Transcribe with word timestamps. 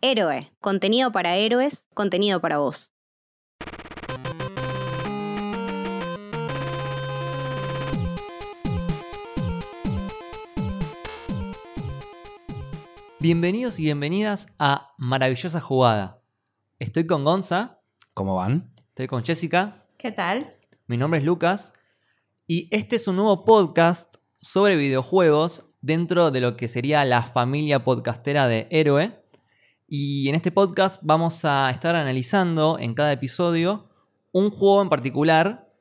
Héroe, 0.00 0.52
contenido 0.60 1.10
para 1.12 1.36
héroes, 1.36 1.88
contenido 1.94 2.40
para 2.40 2.58
vos. 2.58 2.92
Bienvenidos 13.20 13.78
y 13.78 13.84
bienvenidas 13.84 14.46
a 14.58 14.94
Maravillosa 14.98 15.60
Jugada. 15.60 16.22
Estoy 16.78 17.06
con 17.06 17.24
Gonza, 17.24 17.80
¿Cómo 18.14 18.36
van? 18.36 18.72
estoy 18.88 19.06
con 19.06 19.24
Jessica, 19.24 19.84
¿Qué 19.96 20.12
tal? 20.12 20.50
mi 20.86 20.96
nombre 20.96 21.18
es 21.20 21.26
Lucas 21.26 21.72
y 22.46 22.68
este 22.74 22.96
es 22.96 23.08
un 23.08 23.16
nuevo 23.16 23.44
podcast 23.44 24.16
sobre 24.36 24.76
videojuegos 24.76 25.64
dentro 25.80 26.30
de 26.30 26.40
lo 26.40 26.56
que 26.56 26.68
sería 26.68 27.04
la 27.04 27.22
familia 27.22 27.84
podcastera 27.84 28.46
de 28.48 28.68
Héroe. 28.70 29.20
Y 29.90 30.28
en 30.28 30.34
este 30.34 30.52
podcast 30.52 31.00
vamos 31.02 31.44
a 31.46 31.70
estar 31.70 31.96
analizando 31.96 32.78
en 32.78 32.94
cada 32.94 33.10
episodio 33.12 33.88
un 34.32 34.50
juego 34.50 34.82
en 34.82 34.90
particular, 34.90 35.72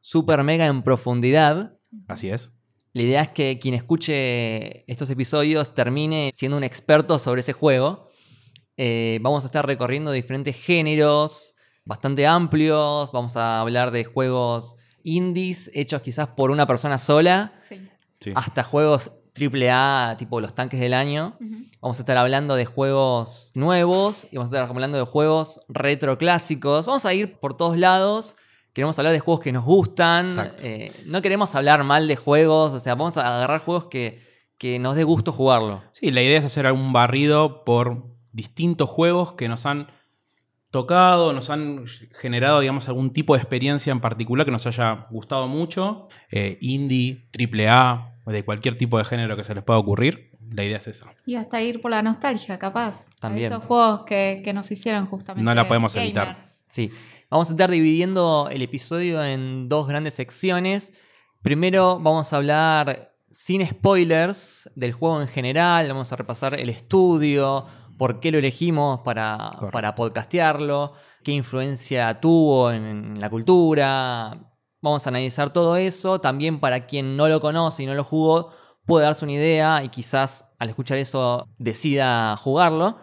super 0.00 0.42
mega 0.44 0.66
en 0.66 0.82
profundidad, 0.82 1.76
Así 2.06 2.28
es. 2.30 2.52
La 2.92 3.02
idea 3.02 3.22
es 3.22 3.28
que 3.30 3.58
quien 3.58 3.74
escuche 3.74 4.84
estos 4.90 5.10
episodios 5.10 5.74
termine 5.74 6.30
siendo 6.34 6.56
un 6.56 6.62
experto 6.64 7.18
sobre 7.18 7.40
ese 7.40 7.52
juego. 7.52 8.10
Eh, 8.76 9.18
vamos 9.22 9.42
a 9.44 9.46
estar 9.46 9.66
recorriendo 9.66 10.12
diferentes 10.12 10.54
géneros 10.56 11.54
bastante 11.84 12.26
amplios. 12.26 13.10
Vamos 13.12 13.36
a 13.36 13.60
hablar 13.60 13.90
de 13.90 14.04
juegos 14.04 14.76
indies 15.02 15.68
hechos 15.74 16.02
quizás 16.02 16.28
por 16.28 16.50
una 16.52 16.66
persona 16.66 16.98
sola, 16.98 17.54
Sí. 17.62 17.80
Sí. 18.20 18.32
hasta 18.34 18.62
juegos 18.62 19.12
AAA 19.40 20.16
tipo 20.18 20.40
los 20.40 20.54
tanques 20.54 20.80
del 20.80 20.94
año. 20.94 21.36
Vamos 21.80 21.98
a 21.98 22.02
estar 22.02 22.16
hablando 22.16 22.56
de 22.56 22.64
juegos 22.64 23.52
nuevos 23.54 24.26
y 24.30 24.36
vamos 24.36 24.52
a 24.52 24.56
estar 24.56 24.68
hablando 24.68 24.98
de 24.98 25.04
juegos 25.04 25.60
retro 25.68 26.18
clásicos. 26.18 26.86
Vamos 26.86 27.04
a 27.04 27.14
ir 27.14 27.38
por 27.38 27.56
todos 27.56 27.78
lados. 27.78 28.36
Queremos 28.72 28.98
hablar 28.98 29.12
de 29.12 29.20
juegos 29.20 29.42
que 29.42 29.52
nos 29.52 29.64
gustan. 29.64 30.52
Eh, 30.62 30.92
no 31.06 31.22
queremos 31.22 31.54
hablar 31.54 31.82
mal 31.84 32.06
de 32.06 32.16
juegos. 32.16 32.72
O 32.72 32.80
sea, 32.80 32.94
vamos 32.94 33.16
a 33.16 33.36
agarrar 33.36 33.62
juegos 33.62 33.86
que, 33.86 34.22
que 34.58 34.78
nos 34.78 34.94
dé 34.94 35.04
gusto 35.04 35.32
jugarlo. 35.32 35.82
Sí, 35.92 36.10
la 36.10 36.22
idea 36.22 36.38
es 36.38 36.44
hacer 36.44 36.66
algún 36.66 36.92
barrido 36.92 37.64
por 37.64 38.04
distintos 38.32 38.88
juegos 38.88 39.32
que 39.32 39.48
nos 39.48 39.66
han 39.66 39.88
tocado, 40.70 41.32
nos 41.32 41.50
han 41.50 41.86
generado, 42.12 42.60
digamos, 42.60 42.88
algún 42.88 43.12
tipo 43.12 43.34
de 43.34 43.40
experiencia 43.40 43.90
en 43.90 44.00
particular 44.00 44.46
que 44.46 44.52
nos 44.52 44.66
haya 44.66 45.06
gustado 45.10 45.48
mucho. 45.48 46.08
Eh, 46.30 46.58
indie, 46.60 47.28
AAA, 47.36 48.09
de 48.26 48.44
cualquier 48.44 48.76
tipo 48.76 48.98
de 48.98 49.04
género 49.04 49.36
que 49.36 49.44
se 49.44 49.54
les 49.54 49.64
pueda 49.64 49.78
ocurrir. 49.78 50.30
La 50.50 50.64
idea 50.64 50.78
es 50.78 50.88
esa. 50.88 51.06
Y 51.26 51.36
hasta 51.36 51.62
ir 51.62 51.80
por 51.80 51.90
la 51.90 52.02
nostalgia, 52.02 52.58
capaz. 52.58 53.10
También. 53.20 53.52
A 53.52 53.56
esos 53.56 53.64
juegos 53.64 54.02
que, 54.04 54.42
que 54.44 54.52
nos 54.52 54.70
hicieron 54.70 55.06
justamente. 55.06 55.44
No 55.44 55.54
la 55.54 55.66
podemos 55.66 55.94
evitar. 55.96 56.40
Sí. 56.68 56.90
Vamos 57.30 57.48
a 57.48 57.52
estar 57.52 57.70
dividiendo 57.70 58.48
el 58.50 58.62
episodio 58.62 59.22
en 59.22 59.68
dos 59.68 59.86
grandes 59.86 60.14
secciones. 60.14 60.92
Primero 61.42 62.00
vamos 62.00 62.32
a 62.32 62.36
hablar 62.36 63.14
sin 63.30 63.64
spoilers 63.64 64.68
del 64.74 64.92
juego 64.92 65.22
en 65.22 65.28
general. 65.28 65.86
Vamos 65.88 66.12
a 66.12 66.16
repasar 66.16 66.54
el 66.54 66.68
estudio, 66.68 67.66
por 67.96 68.18
qué 68.18 68.32
lo 68.32 68.38
elegimos 68.38 69.00
para, 69.02 69.36
Correcto. 69.54 69.70
para 69.70 69.94
podcastearlo, 69.94 70.94
qué 71.22 71.32
influencia 71.32 72.20
tuvo 72.20 72.72
en, 72.72 72.84
en 72.84 73.20
la 73.20 73.30
cultura. 73.30 74.49
Vamos 74.82 75.06
a 75.06 75.10
analizar 75.10 75.52
todo 75.52 75.76
eso. 75.76 76.20
También 76.20 76.60
para 76.60 76.86
quien 76.86 77.16
no 77.16 77.28
lo 77.28 77.40
conoce 77.40 77.82
y 77.82 77.86
no 77.86 77.94
lo 77.94 78.04
jugó, 78.04 78.52
puede 78.86 79.04
darse 79.04 79.24
una 79.24 79.34
idea 79.34 79.84
y 79.84 79.88
quizás 79.88 80.48
al 80.58 80.68
escuchar 80.70 80.98
eso 80.98 81.48
decida 81.58 82.36
jugarlo. 82.36 82.98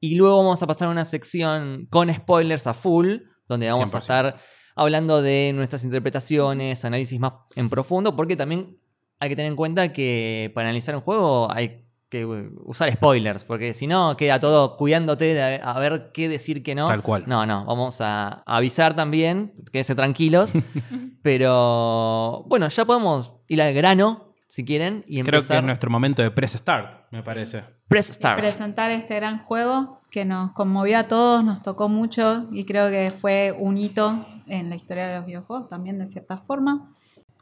Y 0.00 0.14
luego 0.16 0.38
vamos 0.38 0.62
a 0.62 0.66
pasar 0.66 0.88
a 0.88 0.90
una 0.90 1.04
sección 1.04 1.86
con 1.90 2.12
spoilers 2.12 2.66
a 2.66 2.74
full, 2.74 3.16
donde 3.48 3.70
vamos 3.70 3.94
a 3.94 3.98
100%. 3.98 4.00
estar 4.00 4.40
hablando 4.74 5.22
de 5.22 5.52
nuestras 5.54 5.84
interpretaciones, 5.84 6.84
análisis 6.84 7.18
más 7.18 7.32
en 7.54 7.70
profundo, 7.70 8.14
porque 8.14 8.36
también 8.36 8.78
hay 9.18 9.30
que 9.30 9.36
tener 9.36 9.50
en 9.50 9.56
cuenta 9.56 9.92
que 9.92 10.52
para 10.54 10.68
analizar 10.68 10.94
un 10.94 11.00
juego 11.00 11.50
hay 11.50 11.85
que 12.08 12.24
usar 12.64 12.92
spoilers, 12.92 13.44
porque 13.44 13.74
si 13.74 13.86
no 13.86 14.16
queda 14.16 14.38
todo 14.38 14.76
cuidándote 14.76 15.34
de 15.34 15.60
a 15.62 15.78
ver 15.78 16.10
qué 16.14 16.28
decir 16.28 16.62
que 16.62 16.74
no. 16.74 16.86
Tal 16.86 17.02
cual. 17.02 17.24
No, 17.26 17.46
no, 17.46 17.64
vamos 17.64 18.00
a 18.00 18.42
avisar 18.46 18.94
también, 18.94 19.54
quédense 19.72 19.94
tranquilos. 19.94 20.52
pero 21.22 22.44
bueno, 22.46 22.68
ya 22.68 22.84
podemos 22.84 23.34
ir 23.48 23.60
al 23.60 23.74
grano, 23.74 24.34
si 24.48 24.64
quieren, 24.64 25.04
y 25.06 25.20
Creo 25.22 25.24
que 25.24 25.36
empezar. 25.38 25.56
es 25.58 25.64
nuestro 25.64 25.90
momento 25.90 26.22
de 26.22 26.30
press 26.30 26.52
start, 26.52 27.10
me 27.10 27.22
parece. 27.22 27.64
Press 27.88 28.06
start. 28.06 28.38
Presentar 28.38 28.90
este 28.90 29.16
gran 29.16 29.44
juego 29.44 30.00
que 30.10 30.24
nos 30.24 30.52
conmovió 30.52 30.98
a 30.98 31.08
todos, 31.08 31.44
nos 31.44 31.62
tocó 31.62 31.88
mucho 31.88 32.48
y 32.52 32.64
creo 32.64 32.88
que 32.90 33.12
fue 33.20 33.52
un 33.58 33.76
hito 33.76 34.26
en 34.46 34.70
la 34.70 34.76
historia 34.76 35.08
de 35.08 35.16
los 35.16 35.26
videojuegos 35.26 35.68
también 35.68 35.98
de 35.98 36.06
cierta 36.06 36.38
forma. 36.38 36.95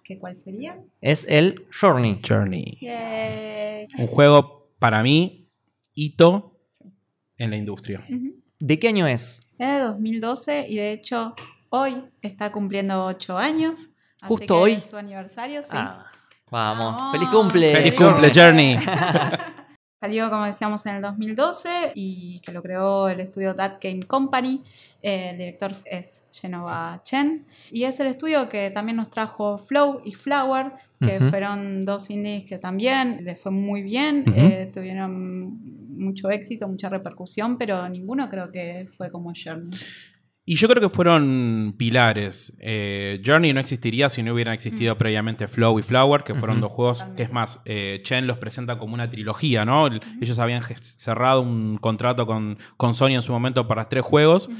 ¿Qué 0.05 0.19
cuál 0.19 0.37
sería? 0.37 0.79
Es 1.01 1.25
el 1.31 1.65
Journey. 1.81 2.21
Journey. 2.27 2.77
Yay. 2.79 3.89
Un 3.99 4.07
juego, 4.07 4.69
para 4.79 5.03
mí, 5.03 5.49
hito 5.95 6.59
en 7.39 7.51
la 7.51 7.57
industria. 7.57 8.07
¿De 8.61 8.79
qué 8.79 8.89
año 8.89 9.07
es? 9.07 9.41
Es 9.59 9.67
de 9.67 9.79
2012 9.79 10.67
y 10.69 10.77
de 10.77 10.93
hecho 10.93 11.35
hoy 11.71 12.05
está 12.21 12.53
cumpliendo 12.53 13.07
8 13.07 13.39
años. 13.39 13.79
así 14.21 14.29
¿Justo 14.29 14.47
que 14.47 14.53
hoy? 14.53 14.73
es 14.73 14.91
su 14.91 14.99
aniversario, 14.99 15.63
sí. 15.63 15.71
Ah, 15.73 16.05
vamos. 16.51 16.95
Vamos. 16.95 17.13
¡Feliz 17.17 17.29
cumple! 17.31 17.73
¡Feliz 17.73 17.97
Journey. 17.97 18.13
cumple, 18.13 18.43
Journey! 18.43 18.77
Salió, 20.05 20.29
como 20.29 20.45
decíamos, 20.45 20.85
en 20.85 20.97
el 20.97 21.01
2012 21.01 21.93
y 21.95 22.39
que 22.41 22.53
lo 22.53 22.61
creó 22.63 23.09
el 23.09 23.21
estudio 23.21 23.57
That 23.57 23.77
Game 23.81 24.03
Company. 24.03 24.63
Eh, 25.01 25.31
el 25.31 25.39
director 25.39 25.73
es 25.87 26.29
Genova 26.31 27.01
Chen. 27.05 27.47
Y 27.71 27.85
es 27.85 27.99
el 28.01 28.09
estudio 28.09 28.51
que 28.51 28.71
también 28.71 28.97
nos 28.99 29.11
trajo 29.11 29.57
Flow 29.57 30.03
y 30.05 30.13
Flower, 30.13 30.73
que 31.01 31.17
Ujú. 31.17 31.31
fueron 31.31 31.87
dos 31.87 32.11
indies 32.11 32.45
que 32.45 32.59
también 32.59 33.25
les 33.25 33.41
fue 33.41 33.51
muy 33.51 33.81
bien. 33.83 34.25
Ujú. 34.29 34.39
eh, 34.39 34.71
tuvieron 34.75 35.59
mucho 35.97 36.29
éxito, 36.29 36.69
mucha 36.69 36.91
repercusión, 36.91 37.57
pero 37.57 37.89
ninguno 37.89 38.29
creo 38.29 38.53
que 38.53 38.87
fue 38.99 39.11
como 39.11 39.33
Journey. 39.35 39.71
Y 40.47 40.57
yo 40.57 40.69
creo 40.69 40.83
que 40.83 40.91
fueron 40.95 41.75
pilares. 41.79 42.55
Eh, 42.61 43.23
Journey 43.25 43.55
no 43.55 43.61
existiría 43.61 44.11
si 44.11 44.23
no 44.23 44.35
hubieran 44.35 44.53
existido 44.53 44.99
previamente 44.99 45.49
Flow 45.49 45.79
y 45.79 45.83
Flower, 45.83 46.23
que 46.23 46.35
fueron 46.35 46.61
dos 46.61 46.71
juegos 46.71 47.03
es 47.17 47.33
más, 47.33 47.61
eh, 47.65 48.01
Chen 48.03 48.27
los 48.27 48.37
presenta 48.37 48.77
como 48.79 48.93
una 48.93 49.09
trilogía, 49.09 49.65
¿no? 49.65 49.87
El- 49.87 50.03
Ellos 50.21 50.39
habían 50.39 50.63
cerrado 50.83 51.41
un 51.41 51.79
contrato 51.79 52.27
con, 52.27 52.59
con 52.77 52.95
Sony 52.95 53.13
en 53.15 53.23
su 53.23 53.33
momento 53.33 53.67
para 53.67 53.89
tres 53.89 54.05
juegos, 54.05 54.51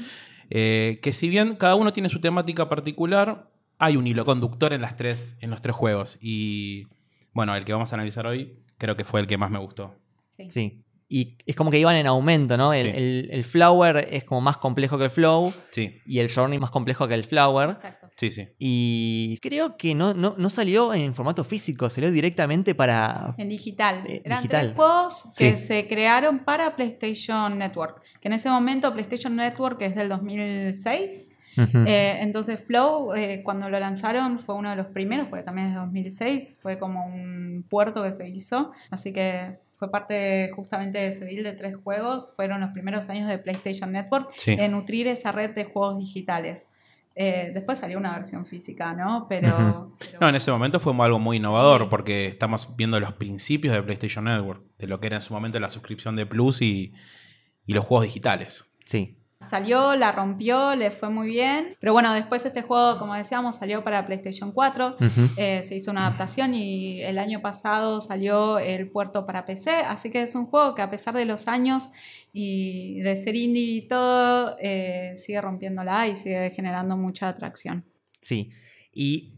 eh, 0.49 0.97
que 1.03 1.13
si 1.13 1.29
bien 1.29 1.55
cada 1.55 1.75
uno 1.75 1.93
tiene 1.93 2.09
su 2.09 2.19
temática 2.19 2.67
particular, 2.67 3.51
hay 3.77 3.95
un 3.97 4.07
hilo 4.07 4.25
conductor 4.25 4.73
en, 4.73 4.81
las 4.81 4.97
tres, 4.97 5.37
en 5.41 5.51
los 5.51 5.61
tres 5.61 5.75
juegos. 5.75 6.17
Y 6.19 6.87
bueno, 7.33 7.55
el 7.55 7.63
que 7.63 7.73
vamos 7.73 7.91
a 7.91 7.95
analizar 7.95 8.25
hoy 8.25 8.57
creo 8.79 8.95
que 8.95 9.03
fue 9.03 9.19
el 9.19 9.27
que 9.27 9.37
más 9.37 9.51
me 9.51 9.59
gustó. 9.59 9.93
Sí. 10.31 10.49
Sí. 10.49 10.81
Y 11.07 11.37
es 11.45 11.55
como 11.55 11.69
que 11.69 11.77
iban 11.77 11.95
en 11.95 12.07
aumento, 12.07 12.57
¿no? 12.57 12.73
El, 12.73 12.87
Sí. 12.87 12.91
el- 12.95 13.29
el 13.31 13.43
Flower 13.43 14.07
es 14.11 14.23
como 14.23 14.41
más 14.41 14.57
complejo 14.57 14.97
que 14.97 15.03
el 15.05 15.09
Flow 15.11 15.53
Sí, 15.71 15.99
y 16.05 16.17
el 16.19 16.31
Journey 16.31 16.57
más 16.59 16.71
complejo 16.71 17.07
que 17.07 17.13
el 17.13 17.23
Flower. 17.25 17.69
Exacto. 17.71 18.09
sí, 18.15 18.31
sí. 18.31 18.47
Y 18.57 19.37
creo 19.41 19.77
que 19.77 19.93
no, 19.93 20.13
no, 20.15 20.33
no 20.37 20.49
salió 20.49 20.93
en 20.95 21.13
formato 21.13 21.43
físico, 21.43 21.89
salió 21.91 22.09
directamente 22.11 22.73
para... 22.73 23.35
En 23.37 23.49
digital. 23.49 24.03
Eh, 24.07 24.21
Eran 24.25 24.39
digital. 24.39 24.61
tres 24.67 24.75
juegos 24.75 25.23
que 25.37 25.55
Sí. 25.55 25.67
se 25.67 25.87
crearon 25.87 26.39
para 26.43 26.75
PlayStation 26.75 27.57
Network. 27.59 28.01
Que 28.19 28.27
en 28.29 28.33
ese 28.33 28.49
momento 28.49 28.91
PlayStation 28.91 29.35
Network 29.35 29.79
es 29.83 29.93
del 29.95 30.09
2006. 30.09 31.31
Ujú. 31.57 31.77
Eh, 31.87 32.17
entonces 32.21 32.59
Flow, 32.65 33.13
eh, 33.13 33.41
cuando 33.43 33.69
lo 33.69 33.79
lanzaron, 33.79 34.39
fue 34.39 34.55
uno 34.55 34.69
de 34.71 34.75
los 34.75 34.87
primeros, 34.87 35.27
porque 35.29 35.43
también 35.43 35.67
es 35.67 35.73
de 35.75 35.79
2006. 35.79 36.59
Fue 36.61 36.77
como 36.79 37.05
un 37.05 37.65
puerto 37.69 38.03
que 38.03 38.11
se 38.11 38.27
hizo. 38.27 38.71
Así 38.89 39.13
que 39.13 39.57
fue 39.77 39.91
parte 39.91 40.51
justamente 40.55 40.97
de 40.99 41.07
ese 41.07 41.25
deal 41.25 41.43
de 41.43 41.53
tres 41.53 41.75
juegos. 41.75 42.33
Fueron 42.35 42.61
los 42.61 42.69
primeros 42.71 43.09
años 43.09 43.27
de 43.27 43.37
PlayStation 43.37 43.91
Network 43.91 44.31
Sí. 44.35 44.51
en 44.53 44.71
nutrir 44.71 45.07
esa 45.07 45.31
red 45.31 45.51
de 45.53 45.65
juegos 45.65 45.99
digitales. 45.99 46.71
Eh, 47.17 47.51
después 47.53 47.79
salió 47.79 47.97
una 47.97 48.13
versión 48.13 48.45
física, 48.45 48.93
¿no? 48.93 49.25
Pero, 49.29 49.93
No, 50.19 50.29
en 50.29 50.35
ese 50.35 50.51
momento 50.51 50.81
fue 50.81 50.93
algo 51.05 51.17
muy 51.17 51.37
innovador 51.37 51.83
Sí. 51.83 51.87
porque 51.89 52.27
estamos 52.27 52.75
viendo 52.75 52.99
los 52.99 53.13
principios 53.13 53.73
de 53.73 53.81
PlayStation 53.83 54.25
Network, 54.25 54.63
de 54.77 54.87
lo 54.87 54.99
que 54.99 55.07
era 55.07 55.15
en 55.15 55.21
su 55.21 55.33
momento 55.33 55.57
la 55.59 55.69
suscripción 55.69 56.15
de 56.17 56.25
Plus 56.25 56.61
y, 56.61 56.93
y 57.65 57.73
los 57.73 57.85
juegos 57.85 58.05
digitales. 58.05 58.69
Sí. 58.83 59.17
Salió, 59.41 59.95
la 59.95 60.11
rompió, 60.11 60.75
le 60.75 60.91
fue 60.91 61.09
muy 61.09 61.27
bien. 61.27 61.75
Pero 61.79 61.93
bueno, 61.93 62.13
después 62.13 62.45
este 62.45 62.61
juego, 62.61 62.97
como 62.97 63.13
decíamos, 63.13 63.57
salió 63.57 63.83
para 63.83 64.05
PlayStation 64.05 64.51
4. 64.51 64.95
Ujú. 64.99 65.29
Eh, 65.37 65.61
se 65.61 65.75
hizo 65.75 65.91
una 65.91 66.07
adaptación 66.07 66.53
y 66.55 67.01
el 67.01 67.19
año 67.19 67.41
pasado 67.41 68.01
salió 68.01 68.57
el 68.59 68.89
puerto 68.89 69.25
para 69.25 69.45
PC. 69.45 69.71
Así 69.71 70.09
que 70.09 70.21
es 70.21 70.33
un 70.35 70.45
juego 70.47 70.73
que 70.73 70.81
a 70.81 70.89
pesar 70.89 71.13
de 71.15 71.25
los 71.25 71.47
años 71.47 71.89
y 72.33 72.99
de 73.01 73.15
ser 73.17 73.35
indie 73.35 73.75
y 73.77 73.87
todo, 73.87 74.55
eh, 74.59 75.13
sigue 75.17 75.39
rompiéndola 75.41 76.07
y 76.07 76.17
sigue 76.17 76.49
generando 76.51 76.97
mucha 76.97 77.27
atracción. 77.29 77.85
Sí. 78.21 78.51
¿Y 78.93 79.33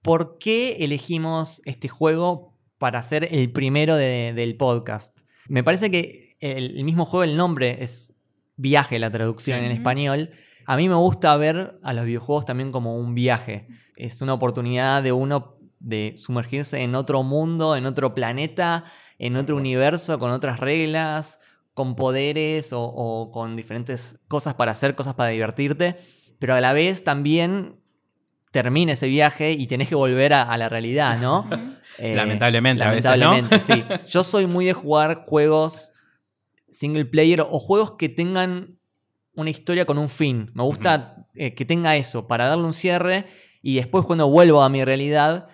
por 0.00 0.38
qué 0.38 0.78
elegimos 0.80 1.62
este 1.66 1.88
juego 1.88 2.58
para 2.78 3.02
ser 3.02 3.28
el 3.30 3.52
primero 3.52 3.94
de- 3.96 4.32
del 4.34 4.56
podcast? 4.56 5.16
Me 5.46 5.62
parece 5.62 5.90
que 5.90 6.36
el, 6.40 6.76
el 6.78 6.84
mismo 6.84 7.04
juego, 7.04 7.22
el 7.22 7.36
nombre 7.36 7.84
es 7.84 8.11
viaje, 8.56 8.98
la 8.98 9.10
traducción 9.10 9.60
Sí. 9.60 9.66
en 9.66 9.72
español. 9.72 10.30
A 10.66 10.76
mí 10.76 10.88
me 10.88 10.94
gusta 10.94 11.36
ver 11.36 11.78
a 11.82 11.92
los 11.92 12.04
videojuegos 12.06 12.44
también 12.44 12.70
como 12.72 12.96
un 12.96 13.14
viaje. 13.14 13.66
Es 13.96 14.22
una 14.22 14.34
oportunidad 14.34 15.02
de 15.02 15.12
uno 15.12 15.56
de 15.80 16.14
sumergirse 16.16 16.82
en 16.82 16.94
otro 16.94 17.22
mundo, 17.24 17.74
en 17.76 17.86
otro 17.86 18.14
planeta, 18.14 18.84
en 19.18 19.36
otro 19.36 19.56
universo, 19.56 20.18
con 20.18 20.30
otras 20.30 20.60
reglas, 20.60 21.40
con 21.74 21.96
poderes 21.96 22.72
o, 22.72 22.82
o 22.82 23.32
con 23.32 23.56
diferentes 23.56 24.18
cosas 24.28 24.54
para 24.54 24.72
hacer, 24.72 24.94
cosas 24.94 25.14
para 25.14 25.30
divertirte. 25.30 25.96
Pero 26.38 26.54
a 26.54 26.60
la 26.60 26.72
vez 26.72 27.02
también 27.02 27.80
termina 28.52 28.92
ese 28.92 29.08
viaje 29.08 29.52
y 29.52 29.66
tenés 29.66 29.88
que 29.88 29.94
volver 29.94 30.34
a, 30.34 30.42
a 30.42 30.56
la 30.58 30.68
realidad, 30.68 31.18
¿no? 31.18 31.40
Ujú. 31.40 31.54
Eh, 31.98 32.14
Lamentablemente, 32.16 32.82
a 32.82 32.90
veces, 32.90 33.04
¿no? 33.04 33.10
lamentablemente, 33.32 33.60
sí. 33.60 33.84
Yo 34.10 34.24
soy 34.24 34.46
muy 34.46 34.64
de 34.64 34.72
jugar 34.72 35.24
juegos 35.26 35.91
single 36.72 37.04
player 37.04 37.40
o 37.42 37.58
juegos 37.60 37.92
que 37.92 38.08
tengan 38.08 38.78
una 39.34 39.50
historia 39.50 39.86
con 39.86 39.96
un 39.98 40.08
fin. 40.08 40.50
Me 40.54 40.64
gusta 40.64 41.26
eh, 41.36 41.54
que 41.54 41.64
tenga 41.64 41.94
eso 41.96 42.26
para 42.26 42.48
darle 42.48 42.64
un 42.64 42.72
cierre 42.74 43.26
y 43.62 43.76
después 43.76 44.04
cuando 44.04 44.28
vuelvo 44.28 44.62
a 44.62 44.68
mi 44.68 44.84
realidad 44.84 45.48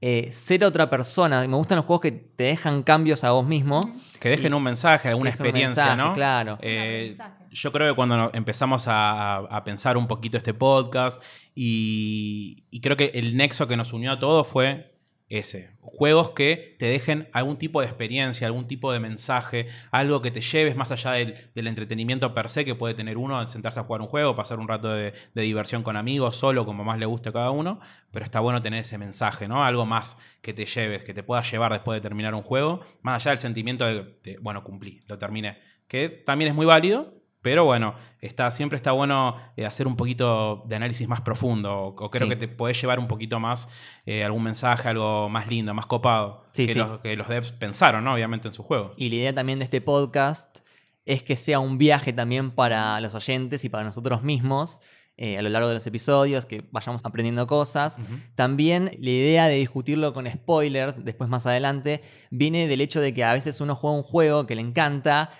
eh, 0.00 0.32
ser 0.32 0.64
otra 0.64 0.90
persona. 0.90 1.46
Me 1.46 1.56
gustan 1.56 1.76
los 1.76 1.84
juegos 1.84 2.00
que 2.00 2.10
te 2.10 2.44
dejan 2.44 2.82
cambios 2.82 3.22
a 3.22 3.30
vos 3.32 3.46
mismo. 3.46 3.80
Que 4.18 4.30
dejen 4.30 4.52
Y- 4.52 4.56
un 4.56 4.62
mensaje, 4.64 5.08
alguna 5.08 5.30
experiencia, 5.30 5.84
mensaje, 5.94 5.96
¿no? 5.96 6.14
Claro. 6.14 6.58
Eh, 6.60 7.14
yo 7.50 7.70
creo 7.70 7.92
que 7.92 7.94
cuando 7.94 8.30
empezamos 8.34 8.88
a, 8.88 9.36
a- 9.36 9.38
a 9.38 9.62
pensar 9.62 9.96
un 9.96 10.08
poquito 10.08 10.36
este 10.38 10.54
podcast 10.54 11.22
y, 11.54 12.64
y 12.70 12.80
creo 12.80 12.96
que 12.96 13.12
el 13.14 13.36
nexo 13.36 13.68
que 13.68 13.76
nos 13.76 13.92
unió 13.92 14.12
a 14.12 14.18
todos 14.18 14.48
fue 14.48 14.91
ese. 15.38 15.70
Juegos 15.80 16.30
que 16.30 16.76
te 16.78 16.86
dejen 16.86 17.28
algún 17.32 17.56
tipo 17.56 17.80
de 17.80 17.86
experiencia, 17.86 18.46
algún 18.46 18.66
tipo 18.66 18.92
de 18.92 19.00
mensaje, 19.00 19.66
algo 19.90 20.20
que 20.20 20.30
te 20.30 20.42
lleves 20.42 20.76
más 20.76 20.92
allá 20.92 21.12
del, 21.12 21.34
del 21.54 21.66
entretenimiento 21.66 22.34
per 22.34 22.50
se 22.50 22.64
que 22.64 22.74
puede 22.74 22.94
tener 22.94 23.16
uno 23.16 23.38
al 23.38 23.48
sentarse 23.48 23.80
a 23.80 23.84
jugar 23.84 24.02
un 24.02 24.08
juego, 24.08 24.34
pasar 24.34 24.58
un 24.58 24.68
rato 24.68 24.88
de, 24.90 25.14
diversión 25.34 25.82
con 25.82 25.96
amigos, 25.96 26.36
solo, 26.36 26.66
como 26.66 26.84
más 26.84 26.98
le 26.98 27.06
guste 27.06 27.30
a 27.30 27.32
cada 27.32 27.50
uno. 27.50 27.80
Pero 28.10 28.24
está 28.24 28.40
bueno 28.40 28.60
tener 28.60 28.80
ese 28.80 28.98
mensaje, 28.98 29.48
¿no? 29.48 29.64
Algo 29.64 29.86
más 29.86 30.18
que 30.42 30.52
te 30.52 30.66
lleves, 30.66 31.02
que 31.04 31.14
te 31.14 31.22
puedas 31.22 31.50
llevar 31.50 31.72
después 31.72 31.96
de 31.96 32.02
terminar 32.02 32.34
un 32.34 32.42
juego, 32.42 32.80
más 33.00 33.22
allá 33.22 33.30
del 33.30 33.38
sentimiento 33.38 33.86
de, 33.86 34.18
de, 34.22 34.38
bueno, 34.40 34.62
cumplí, 34.62 35.00
lo 35.06 35.18
terminé. 35.18 35.58
Que 35.88 36.08
también 36.08 36.50
es 36.50 36.54
muy 36.54 36.66
válido, 36.66 37.21
pero 37.42 37.64
bueno, 37.64 37.94
está, 38.20 38.50
siempre 38.50 38.76
está 38.76 38.92
bueno 38.92 39.36
eh, 39.56 39.66
hacer 39.66 39.86
un 39.86 39.96
poquito 39.96 40.62
de 40.66 40.76
análisis 40.76 41.06
más 41.08 41.20
profundo. 41.20 41.76
O, 41.76 41.86
o 41.88 42.10
creo 42.10 42.24
Sí. 42.26 42.30
que 42.30 42.36
te 42.36 42.48
podés 42.48 42.80
llevar 42.80 42.98
un 42.98 43.08
poquito 43.08 43.38
más 43.40 43.68
eh, 44.06 44.24
algún 44.24 44.44
mensaje, 44.44 44.88
algo 44.88 45.28
más 45.28 45.48
lindo, 45.48 45.74
más 45.74 45.86
copado. 45.86 46.44
Sí, 46.52 46.66
que, 46.66 46.72
sí. 46.74 46.78
Los, 46.78 47.00
que 47.00 47.16
los 47.16 47.28
devs 47.28 47.52
pensaron, 47.52 48.04
¿no? 48.04 48.14
Obviamente, 48.14 48.48
en 48.48 48.54
su 48.54 48.62
juego. 48.62 48.94
Y 48.96 49.08
la 49.10 49.16
idea 49.16 49.34
también 49.34 49.58
de 49.58 49.64
este 49.66 49.80
podcast 49.80 50.60
es 51.04 51.22
que 51.24 51.34
sea 51.36 51.58
un 51.58 51.78
viaje 51.78 52.12
también 52.12 52.52
para 52.52 53.00
los 53.00 53.14
oyentes 53.14 53.64
y 53.64 53.68
para 53.68 53.82
nosotros 53.84 54.22
mismos 54.22 54.80
eh, 55.18 55.36
a 55.36 55.42
lo 55.42 55.48
largo 55.50 55.68
de 55.68 55.74
los 55.74 55.86
episodios, 55.86 56.46
que 56.46 56.64
vayamos 56.70 57.04
aprendiendo 57.04 57.46
cosas. 57.46 57.98
También 58.34 58.84
la 58.98 59.10
idea 59.10 59.46
de 59.46 59.56
discutirlo 59.56 60.14
con 60.14 60.26
spoilers, 60.30 61.04
después 61.04 61.28
más 61.28 61.44
adelante, 61.46 62.02
viene 62.30 62.66
del 62.66 62.80
hecho 62.80 63.00
de 63.00 63.12
que 63.12 63.22
a 63.22 63.32
veces 63.32 63.60
uno 63.60 63.76
juega 63.76 63.96
un 63.96 64.02
juego 64.04 64.46
que 64.46 64.54
le 64.54 64.62
encanta 64.62 65.30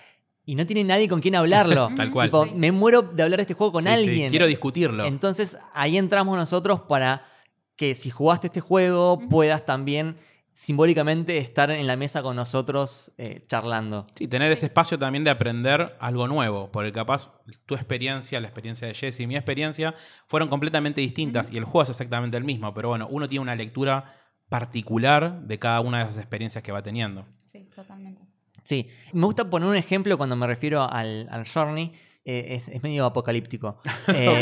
y 0.45 0.55
no 0.55 0.65
tiene 0.65 0.83
nadie 0.83 1.07
con 1.07 1.21
quien 1.21 1.35
hablarlo. 1.35 1.89
Tal 1.97 2.11
cual. 2.11 2.27
Tipo, 2.27 2.45
me 2.45 2.71
muero 2.71 3.01
de 3.01 3.23
hablar 3.23 3.37
de 3.37 3.43
este 3.43 3.53
juego 3.53 3.73
con 3.73 3.83
Sí, 3.83 3.89
sí, 3.89 3.93
alguien. 3.95 4.29
Quiero 4.29 4.47
discutirlo. 4.47 5.05
Entonces 5.05 5.57
ahí 5.73 5.97
entramos 5.97 6.37
nosotros 6.37 6.81
para 6.81 7.25
que 7.75 7.95
si 7.95 8.09
jugaste 8.09 8.47
este 8.47 8.61
juego 8.61 9.19
puedas 9.29 9.65
también 9.65 10.17
simbólicamente 10.53 11.37
estar 11.37 11.71
en 11.71 11.87
la 11.87 11.95
mesa 11.95 12.21
con 12.21 12.35
nosotros 12.35 13.11
eh, 13.17 13.43
charlando. 13.47 14.05
Sí, 14.15 14.27
tener 14.27 14.51
ese 14.51 14.67
espacio 14.67 14.99
también 14.99 15.23
de 15.23 15.31
aprender 15.31 15.97
algo 15.99 16.27
nuevo, 16.27 16.71
porque 16.71 16.91
capaz 16.91 17.31
tu 17.65 17.73
experiencia, 17.73 18.39
la 18.39 18.47
experiencia 18.47 18.87
de 18.87 18.93
Jesse 18.93 19.21
y 19.21 19.27
mi 19.27 19.35
experiencia 19.35 19.95
fueron 20.27 20.49
completamente 20.49 21.01
distintas 21.01 21.51
y 21.51 21.57
el 21.57 21.63
juego 21.63 21.83
es 21.83 21.89
exactamente 21.89 22.37
el 22.37 22.43
mismo, 22.43 22.71
pero 22.73 22.89
bueno, 22.89 23.07
uno 23.09 23.27
tiene 23.27 23.41
una 23.41 23.55
lectura 23.55 24.15
particular 24.47 25.41
de 25.41 25.57
cada 25.57 25.81
una 25.81 25.97
de 25.97 26.03
esas 26.03 26.19
experiencias 26.19 26.63
que 26.63 26.71
va 26.71 26.83
teniendo. 26.83 27.25
Sí, 27.45 27.67
totalmente. 27.75 28.32
Sí, 28.63 28.89
me 29.11 29.25
gusta 29.25 29.49
poner 29.49 29.67
un 29.69 29.75
ejemplo 29.75 30.17
cuando 30.17 30.35
me 30.35 30.47
refiero 30.47 30.83
al, 30.89 31.27
al 31.29 31.47
Journey. 31.47 31.91
eh, 32.25 32.47
es, 32.55 32.69
es 32.69 32.81
medio 32.83 33.05
apocalíptico. 33.05 33.79
Eh, 34.07 34.27
Ok. 34.29 34.37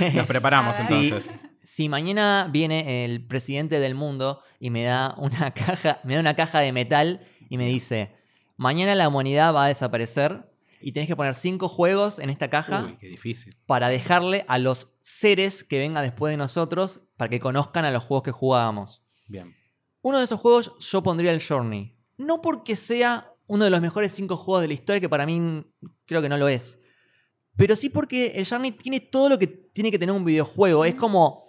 eh, 0.00 0.12
Nos 0.14 0.26
preparamos 0.26 0.78
entonces. 0.80 1.30
si 1.62 1.88
mañana 1.88 2.48
viene 2.52 3.04
el 3.04 3.26
presidente 3.26 3.80
del 3.80 3.94
mundo 3.94 4.40
y 4.60 4.70
me 4.70 4.84
da 4.84 5.14
una 5.18 5.52
caja, 5.52 6.00
me 6.04 6.14
da 6.14 6.20
una 6.20 6.36
caja 6.36 6.60
de 6.60 6.72
metal 6.72 7.26
y 7.48 7.56
me 7.58 7.66
dice, 7.66 8.14
mañana 8.56 8.94
la 8.94 9.08
humanidad 9.08 9.54
va 9.54 9.64
a 9.64 9.68
desaparecer 9.68 10.50
y 10.82 10.92
tenés 10.92 11.08
que 11.08 11.16
poner 11.16 11.34
cinco 11.34 11.68
juegos 11.68 12.18
en 12.18 12.28
esta 12.28 12.50
caja 12.50 12.84
Uy, 12.84 12.96
qué 13.00 13.06
difícil. 13.08 13.56
para 13.64 13.88
dejarle 13.88 14.44
a 14.48 14.58
los 14.58 14.92
seres 15.00 15.64
que 15.64 15.78
vengan 15.78 16.02
después 16.04 16.30
de 16.30 16.36
nosotros 16.36 17.00
para 17.16 17.30
que 17.30 17.40
conozcan 17.40 17.86
a 17.86 17.90
los 17.90 18.02
juegos 18.04 18.22
que 18.24 18.32
jugábamos. 18.32 19.02
Bien. 19.28 19.56
Uno 20.02 20.18
de 20.18 20.24
esos 20.24 20.38
juegos 20.40 20.72
yo 20.80 21.02
pondría 21.02 21.32
el 21.32 21.42
Journey. 21.42 21.96
No 22.18 22.42
porque 22.42 22.76
sea 22.76 23.32
uno 23.46 23.64
de 23.64 23.70
los 23.70 23.80
mejores 23.80 24.12
cinco 24.12 24.36
juegos 24.36 24.62
de 24.62 24.68
la 24.68 24.74
historia, 24.74 25.00
que 25.00 25.08
para 25.08 25.26
mí 25.26 25.64
creo 26.06 26.22
que 26.22 26.28
no 26.28 26.36
lo 26.38 26.48
es. 26.48 26.80
Pero 27.56 27.76
sí 27.76 27.88
porque 27.88 28.32
el 28.36 28.46
Journey 28.46 28.72
tiene 28.72 29.00
todo 29.00 29.28
lo 29.28 29.38
que 29.38 29.46
tiene 29.46 29.90
que 29.90 29.98
tener 29.98 30.14
un 30.14 30.24
videojuego. 30.24 30.84
Es 30.84 30.94
como 30.94 31.44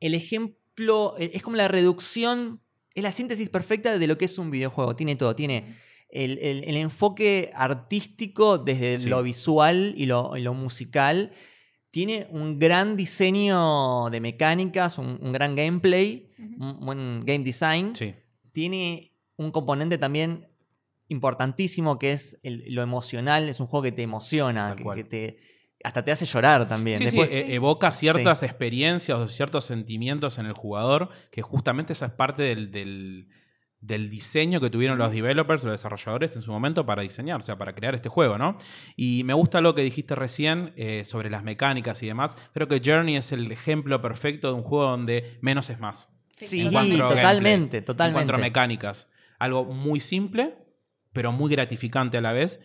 el 0.00 0.14
ejemplo, 0.14 1.14
e, 1.18 1.32
es 1.34 1.42
como 1.42 1.56
la 1.56 1.68
reducción, 1.68 2.60
es 2.94 3.02
la 3.02 3.12
síntesis 3.12 3.48
perfecta 3.50 3.98
de 3.98 4.06
lo 4.06 4.16
que 4.16 4.24
es 4.26 4.38
un 4.38 4.50
videojuego. 4.50 4.96
Tiene 4.96 5.16
todo, 5.16 5.34
tiene 5.36 5.76
el, 6.08 6.38
el- 6.38 6.64
el 6.64 6.76
enfoque 6.76 7.50
artístico 7.54 8.58
desde 8.58 8.96
Sí. 8.96 9.08
lo 9.08 9.22
visual 9.22 9.92
y 9.96 10.06
lo, 10.06 10.36
y 10.36 10.40
lo 10.40 10.54
musical. 10.54 11.32
Tiene 11.90 12.28
un 12.30 12.58
gran 12.58 12.96
diseño 12.96 14.08
de 14.10 14.20
mecánicas, 14.20 14.98
un, 14.98 15.18
un 15.20 15.32
gran 15.32 15.54
gameplay, 15.56 16.30
un 16.58 16.80
buen 16.86 17.20
game 17.24 17.44
design. 17.44 17.94
Sí. 17.96 18.14
Tiene 18.52 19.12
un 19.36 19.50
componente 19.50 19.98
también 19.98 20.48
importantísimo 21.08 21.98
que 21.98 22.12
es 22.12 22.38
el- 22.42 22.64
lo 22.74 22.82
emocional. 22.82 23.48
Es 23.48 23.60
un 23.60 23.66
juego 23.66 23.82
que 23.84 23.92
te 23.92 24.02
emociona, 24.02 24.68
Tal 24.68 24.76
que, 24.76 24.82
cual. 24.84 24.96
que 24.96 25.04
te 25.04 25.38
hasta 25.84 26.04
te 26.04 26.10
hace 26.10 26.26
llorar 26.26 26.66
también. 26.66 26.98
Sí, 26.98 27.04
Después- 27.04 27.28
sí, 27.28 27.34
e- 27.36 27.54
evoca 27.54 27.92
ciertas 27.92 28.42
experiencias 28.42 29.16
o 29.16 29.28
ciertos 29.28 29.64
sentimientos 29.64 30.38
en 30.38 30.46
el 30.46 30.52
jugador, 30.52 31.08
que 31.30 31.40
justamente 31.40 31.92
esa 31.92 32.06
es 32.06 32.12
parte 32.12 32.42
del, 32.42 32.72
del- 32.72 33.28
del 33.80 34.10
diseño 34.10 34.60
que 34.60 34.70
tuvieron 34.70 34.98
los 34.98 35.12
developers, 35.12 35.62
los 35.62 35.70
desarrolladores 35.70 36.34
en 36.34 36.42
su 36.42 36.50
momento 36.50 36.84
para 36.84 37.02
diseñar, 37.02 37.38
o 37.38 37.42
sea, 37.42 37.56
para 37.58 37.76
crear 37.76 37.94
este 37.94 38.08
juego, 38.08 38.36
¿no? 38.36 38.56
Y 38.96 39.22
me 39.22 39.34
gusta 39.34 39.60
lo 39.60 39.76
que 39.76 39.82
dijiste 39.82 40.16
recién 40.16 40.72
eh, 40.76 41.04
sobre 41.04 41.30
las 41.30 41.44
mecánicas 41.44 42.02
y 42.02 42.08
demás. 42.08 42.36
Creo 42.52 42.66
que 42.66 42.82
Journey 42.84 43.14
es 43.16 43.30
el 43.30 43.50
ejemplo 43.52 44.02
perfecto 44.02 44.48
de 44.48 44.54
un 44.54 44.64
juego 44.64 44.90
donde 44.90 45.38
menos 45.42 45.70
es 45.70 45.78
más. 45.78 46.08
Sí, 46.32 46.66
a 46.66 46.70
totalmente, 47.08 47.78
En 47.78 47.84
totalmente. 47.84 48.14
cuanto 48.26 48.34
a 48.34 48.38
mecánicas. 48.38 49.08
Algo 49.38 49.64
muy 49.64 50.00
simple, 50.00 50.54
pero 51.18 51.32
muy 51.32 51.50
gratificante 51.50 52.16
a 52.16 52.20
la 52.20 52.32
vez. 52.32 52.60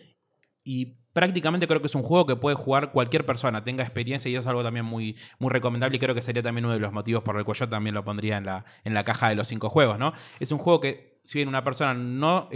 Y 0.62 1.00
prácticamente 1.12 1.66
creo 1.66 1.80
que 1.80 1.88
es 1.88 1.94
un 1.96 2.04
juego 2.04 2.24
que 2.24 2.36
puede 2.36 2.54
jugar 2.54 2.92
cualquier 2.92 3.26
persona, 3.26 3.64
tenga 3.64 3.82
experiencia 3.82 4.30
y 4.30 4.36
es 4.36 4.46
algo 4.46 4.62
también 4.62 4.84
muy, 4.84 5.16
muy 5.40 5.50
recomendable 5.50 5.96
y 5.96 5.98
creo 5.98 6.14
que 6.14 6.22
sería 6.22 6.40
también 6.40 6.64
uno 6.64 6.74
de 6.74 6.78
los 6.78 6.92
motivos 6.92 7.24
por 7.24 7.36
el 7.36 7.44
cual 7.44 7.58
yo 7.58 7.68
también 7.68 7.96
lo 7.96 8.04
pondría 8.04 8.36
en 8.36 8.46
la, 8.46 8.64
en 8.84 8.94
la 8.94 9.02
caja 9.02 9.28
de 9.28 9.34
los 9.34 9.48
cinco 9.48 9.70
juegos, 9.70 9.98
¿no? 9.98 10.12
Es 10.38 10.52
un 10.52 10.58
juego 10.58 10.78
que, 10.78 11.18
si 11.24 11.40
bien 11.40 11.48
una 11.48 11.64
persona 11.64 11.94
no, 11.94 12.48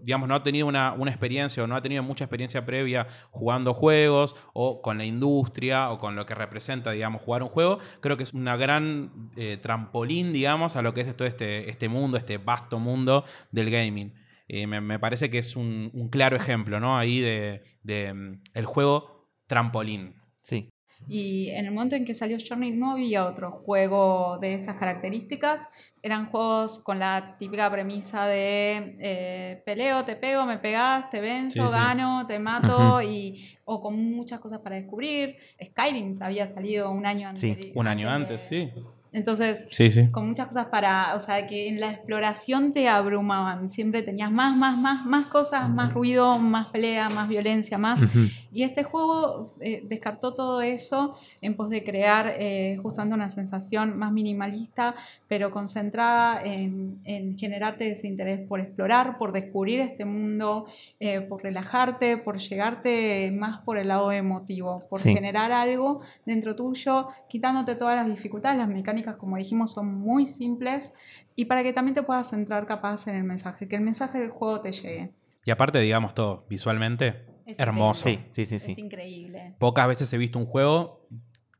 digamos, 0.00 0.26
no 0.26 0.36
ha 0.36 0.42
tenido 0.42 0.66
una, 0.66 0.94
una 0.94 1.10
experiencia 1.10 1.62
o 1.62 1.66
no 1.66 1.76
ha 1.76 1.82
tenido 1.82 2.02
mucha 2.02 2.24
experiencia 2.24 2.64
previa 2.64 3.08
jugando 3.30 3.74
juegos 3.74 4.34
o 4.54 4.80
con 4.80 4.96
la 4.96 5.04
industria 5.04 5.90
o 5.90 5.98
con 5.98 6.16
lo 6.16 6.24
que 6.24 6.34
representa, 6.34 6.92
digamos, 6.92 7.20
jugar 7.20 7.42
un 7.42 7.50
juego, 7.50 7.78
creo 8.00 8.16
que 8.16 8.22
es 8.22 8.32
una 8.32 8.56
gran 8.56 9.30
eh, 9.36 9.58
trampolín, 9.60 10.32
digamos, 10.32 10.76
a 10.76 10.82
lo 10.82 10.94
que 10.94 11.02
es 11.02 11.14
todo 11.14 11.28
este, 11.28 11.68
este 11.68 11.90
mundo, 11.90 12.16
este 12.16 12.38
vasto 12.38 12.78
mundo 12.78 13.26
del 13.50 13.70
gaming. 13.70 14.21
Eh, 14.48 14.66
me, 14.66 14.80
me 14.80 14.98
parece 14.98 15.30
que 15.30 15.38
es 15.38 15.56
un, 15.56 15.90
un 15.94 16.08
claro 16.08 16.36
ejemplo, 16.36 16.80
¿no? 16.80 16.98
Ahí 16.98 17.20
de, 17.20 17.62
de, 17.82 18.12
mm, 18.12 18.42
el 18.54 18.66
juego 18.66 19.28
trampolín. 19.46 20.14
Sí. 20.42 20.68
Y 21.08 21.50
en 21.50 21.64
el 21.66 21.72
momento 21.72 21.96
en 21.96 22.04
que 22.04 22.14
salió 22.14 22.36
Journey 22.38 22.70
no 22.70 22.92
había 22.92 23.26
otro 23.26 23.50
juego 23.50 24.38
de 24.38 24.54
esas 24.54 24.76
características. 24.76 25.60
Eran 26.00 26.26
juegos 26.30 26.78
con 26.78 27.00
la 27.00 27.36
típica 27.38 27.68
premisa 27.70 28.26
de 28.26 28.96
eh, 29.00 29.62
peleo, 29.66 30.04
te 30.04 30.14
pego, 30.14 30.46
me 30.46 30.58
pegas, 30.58 31.10
te 31.10 31.20
venzo, 31.20 31.66
Sí, 31.66 31.68
sí. 31.68 31.72
gano, 31.72 32.26
te 32.28 32.38
mato, 32.38 33.02
y, 33.02 33.56
o 33.64 33.80
con 33.80 34.12
muchas 34.12 34.38
cosas 34.38 34.60
para 34.60 34.76
descubrir. 34.76 35.36
Skyrim 35.62 36.12
había 36.20 36.46
salido 36.46 36.90
un 36.92 37.04
año 37.04 37.30
Sí, 37.34 37.50
antes. 37.50 37.72
Un 37.74 37.88
año 37.88 38.08
antes, 38.08 38.40
sí. 38.40 38.70
Entonces, 39.12 39.66
Sí, 39.70 39.90
sí. 39.90 40.08
con 40.10 40.26
muchas 40.28 40.46
cosas 40.46 40.66
para, 40.66 41.14
o 41.14 41.18
sea, 41.18 41.46
que 41.46 41.68
en 41.68 41.80
la 41.80 41.90
exploración 41.92 42.72
te 42.72 42.88
abrumaban, 42.88 43.68
siempre 43.68 44.02
tenías 44.02 44.30
más, 44.30 44.56
más, 44.56 44.78
más, 44.78 45.04
más 45.04 45.26
cosas, 45.26 45.68
más 45.68 45.92
ruido, 45.92 46.38
más 46.38 46.68
pelea, 46.68 47.10
más 47.10 47.28
violencia, 47.28 47.76
más. 47.76 48.00
Ujú. 48.02 48.20
Y 48.52 48.62
este 48.62 48.84
juego 48.84 49.54
eh, 49.60 49.82
descartó 49.86 50.34
todo 50.34 50.62
eso 50.62 51.16
en 51.42 51.56
pos 51.56 51.68
de 51.68 51.84
crear 51.84 52.32
eh, 52.38 52.78
justamente 52.82 53.14
una 53.14 53.28
sensación 53.30 53.98
más 53.98 54.12
minimalista, 54.12 54.94
pero 55.28 55.50
concentrada 55.50 56.42
en, 56.42 56.98
en 57.04 57.36
generarte 57.38 57.90
ese 57.90 58.06
interés 58.06 58.40
por 58.46 58.60
explorar, 58.60 59.18
por 59.18 59.32
descubrir 59.32 59.80
este 59.80 60.04
mundo, 60.04 60.66
eh, 61.00 61.20
por 61.22 61.42
relajarte, 61.42 62.16
por 62.18 62.38
llegarte 62.38 63.30
más 63.32 63.60
por 63.62 63.76
el 63.78 63.88
lado 63.88 64.10
emotivo, 64.12 64.84
por 64.88 64.98
Sí. 65.00 65.12
generar 65.14 65.52
algo 65.52 66.00
dentro 66.24 66.54
tuyo, 66.54 67.08
quitándote 67.28 67.74
todas 67.74 67.96
las 67.96 68.06
dificultades. 68.08 68.56
Las 68.58 68.68
mecánicas, 68.68 69.01
como 69.18 69.36
dijimos, 69.36 69.72
son 69.72 69.86
muy 69.94 70.26
simples 70.26 70.92
y 71.36 71.44
para 71.46 71.62
que 71.62 71.72
también 71.72 71.94
te 71.94 72.02
puedas 72.02 72.30
centrar 72.30 72.66
capaz 72.66 73.06
en 73.08 73.16
el 73.16 73.24
mensaje, 73.24 73.68
que 73.68 73.76
el 73.76 73.82
mensaje 73.82 74.18
del 74.20 74.30
juego 74.30 74.60
te 74.60 74.72
llegue. 74.72 75.10
Y 75.44 75.50
aparte, 75.50 75.80
digamos 75.80 76.14
todo, 76.14 76.46
visualmente, 76.48 77.16
Es 77.46 77.58
hermoso. 77.58 78.04
Sí, 78.04 78.20
sí, 78.30 78.46
sí, 78.46 78.58
sí. 78.58 78.72
Es 78.72 78.78
increíble. 78.78 79.54
Pocas 79.58 79.88
veces 79.88 80.12
he 80.12 80.18
visto 80.18 80.38
un 80.38 80.46
juego 80.46 81.06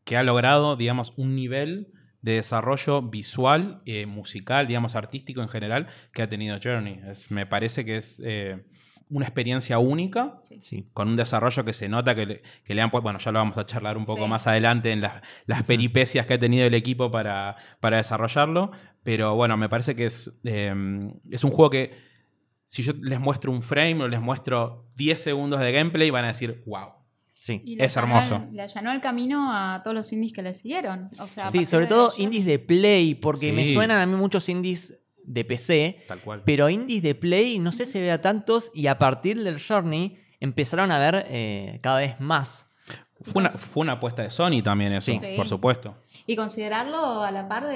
que 0.05 0.17
ha 0.17 0.23
logrado, 0.23 0.77
digamos, 0.77 1.13
un 1.17 1.35
nivel 1.35 1.93
de 2.21 2.35
desarrollo 2.35 3.03
visual, 3.03 3.83
eh, 3.87 4.07
musical, 4.07 4.69
digamos, 4.69 4.95
artístico 4.95 5.43
en 5.43 5.49
general, 5.49 5.89
que 6.13 6.23
ha 6.23 6.29
tenido 6.29 6.59
Journey. 6.63 7.01
Es- 7.09 7.31
me 7.33 7.47
parece 7.47 7.85
que 7.85 7.97
es 7.97 8.23
eh, 8.25 8.65
una 9.13 9.27
experiencia 9.27 9.79
única, 9.79 10.41
Sí. 10.43 10.89
con 10.93 11.09
un 11.09 11.17
desarrollo 11.17 11.65
que 11.65 11.73
se 11.73 11.89
nota 11.89 12.15
que 12.15 12.27
le, 12.27 12.43
que 12.65 12.75
le 12.75 12.83
han 12.83 12.91
puesto, 12.91 13.03
bueno, 13.05 13.19
ya 13.19 13.31
lo 13.31 13.39
vamos 13.39 13.59
a 13.59 13.67
charlar 13.67 13.97
un 13.97 14.05
poco 14.05 14.25
Sí. 14.25 14.31
más 14.31 14.47
adelante 14.47 14.91
en 14.91 15.01
las, 15.01 15.23
las 15.47 15.63
peripecias 15.65 16.27
que 16.27 16.35
ha 16.35 16.39
tenido 16.39 16.67
el 16.67 16.75
equipo 16.75 17.11
para, 17.11 17.57
para 17.81 17.99
desarrollarlo, 17.99 18.71
pero 19.03 19.35
bueno, 19.35 19.57
me 19.57 19.69
parece 19.69 19.95
que 19.95 20.07
es, 20.07 20.41
eh, 20.45 20.75
es 21.31 21.45
un 21.45 21.51
juego 21.51 21.71
que 21.71 22.11
si 22.67 22.83
yo 22.83 22.93
les 23.03 23.21
muestro 23.21 23.53
un 23.53 23.63
frame 23.63 24.03
o 24.03 24.09
les 24.09 24.21
muestro 24.21 24.87
10 24.97 25.21
segundos 25.23 25.61
de 25.61 25.73
gameplay, 25.73 26.11
van 26.11 26.25
a 26.25 26.29
decir, 26.29 26.63
wow. 26.67 26.89
Sí. 27.39 27.61
Y 27.67 27.83
Es 27.83 27.97
hermoso. 27.97 28.47
le 28.53 28.63
allanó 28.63 28.93
el 28.93 29.01
camino 29.01 29.51
a 29.53 29.81
todos 29.83 29.97
los 29.97 30.13
indies 30.13 30.33
que 30.33 30.43
le 30.43 30.55
siguieron. 30.55 31.11
O 31.19 31.27
sea, 31.27 31.51
Sí, 31.51 31.67
sobre 31.67 31.87
todo 31.87 32.13
ayer- 32.13 32.23
indies 32.25 32.47
de 32.47 32.59
Play, 32.61 33.17
porque 33.17 33.53
me 33.53 33.71
suenan 33.73 33.99
a 34.01 34.07
mí 34.07 34.15
muchos 34.15 34.49
indies 34.49 34.97
de 35.25 35.45
PC, 35.45 36.05
Tal 36.09 36.21
cual. 36.21 36.43
pero 36.45 36.69
indies 36.69 37.03
de 37.03 37.15
Play 37.15 37.59
no 37.59 37.73
sé 37.73 37.87
si 37.87 38.01
vea 38.01 38.21
tantos 38.21 38.71
y 38.75 38.87
a 38.89 38.99
partir 38.99 39.43
del 39.43 39.61
Journey 39.61 40.19
empezaron 40.41 40.91
a 40.91 40.99
ver 40.99 41.25
eh, 41.29 41.79
cada 41.83 41.99
vez 42.01 42.21
más. 42.21 42.67
Fue 43.23 43.41
una, 43.41 43.51
fue 43.51 43.81
una 43.83 43.93
apuesta 43.95 44.23
de 44.23 44.31
Sony 44.31 44.63
también 44.63 44.93
eso, 44.93 45.13
Sí. 45.13 45.21
Por 45.37 45.47
supuesto. 45.47 45.95
Y 46.27 46.37
considerarlo 46.37 47.23
a 47.23 47.31
la 47.33 47.49
par 47.49 47.67
de, 47.67 47.75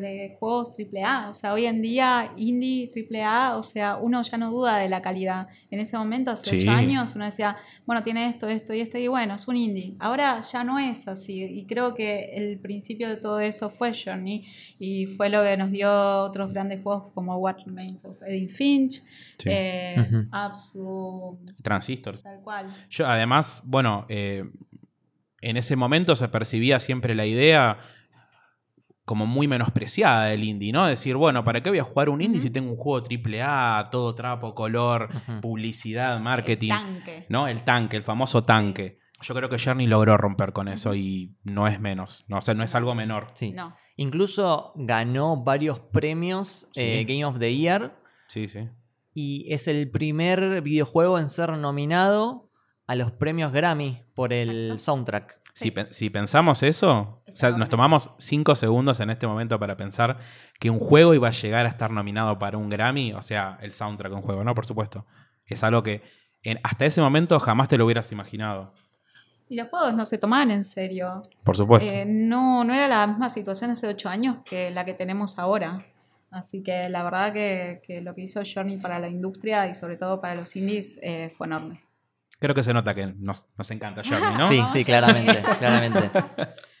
de 0.00 0.36
juegos 0.38 0.70
AAA. 0.78 1.30
O 1.30 1.34
sea, 1.34 1.52
hoy 1.52 1.66
en 1.66 1.82
día, 1.82 2.32
indie 2.36 2.90
AAA, 2.94 3.56
o 3.56 3.62
sea, 3.62 3.96
uno 3.96 4.22
ya 4.22 4.38
no 4.38 4.50
duda 4.52 4.76
de 4.78 4.88
la 4.88 5.02
calidad. 5.02 5.48
En 5.70 5.80
ese 5.80 5.98
momento, 5.98 6.30
hace 6.30 6.48
Sí. 6.50 6.58
ocho 6.60 6.70
años, 6.70 7.14
uno 7.16 7.24
decía, 7.24 7.56
bueno, 7.86 8.02
tiene 8.04 8.28
esto, 8.28 8.48
esto 8.48 8.72
y 8.72 8.80
esto, 8.80 8.98
y 8.98 9.08
bueno, 9.08 9.34
es 9.34 9.48
un 9.48 9.56
indie. 9.56 9.94
Ahora 9.98 10.40
ya 10.42 10.62
no 10.62 10.78
es 10.78 11.08
así. 11.08 11.42
Y 11.42 11.66
creo 11.66 11.94
que 11.94 12.30
el 12.36 12.58
principio 12.60 13.08
de 13.08 13.16
todo 13.16 13.40
eso 13.40 13.68
fue 13.68 13.92
Journey. 13.92 14.46
Y 14.78 15.06
fue 15.06 15.28
lo 15.28 15.42
que 15.42 15.56
nos 15.56 15.72
dio 15.72 15.90
otros 16.22 16.52
grandes 16.52 16.80
juegos 16.82 17.12
como 17.14 17.36
What 17.38 17.56
Remains 17.66 18.04
of 18.04 18.16
Edith 18.26 18.50
Finch, 18.50 19.02
Sí. 19.38 19.48
eh. 19.50 20.26
Absu, 20.30 21.38
Transistors. 21.62 22.22
tal 22.22 22.40
cual. 22.42 22.66
Yo, 22.90 23.06
además, 23.06 23.60
bueno, 23.64 24.06
eh, 24.08 24.44
en 25.40 25.56
ese 25.56 25.76
momento 25.76 26.16
se 26.16 26.28
percibía 26.28 26.80
siempre 26.80 27.14
la 27.14 27.26
idea 27.26 27.78
como 29.04 29.24
muy 29.24 29.48
menospreciada 29.48 30.26
del 30.26 30.44
indie, 30.44 30.70
¿no? 30.70 30.86
Decir, 30.86 31.16
bueno, 31.16 31.42
¿para 31.42 31.62
qué 31.62 31.70
voy 31.70 31.78
a 31.78 31.84
jugar 31.84 32.10
un 32.10 32.20
indie 32.20 32.42
si 32.42 32.50
tengo 32.50 32.70
un 32.70 32.76
juego 32.76 33.06
AAA, 33.08 33.88
todo 33.90 34.14
trapo, 34.14 34.54
color, 34.54 35.08
publicidad, 35.40 36.20
marketing? 36.20 36.72
El 36.72 36.78
tanque. 36.78 37.26
¿No? 37.30 37.48
El 37.48 37.64
tanque, 37.64 37.96
el 37.96 38.02
famoso 38.02 38.44
tanque. 38.44 38.98
Yo 39.22 39.34
creo 39.34 39.48
que 39.48 39.58
Journey 39.58 39.86
logró 39.86 40.16
romper 40.18 40.52
con 40.52 40.68
eso 40.68 40.94
y 40.94 41.34
no 41.42 41.66
es 41.66 41.80
menos. 41.80 42.24
No, 42.28 42.36
o 42.38 42.42
sea, 42.42 42.52
no 42.54 42.62
es 42.62 42.74
algo 42.74 42.94
menor. 42.94 43.28
Sí. 43.32 43.52
No. 43.52 43.74
Incluso 43.96 44.72
ganó 44.76 45.42
varios 45.42 45.80
premios 45.80 46.68
Sí. 46.72 46.80
eh, 46.82 47.04
Game 47.08 47.24
of 47.24 47.38
the 47.38 47.56
Year 47.56 47.96
Sí, 48.28 48.46
sí. 48.46 48.68
y 49.14 49.52
es 49.52 49.66
el 49.68 49.90
primer 49.90 50.60
videojuego 50.62 51.18
en 51.18 51.30
ser 51.30 51.50
nominado 51.56 52.47
a 52.88 52.94
los 52.96 53.12
premios 53.12 53.52
Grammy 53.52 54.02
por 54.14 54.32
el 54.32 54.72
Exacto. 54.72 54.78
soundtrack. 54.82 55.38
Si, 55.54 55.64
Sí. 55.64 55.70
pe- 55.72 55.92
si 55.92 56.10
pensamos 56.10 56.62
eso, 56.62 57.22
Es 57.26 57.34
o 57.34 57.36
sea, 57.38 57.50
nos 57.50 57.68
tomamos 57.68 58.10
cinco 58.18 58.54
segundos 58.54 59.00
en 59.00 59.10
este 59.10 59.26
momento 59.26 59.58
para 59.58 59.76
pensar 59.76 60.18
que 60.60 60.70
un 60.70 60.78
juego 60.78 61.14
iba 61.14 61.28
a 61.28 61.32
llegar 61.32 61.66
a 61.66 61.68
estar 61.68 61.90
nominado 61.90 62.38
para 62.38 62.58
un 62.58 62.68
Grammy, 62.68 63.12
o 63.12 63.22
sea, 63.22 63.58
el 63.60 63.72
soundtrack 63.72 64.10
de 64.10 64.16
un 64.16 64.22
juego, 64.22 64.44
¿no? 64.44 64.54
Por 64.54 64.66
supuesto. 64.66 65.04
Es 65.46 65.62
algo 65.64 65.82
que 65.82 66.02
en- 66.42 66.58
hasta 66.62 66.86
ese 66.86 67.00
momento 67.00 67.38
jamás 67.40 67.68
te 67.68 67.76
lo 67.76 67.84
hubieras 67.84 68.10
imaginado. 68.12 68.72
Y 69.50 69.56
los 69.56 69.68
juegos 69.68 69.94
no 69.94 70.04
se 70.06 70.18
tomaban 70.18 70.50
en 70.50 70.62
serio. 70.62 71.14
Por 71.42 71.56
supuesto. 71.56 71.88
Eh, 71.90 72.04
no, 72.06 72.62
no 72.64 72.72
era 72.74 72.86
la 72.86 73.06
misma 73.06 73.28
situación 73.28 73.70
hace 73.70 73.88
ocho 73.88 74.08
años 74.08 74.38
que 74.44 74.70
la 74.70 74.84
que 74.84 74.94
tenemos 74.94 75.38
ahora. 75.38 75.84
Así 76.30 76.62
que 76.62 76.88
la 76.90 77.02
verdad 77.02 77.32
que, 77.32 77.80
que 77.82 78.02
lo 78.02 78.14
que 78.14 78.20
hizo 78.22 78.42
Journey 78.44 78.76
para 78.76 78.98
la 78.98 79.08
industria 79.08 79.66
y 79.66 79.74
sobre 79.74 79.96
todo 79.96 80.20
para 80.20 80.34
los 80.34 80.54
indies 80.54 81.00
eh, 81.02 81.32
fue 81.36 81.46
enorme. 81.46 81.82
Creo 82.38 82.54
que 82.54 82.62
se 82.62 82.72
nota 82.72 82.94
que 82.94 83.06
nos, 83.06 83.46
nos 83.56 83.70
encanta 83.70 84.02
Journey, 84.04 84.36
¿no? 84.38 84.48
Sí, 84.48 84.58
¿no? 84.60 84.68
sí, 84.68 84.84
claramente, 84.84 85.42
claramente. 85.58 86.10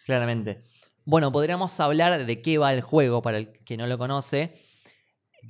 Claramente. 0.04 0.62
Bueno, 1.04 1.32
podríamos 1.32 1.78
hablar 1.80 2.24
de 2.26 2.42
qué 2.42 2.58
va 2.58 2.72
el 2.72 2.80
juego 2.80 3.22
para 3.22 3.38
el 3.38 3.52
que 3.64 3.76
no 3.76 3.86
lo 3.86 3.98
conoce. 3.98 4.54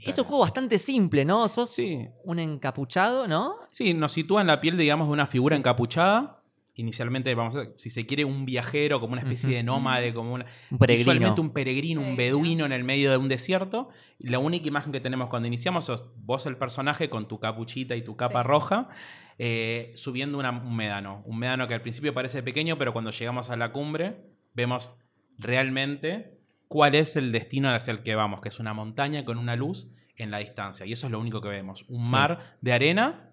Es 0.04 0.16
un 0.18 0.24
juego 0.24 0.42
bastante 0.42 0.78
simple, 0.78 1.24
¿no? 1.24 1.48
Sos 1.48 1.70
Sí. 1.70 2.06
un 2.24 2.38
encapuchado, 2.38 3.26
¿no? 3.26 3.56
Sí, 3.70 3.94
nos 3.94 4.12
sitúa 4.12 4.40
en 4.40 4.46
la 4.46 4.60
piel, 4.60 4.76
digamos, 4.78 5.08
de 5.08 5.12
una 5.12 5.26
figura 5.26 5.56
encapuchada. 5.56 6.37
Inicialmente, 6.78 7.34
vamos 7.34 7.56
a 7.56 7.64
si 7.74 7.90
se 7.90 8.06
quiere, 8.06 8.24
un 8.24 8.44
viajero, 8.44 9.00
como 9.00 9.12
una 9.14 9.22
especie 9.22 9.56
de 9.56 9.62
nómade, 9.64 10.14
como 10.14 10.32
una, 10.32 10.46
Un 10.70 10.78
peregrino. 10.78 11.10
Visualmente 11.10 11.40
un 11.40 11.50
peregrino, 11.52 12.00
un 12.00 12.16
beduino 12.16 12.64
en 12.66 12.72
el 12.72 12.84
medio 12.84 13.10
de 13.10 13.16
un 13.16 13.28
desierto. 13.28 13.88
Y 14.18 14.28
la 14.28 14.38
única 14.38 14.68
imagen 14.68 14.92
que 14.92 15.00
tenemos 15.00 15.28
cuando 15.28 15.48
iniciamos 15.48 15.86
sos 15.86 16.06
vos 16.16 16.46
el 16.46 16.56
personaje 16.56 17.10
con 17.10 17.26
tu 17.28 17.40
capuchita 17.40 17.96
y 17.96 18.02
tu 18.02 18.16
capa 18.16 18.42
Sí. 18.42 18.48
roja 18.48 18.88
eh, 19.40 19.92
subiendo 19.94 20.38
una- 20.38 20.50
un 20.50 20.74
médano. 20.74 21.22
Un 21.24 21.38
médano 21.38 21.66
que 21.68 21.74
al 21.74 21.80
principio 21.82 22.12
parece 22.14 22.42
pequeño, 22.42 22.76
pero 22.78 22.92
cuando 22.92 23.10
llegamos 23.12 23.50
a 23.50 23.56
la 23.56 23.70
cumbre 23.72 24.16
vemos 24.54 24.92
realmente 25.52 26.38
cuál 26.68 26.94
es 26.94 27.16
el 27.16 27.32
destino 27.32 27.70
hacia 27.74 27.92
el 27.92 28.02
que 28.02 28.14
vamos, 28.14 28.40
que 28.40 28.48
es 28.48 28.60
una 28.60 28.74
montaña 28.74 29.24
con 29.24 29.38
una 29.38 29.56
luz 29.56 29.90
en 30.16 30.30
la 30.30 30.38
distancia. 30.38 30.84
Y 30.86 30.92
eso 30.92 31.06
es 31.06 31.12
lo 31.12 31.18
único 31.20 31.40
que 31.40 31.48
vemos. 31.48 31.84
Un 31.88 32.04
Sí. 32.06 32.12
mar 32.12 32.56
de 32.60 32.72
arena 32.72 33.27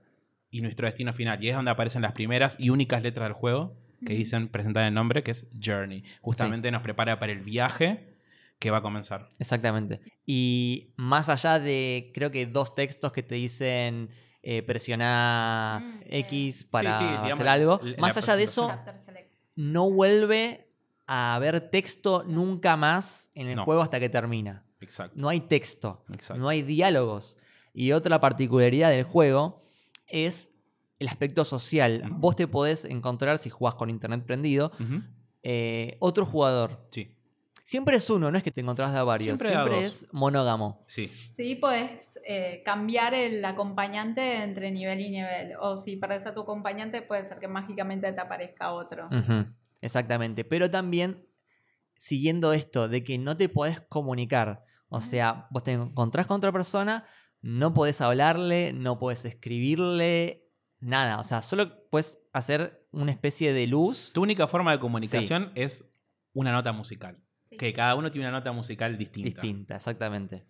y 0.57 0.61
nuestro 0.61 0.85
destino 0.87 1.11
final. 1.13 1.43
Y 1.43 1.49
es 1.49 1.55
donde 1.55 1.71
aparecen 1.71 2.01
las 2.01 2.13
primeras 2.13 2.55
y 2.59 2.69
únicas 2.69 3.01
letras 3.03 3.25
del 3.27 3.33
juego 3.33 3.75
que 4.05 4.13
dicen, 4.13 4.49
presentar 4.49 4.85
el 4.85 4.93
nombre, 4.93 5.23
que 5.23 5.31
es 5.31 5.47
Journey. 5.63 6.03
Justamente 6.21 6.69
nos 6.71 6.81
prepara 6.81 7.17
para 7.19 7.31
el 7.31 7.39
viaje 7.39 8.13
que 8.59 8.69
va 8.71 8.77
a 8.77 8.81
comenzar. 8.81 9.27
Exactamente. 9.39 9.99
Y 10.25 10.93
más 10.95 11.27
allá 11.29 11.59
de, 11.59 12.11
creo 12.13 12.29
que 12.31 12.45
dos 12.45 12.75
textos 12.75 13.11
que 13.11 13.23
te 13.23 13.35
dicen 13.35 14.09
eh, 14.43 14.61
presiona 14.61 15.81
Mm, 15.83 15.99
X 16.07 16.57
Sí, 16.59 16.63
para 16.69 16.97
sí, 16.97 17.03
digamos, 17.03 17.33
hacer 17.33 17.47
algo, 17.47 17.79
la- 17.83 17.91
la 17.91 17.97
más 17.97 18.15
allá 18.17 18.35
de 18.35 18.43
eso, 18.43 18.71
no 19.55 19.89
vuelve 19.89 20.67
a 21.07 21.33
haber 21.35 21.69
texto 21.69 22.23
nunca 22.27 22.77
más 22.77 23.31
en 23.33 23.47
el 23.47 23.55
No. 23.55 23.65
juego 23.65 23.81
hasta 23.81 23.99
que 23.99 24.09
termina. 24.09 24.63
Exacto. 24.81 25.15
No 25.19 25.29
hay 25.29 25.39
texto, 25.41 26.03
Exacto. 26.13 26.39
no 26.41 26.47
hay 26.49 26.61
diálogos. 26.61 27.37
Y 27.73 27.91
otra 27.91 28.19
particularidad 28.21 28.91
del 28.91 29.03
juego 29.03 29.64
es 30.07 30.51
el 30.99 31.07
aspecto 31.07 31.45
social. 31.45 32.03
Vos 32.11 32.35
te 32.35 32.47
podés 32.47 32.85
encontrar, 32.85 33.37
si 33.37 33.49
jugás 33.49 33.75
con 33.75 33.89
internet 33.89 34.23
prendido, 34.25 34.71
eh, 35.43 35.97
otro 35.99 36.25
jugador. 36.25 36.85
Sí, 36.91 37.11
Siempre 37.65 37.95
es 37.95 38.07
uno, 38.11 38.29
no 38.29 38.37
es 38.37 38.43
que 38.43 38.51
te 38.51 38.61
encontrás 38.61 38.93
de 38.93 38.99
a 38.99 39.03
varios. 39.03 39.25
Siempre 39.25 39.49
Siempre, 39.49 39.73
a 39.73 39.77
dos. 39.77 39.85
es 39.85 40.07
monógamo. 40.11 40.85
sí. 40.87 41.07
Sí, 41.07 41.55
puedes 41.55 42.19
eh, 42.27 42.61
cambiar 42.63 43.15
el 43.15 43.43
acompañante 43.43 44.43
entre 44.43 44.69
nivel 44.69 44.99
y 44.99 45.09
nivel. 45.09 45.53
O 45.59 45.75
si 45.75 45.97
perdés 45.97 46.27
a 46.27 46.35
tu 46.35 46.41
acompañante, 46.41 47.01
puede 47.01 47.23
ser 47.23 47.39
que 47.39 47.47
mágicamente 47.47 48.13
te 48.13 48.21
aparezca 48.21 48.71
otro. 48.71 49.09
Exactamente. 49.81 50.45
Pero 50.45 50.69
también 50.69 51.25
siguiendo 51.97 52.53
esto 52.53 52.87
de 52.87 53.03
que 53.03 53.17
no 53.17 53.35
te 53.35 53.49
podés 53.49 53.81
comunicar. 53.81 54.63
O 54.89 55.01
sea, 55.01 55.47
vos 55.49 55.63
te 55.63 55.71
encontrás 55.73 56.27
con 56.27 56.37
otra 56.37 56.51
persona, 56.51 57.03
no 57.45 57.75
podés 57.75 58.01
hablarle, 58.01 58.73
no 58.73 58.97
podés 58.97 59.23
escribirle, 59.23 60.49
nada. 60.79 61.19
O 61.19 61.23
sea, 61.23 61.43
solo 61.43 61.87
puedes 61.91 62.17
hacer 62.33 62.87
una 62.91 63.11
especie 63.11 63.53
de 63.53 63.67
luz. 63.67 64.13
Tu 64.15 64.23
única 64.23 64.47
forma 64.47 64.71
de 64.71 64.79
comunicación 64.79 65.51
es 65.53 65.85
una 66.33 66.51
nota 66.51 66.71
musical. 66.71 67.19
Sí. 67.51 67.57
Que 67.57 67.71
cada 67.71 67.93
uno 67.93 68.09
tiene 68.09 68.27
una 68.27 68.39
nota 68.39 68.51
musical 68.51 68.97
distinta. 68.97 69.41
distinta, 69.41 69.75
exactamente. 69.75 70.43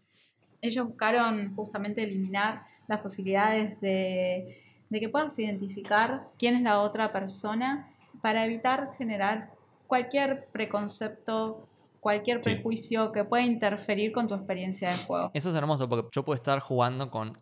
Ellos 0.61 0.87
buscaron 0.87 1.53
justamente 1.53 2.01
eliminar 2.01 2.63
las 2.87 3.01
posibilidades 3.01 3.77
de, 3.81 4.63
de 4.89 4.99
que 5.01 5.09
puedas 5.09 5.37
identificar 5.37 6.29
quién 6.39 6.55
es 6.55 6.61
la 6.61 6.79
otra 6.79 7.11
persona 7.11 7.93
para 8.21 8.45
evitar 8.45 8.93
generar 8.97 9.51
cualquier 9.85 10.47
preconcepto 10.53 11.67
cualquier 12.05 12.37
Sí. 12.37 12.43
prejuicio 12.43 13.11
que 13.11 13.23
pueda 13.25 13.41
interferir 13.43 14.11
con 14.11 14.27
tu 14.27 14.35
experiencia 14.35 14.91
de 14.91 14.97
juego. 14.97 15.31
Eso 15.33 15.49
es 15.49 15.55
hermoso 15.55 15.89
porque 15.89 16.07
yo 16.13 16.23
puedo 16.23 16.35
estar 16.35 16.59
jugando 16.59 17.09
con 17.09 17.39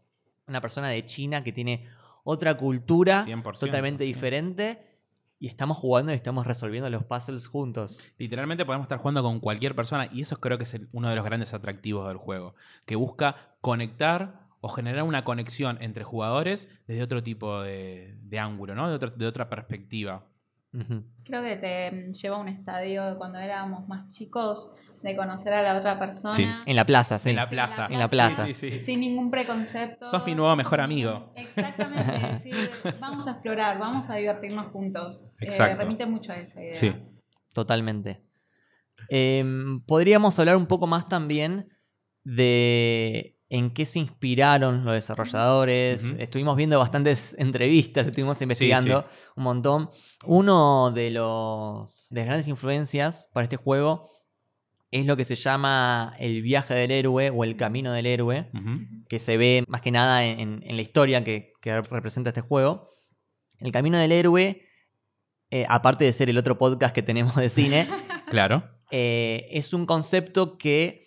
una 0.48 0.62
persona 0.62 0.88
de 0.88 1.04
China 1.04 1.44
que 1.44 1.52
tiene 1.52 1.86
otra 2.24 2.56
cultura 2.56 3.26
100%, 3.26 3.60
totalmente 3.60 4.06
diferente 4.06 4.80
y 5.38 5.48
estamos 5.48 5.78
jugando 5.78 6.14
y 6.14 6.16
estamos 6.16 6.48
resolviendo 6.48 6.90
los 6.90 7.04
puzzles 7.04 7.46
juntos. 7.48 8.00
Literalmente 8.18 8.64
podemos 8.64 8.86
estar 8.86 9.00
jugando 9.00 9.22
con 9.22 9.42
cualquier 9.42 9.76
persona 9.76 10.08
y 10.14 10.22
eso 10.22 10.38
creo 10.40 10.58
que 10.58 10.64
es 10.64 10.74
el- 10.76 10.88
uno 10.94 11.10
de 11.10 11.16
los 11.18 11.26
grandes 11.26 11.54
atractivos 11.54 12.08
del 12.08 12.16
juego, 12.16 12.56
que 12.86 12.96
busca 12.96 13.58
conectar 13.60 14.48
o 14.62 14.70
generar 14.70 15.04
una 15.04 15.26
conexión 15.26 15.78
entre 15.82 16.06
jugadores 16.06 16.70
desde 16.88 17.04
otro 17.04 17.22
tipo 17.22 17.60
de, 17.62 18.16
de 18.22 18.40
ángulo, 18.40 18.76
¿no? 18.76 18.88
De, 18.88 18.96
otro- 18.96 19.10
de 19.12 19.28
otra 19.28 19.50
perspectiva. 19.50 20.24
Creo 21.24 21.44
que 21.44 21.56
te 21.58 21.92
mm, 21.92 22.12
lleva 22.12 22.38
a 22.38 22.40
un 22.40 22.50
estadio 22.50 23.06
de 23.06 23.18
cuando 23.18 23.40
éramos 23.40 23.88
más 23.88 24.10
chicos, 24.10 24.76
de 25.04 25.16
conocer 25.18 25.54
a 25.54 25.62
la 25.62 25.78
otra 25.78 26.00
persona. 26.00 26.34
Sí, 26.34 26.48
En 26.66 26.76
la 26.76 26.86
plaza, 26.86 27.20
sí. 27.20 27.30
En 27.30 27.36
la 27.36 27.50
plaza. 27.50 27.88
En 27.90 28.00
la 28.00 28.08
plaza. 28.08 28.46
Sí, 28.46 28.54
sí, 28.54 28.72
sí. 28.72 28.80
Sin 28.80 29.02
ningún 29.02 29.30
preconcepto. 29.30 30.10
Sos 30.10 30.26
mi 30.26 30.34
nuevo 30.34 30.56
mejor 30.56 30.80
amigo. 30.80 31.34
Exactamente. 31.36 32.28
decir, 32.34 32.56
vamos 33.02 33.28
a 33.28 33.32
explorar, 33.32 33.78
vamos 33.78 34.10
a 34.10 34.16
divertirnos 34.16 34.68
juntos. 34.68 35.26
Eh, 35.40 35.46
Exacto. 35.46 35.78
remite 35.78 36.06
mucho 36.06 36.32
a 36.32 36.38
esa 36.38 36.64
idea. 36.64 36.76
Sí. 36.76 36.94
Totalmente. 37.54 38.24
Em, 39.10 39.82
podríamos 39.82 40.40
hablar 40.40 40.56
un 40.56 40.66
poco 40.66 40.88
más 40.88 41.08
también 41.10 41.68
de 42.24 43.38
en 43.56 43.70
qué 43.70 43.86
se 43.86 44.00
inspiraron 44.00 44.84
los 44.84 44.96
desarrolladores. 44.96 46.16
Estuvimos 46.18 46.56
viendo 46.58 46.80
bastantes 46.80 47.36
entrevistas, 47.38 48.08
estuvimos 48.08 48.42
investigando 48.42 49.06
un 49.36 49.44
montón. 49.44 49.90
Uno 50.26 50.90
de 50.90 51.12
los 51.12 52.08
de 52.10 52.22
las 52.22 52.26
grandes 52.26 52.48
influencias 52.48 53.30
para 53.32 53.44
este 53.44 53.58
juego 53.58 54.10
es 54.90 55.06
lo 55.06 55.16
que 55.16 55.24
se 55.24 55.36
llama 55.36 56.16
el 56.18 56.42
viaje 56.42 56.74
del 56.74 56.90
héroe 56.90 57.30
o 57.30 57.44
el 57.44 57.56
camino 57.56 57.92
del 57.94 58.08
héroe, 58.08 58.50
que 59.08 59.20
se 59.20 59.38
ve 59.38 59.64
más 59.68 59.82
que 59.82 59.92
nada 59.92 60.24
en, 60.26 60.62
en 60.64 60.76
la 60.76 60.82
historia 60.82 61.24
que, 61.24 61.54
que 61.62 61.80
representa 61.82 62.32
este 62.32 62.42
juego. 62.42 62.90
El 63.60 63.72
camino 63.72 64.00
del 64.00 64.12
héroe, 64.12 64.64
eh, 65.52 65.66
aparte 65.70 66.06
de 66.06 66.14
ser 66.14 66.28
el 66.32 66.40
otro 66.40 66.58
podcast 66.58 66.94
que 66.96 67.04
tenemos 67.04 67.36
de 67.36 67.50
cine, 67.50 67.88
Claro. 68.32 68.64
eh, 68.90 69.48
es 69.52 69.74
un 69.74 69.86
concepto 69.86 70.58
que 70.58 71.06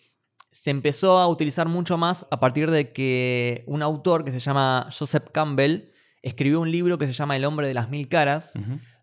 se 0.66 0.73
empezó 0.73 1.18
a 1.18 1.28
utilizar 1.28 1.68
mucho 1.68 1.96
más 1.96 2.26
a 2.28 2.40
partir 2.40 2.73
de 2.73 2.92
que 2.92 3.62
un 3.68 3.82
autor 3.82 4.25
que 4.25 4.32
se 4.32 4.40
llama 4.40 4.88
Joseph 4.90 5.28
Campbell 5.30 5.92
escribió 6.23 6.61
un 6.61 6.73
libro 6.73 6.99
que 6.99 7.06
se 7.06 7.12
llama 7.12 7.37
El 7.37 7.44
hombre 7.44 7.68
de 7.68 7.75
las 7.75 7.88
mil 7.88 8.08
caras, 8.08 8.54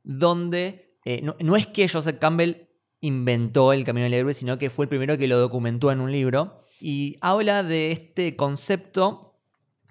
donde 0.03 0.98
eh, 1.05 1.22
no, 1.24 1.38
no 1.39 1.55
es 1.55 1.67
que 1.67 1.88
Joseph 1.88 2.20
Campbell 2.20 2.67
inventó 3.00 3.72
el 3.72 3.86
camino 3.86 4.03
del 4.03 4.13
héroe, 4.13 4.34
sino 4.34 4.58
que 4.58 4.70
fue 4.70 4.84
el 4.84 4.89
primero 4.89 5.17
que 5.17 5.25
lo 5.29 5.38
documentó 5.38 5.89
en 5.89 6.01
un 6.01 6.12
libro. 6.12 6.60
Y 6.82 7.15
habla 7.22 7.63
de 7.63 7.93
este 7.93 8.36
concepto 8.36 9.39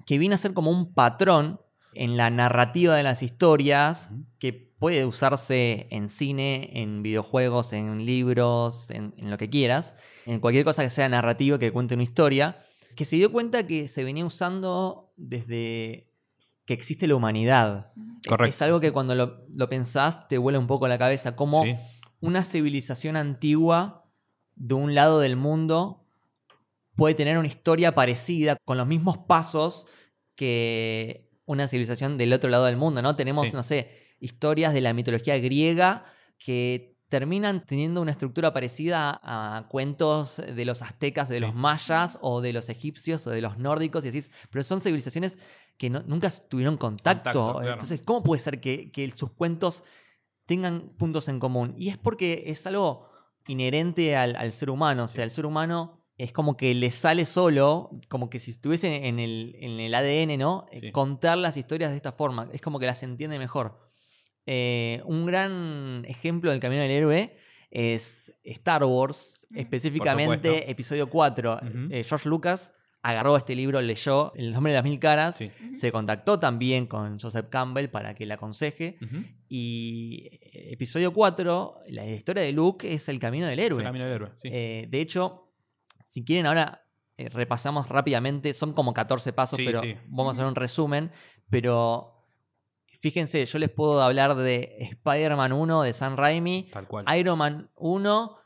que 0.04 0.18
viene 0.18 0.34
a 0.34 0.38
ser 0.38 0.52
como 0.52 0.70
un 0.70 0.92
patrón 0.92 1.58
en 1.94 2.18
la 2.18 2.28
narrativa 2.28 2.96
de 2.96 3.02
las 3.02 3.22
historias 3.22 4.10
que 4.38 4.71
puede 4.82 5.06
usarse 5.06 5.86
en 5.90 6.08
cine, 6.08 6.70
en 6.82 7.04
videojuegos, 7.04 7.72
en 7.72 8.04
libros, 8.04 8.90
en, 8.90 9.14
en 9.16 9.30
lo 9.30 9.38
que 9.38 9.48
quieras, 9.48 9.94
en 10.26 10.40
cualquier 10.40 10.64
cosa 10.64 10.82
que 10.82 10.90
sea 10.90 11.08
narrativa, 11.08 11.56
que 11.56 11.70
cuente 11.70 11.94
una 11.94 12.02
historia, 12.02 12.58
que 12.96 13.04
se 13.04 13.14
dio 13.14 13.30
cuenta 13.30 13.64
que 13.64 13.86
se 13.86 14.02
venía 14.02 14.24
usando 14.26 15.12
desde 15.16 16.10
que 16.64 16.74
existe 16.74 17.06
la 17.06 17.14
humanidad. 17.14 17.92
Correcto. 18.26 18.50
Es 18.50 18.60
algo 18.62 18.80
que 18.80 18.90
cuando 18.90 19.14
lo, 19.14 19.46
lo 19.54 19.68
pensás 19.68 20.26
te 20.26 20.36
vuela 20.36 20.58
un 20.58 20.66
poco 20.66 20.88
la 20.88 20.98
cabeza, 20.98 21.36
como 21.36 21.62
Sí. 21.62 21.76
una 22.20 22.42
civilización 22.42 23.16
antigua 23.16 24.10
de 24.56 24.74
un 24.74 24.96
lado 24.96 25.20
del 25.20 25.36
mundo 25.36 26.04
puede 26.96 27.14
tener 27.14 27.38
una 27.38 27.46
historia 27.46 27.94
parecida, 27.94 28.56
con 28.64 28.78
los 28.78 28.86
mismos 28.88 29.16
pasos 29.28 29.86
que 30.34 31.30
una 31.46 31.68
civilización 31.68 32.18
del 32.18 32.32
otro 32.32 32.50
lado 32.50 32.64
del 32.64 32.76
mundo, 32.76 33.00
¿no? 33.00 33.14
Tenemos, 33.14 33.48
Sí. 33.48 33.54
no 33.56 33.62
sé, 33.62 34.01
historias 34.22 34.72
de 34.72 34.80
la 34.80 34.94
mitología 34.94 35.36
griega 35.38 36.04
que 36.38 36.96
terminan 37.08 37.66
teniendo 37.66 38.00
una 38.00 38.10
estructura 38.12 38.54
parecida 38.54 39.20
a 39.22 39.66
cuentos 39.68 40.36
de 40.38 40.64
los 40.64 40.80
aztecas, 40.80 41.28
de 41.28 41.36
Sí. 41.36 41.40
los 41.42 41.54
mayas 41.54 42.18
o 42.22 42.40
de 42.40 42.54
los 42.54 42.70
egipcios 42.70 43.26
o 43.26 43.30
de 43.30 43.42
los 43.42 43.58
nórdicos 43.58 44.02
y 44.04 44.10
decís, 44.10 44.30
pero 44.50 44.64
son 44.64 44.80
civilizaciones 44.80 45.36
que 45.76 45.90
no- 45.90 46.02
nunca 46.06 46.30
tuvieron 46.48 46.78
contacto. 46.78 47.32
Contacto, 47.32 47.58
claro. 47.60 47.72
Entonces, 47.74 48.00
¿cómo 48.02 48.22
puede 48.22 48.40
ser 48.40 48.60
que, 48.60 48.90
que 48.92 49.10
sus 49.10 49.30
cuentos 49.32 49.84
tengan 50.46 50.90
puntos 50.96 51.28
en 51.28 51.38
común? 51.38 51.74
Y 51.76 51.90
es 51.90 51.98
porque 51.98 52.44
es 52.46 52.66
algo 52.66 53.08
inherente 53.46 54.16
al, 54.16 54.34
al 54.36 54.52
ser 54.52 54.70
humano. 54.70 55.04
O 55.04 55.08
sea, 55.08 55.24
el 55.24 55.30
ser 55.30 55.44
humano 55.44 55.98
es 56.16 56.32
como 56.32 56.56
que 56.56 56.72
le 56.74 56.90
sale 56.90 57.24
solo, 57.26 57.90
como 58.08 58.30
que 58.30 58.38
si 58.38 58.52
estuviese 58.52 59.06
en 59.06 59.18
el, 59.18 59.56
en 59.58 59.80
el 59.80 59.94
ADN, 59.94 60.38
¿no? 60.38 60.66
Eh, 60.70 60.80
Sí. 60.80 60.92
Contar 60.92 61.36
las 61.38 61.56
historias 61.56 61.90
de 61.90 61.96
esta 61.96 62.12
forma. 62.12 62.48
Es 62.52 62.60
como 62.60 62.78
que 62.78 62.86
las 62.86 63.02
entiende 63.02 63.38
mejor. 63.38 63.91
Eh, 64.46 65.00
un 65.04 65.24
gran 65.26 66.04
ejemplo 66.06 66.50
del 66.50 66.60
camino 66.60 66.82
del 66.82 66.90
héroe 66.90 67.36
es 67.70 68.34
Star 68.44 68.84
Wars, 68.84 69.46
específicamente 69.54 70.70
episodio 70.70 71.08
4. 71.08 71.54
Ujú. 71.62 71.68
Eh, 71.90 72.04
George 72.04 72.28
Lucas 72.28 72.74
agarró 73.04 73.36
este 73.36 73.56
libro, 73.56 73.80
leyó 73.80 74.32
El 74.36 74.52
nombre 74.52 74.72
de 74.72 74.78
las 74.78 74.84
mil 74.84 74.98
caras, 75.00 75.36
Sí. 75.36 75.50
se 75.74 75.90
contactó 75.90 76.38
también 76.38 76.86
con 76.86 77.18
Joseph 77.18 77.46
Campbell 77.50 77.88
para 77.88 78.14
que 78.14 78.26
le 78.26 78.34
aconseje. 78.34 78.96
Y 79.48 80.28
eh, 80.30 80.72
episodio 80.72 81.12
4, 81.12 81.80
la 81.88 82.06
historia 82.06 82.42
de 82.42 82.52
Luke 82.52 82.92
es 82.92 83.08
el 83.08 83.18
camino 83.18 83.46
del 83.46 83.58
Es 83.58 83.66
héroe. 83.66 83.78
el 83.80 83.84
camino 83.84 84.04
del 84.04 84.14
héroe. 84.14 84.30
Sí. 84.36 84.48
Eh, 84.52 84.86
de 84.88 85.00
hecho, 85.00 85.52
si 86.06 86.24
quieren 86.24 86.46
ahora 86.46 86.78
eh, 87.18 87.28
repasamos 87.28 87.88
rápidamente, 87.88 88.54
son 88.54 88.72
como 88.72 88.94
14 88.94 89.32
pasos, 89.32 89.56
Sí, 89.58 89.64
pero 89.66 89.80
sí. 89.80 89.94
vamos 90.06 90.28
a 90.28 90.40
hacer 90.40 90.46
un 90.46 90.54
resumen. 90.54 91.10
Pero 91.50 92.11
fíjense, 93.02 93.44
yo 93.44 93.58
les 93.58 93.68
puedo 93.68 94.00
hablar 94.00 94.36
de 94.36 94.76
Spider-Man 94.78 95.52
1 95.52 95.82
de 95.82 95.92
Sam 95.92 96.16
Raimi, 96.16 96.68
Tal 96.72 96.86
cual. 96.86 97.04
Iron 97.18 97.36
Man 97.36 97.70
1 97.76 98.36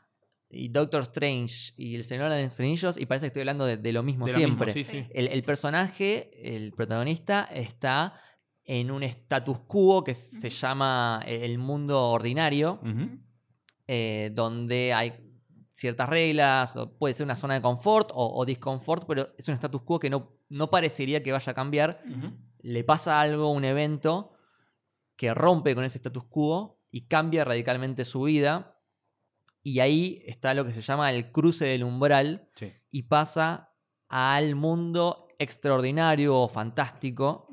y 0.49 0.69
Doctor 0.69 1.03
Strange 1.03 1.73
y 1.77 1.95
El 1.95 2.03
Señor 2.03 2.29
de 2.31 2.43
los 2.43 2.59
Anillos, 2.59 2.97
y 2.97 3.05
parece 3.05 3.25
que 3.25 3.27
estoy 3.27 3.41
hablando 3.41 3.65
de, 3.65 3.77
de 3.77 3.91
lo 3.93 4.01
mismo 4.01 4.25
De 4.25 4.33
lo 4.33 4.39
mismo, 4.39 4.63
siempre. 4.63 4.73
sí, 4.73 4.83
sí. 4.83 5.07
El, 5.13 5.27
el 5.27 5.43
personaje, 5.43 6.31
el 6.55 6.71
protagonista, 6.73 7.47
está 7.53 8.19
en 8.65 8.89
un 8.91 9.03
status 9.03 9.59
quo 9.67 10.03
que 10.03 10.15
se 10.15 10.49
llama 10.49 11.21
el 11.25 11.57
mundo 11.59 12.09
ordinario, 12.09 12.81
eh, 13.87 14.31
donde 14.33 14.93
hay 14.93 15.13
ciertas 15.73 16.09
reglas, 16.09 16.75
o 16.75 16.97
puede 16.97 17.13
ser 17.13 17.25
una 17.25 17.35
zona 17.35 17.53
de 17.53 17.61
confort 17.61 18.09
o, 18.13 18.33
o 18.35 18.45
disconfort, 18.45 19.05
pero 19.07 19.29
es 19.37 19.47
un 19.47 19.53
status 19.53 19.83
quo 19.83 19.99
que 19.99 20.09
no, 20.09 20.31
no 20.49 20.69
parecería 20.69 21.21
que 21.21 21.31
vaya 21.31 21.51
a 21.51 21.55
cambiar. 21.55 22.01
Le 22.59 22.83
pasa 22.83 23.21
algo, 23.21 23.51
un 23.51 23.63
evento, 23.63 24.31
que 25.17 25.33
rompe 25.33 25.75
con 25.75 25.83
ese 25.83 25.97
status 25.97 26.23
quo 26.25 26.79
y 26.89 27.07
cambia 27.07 27.43
radicalmente 27.43 28.05
su 28.05 28.21
vida. 28.23 28.79
Y 29.63 29.79
ahí 29.81 30.21
está 30.25 30.53
lo 30.53 30.63
que 30.63 30.71
se 30.71 30.81
llama 30.81 31.11
el 31.11 31.31
cruce 31.31 31.65
del 31.65 31.83
umbral, 31.83 32.49
Sí. 32.55 32.71
y 32.89 33.03
pasa 33.03 33.73
al 34.07 34.55
mundo 34.55 35.27
extraordinario 35.39 36.37
o 36.39 36.47
fantástico, 36.47 37.49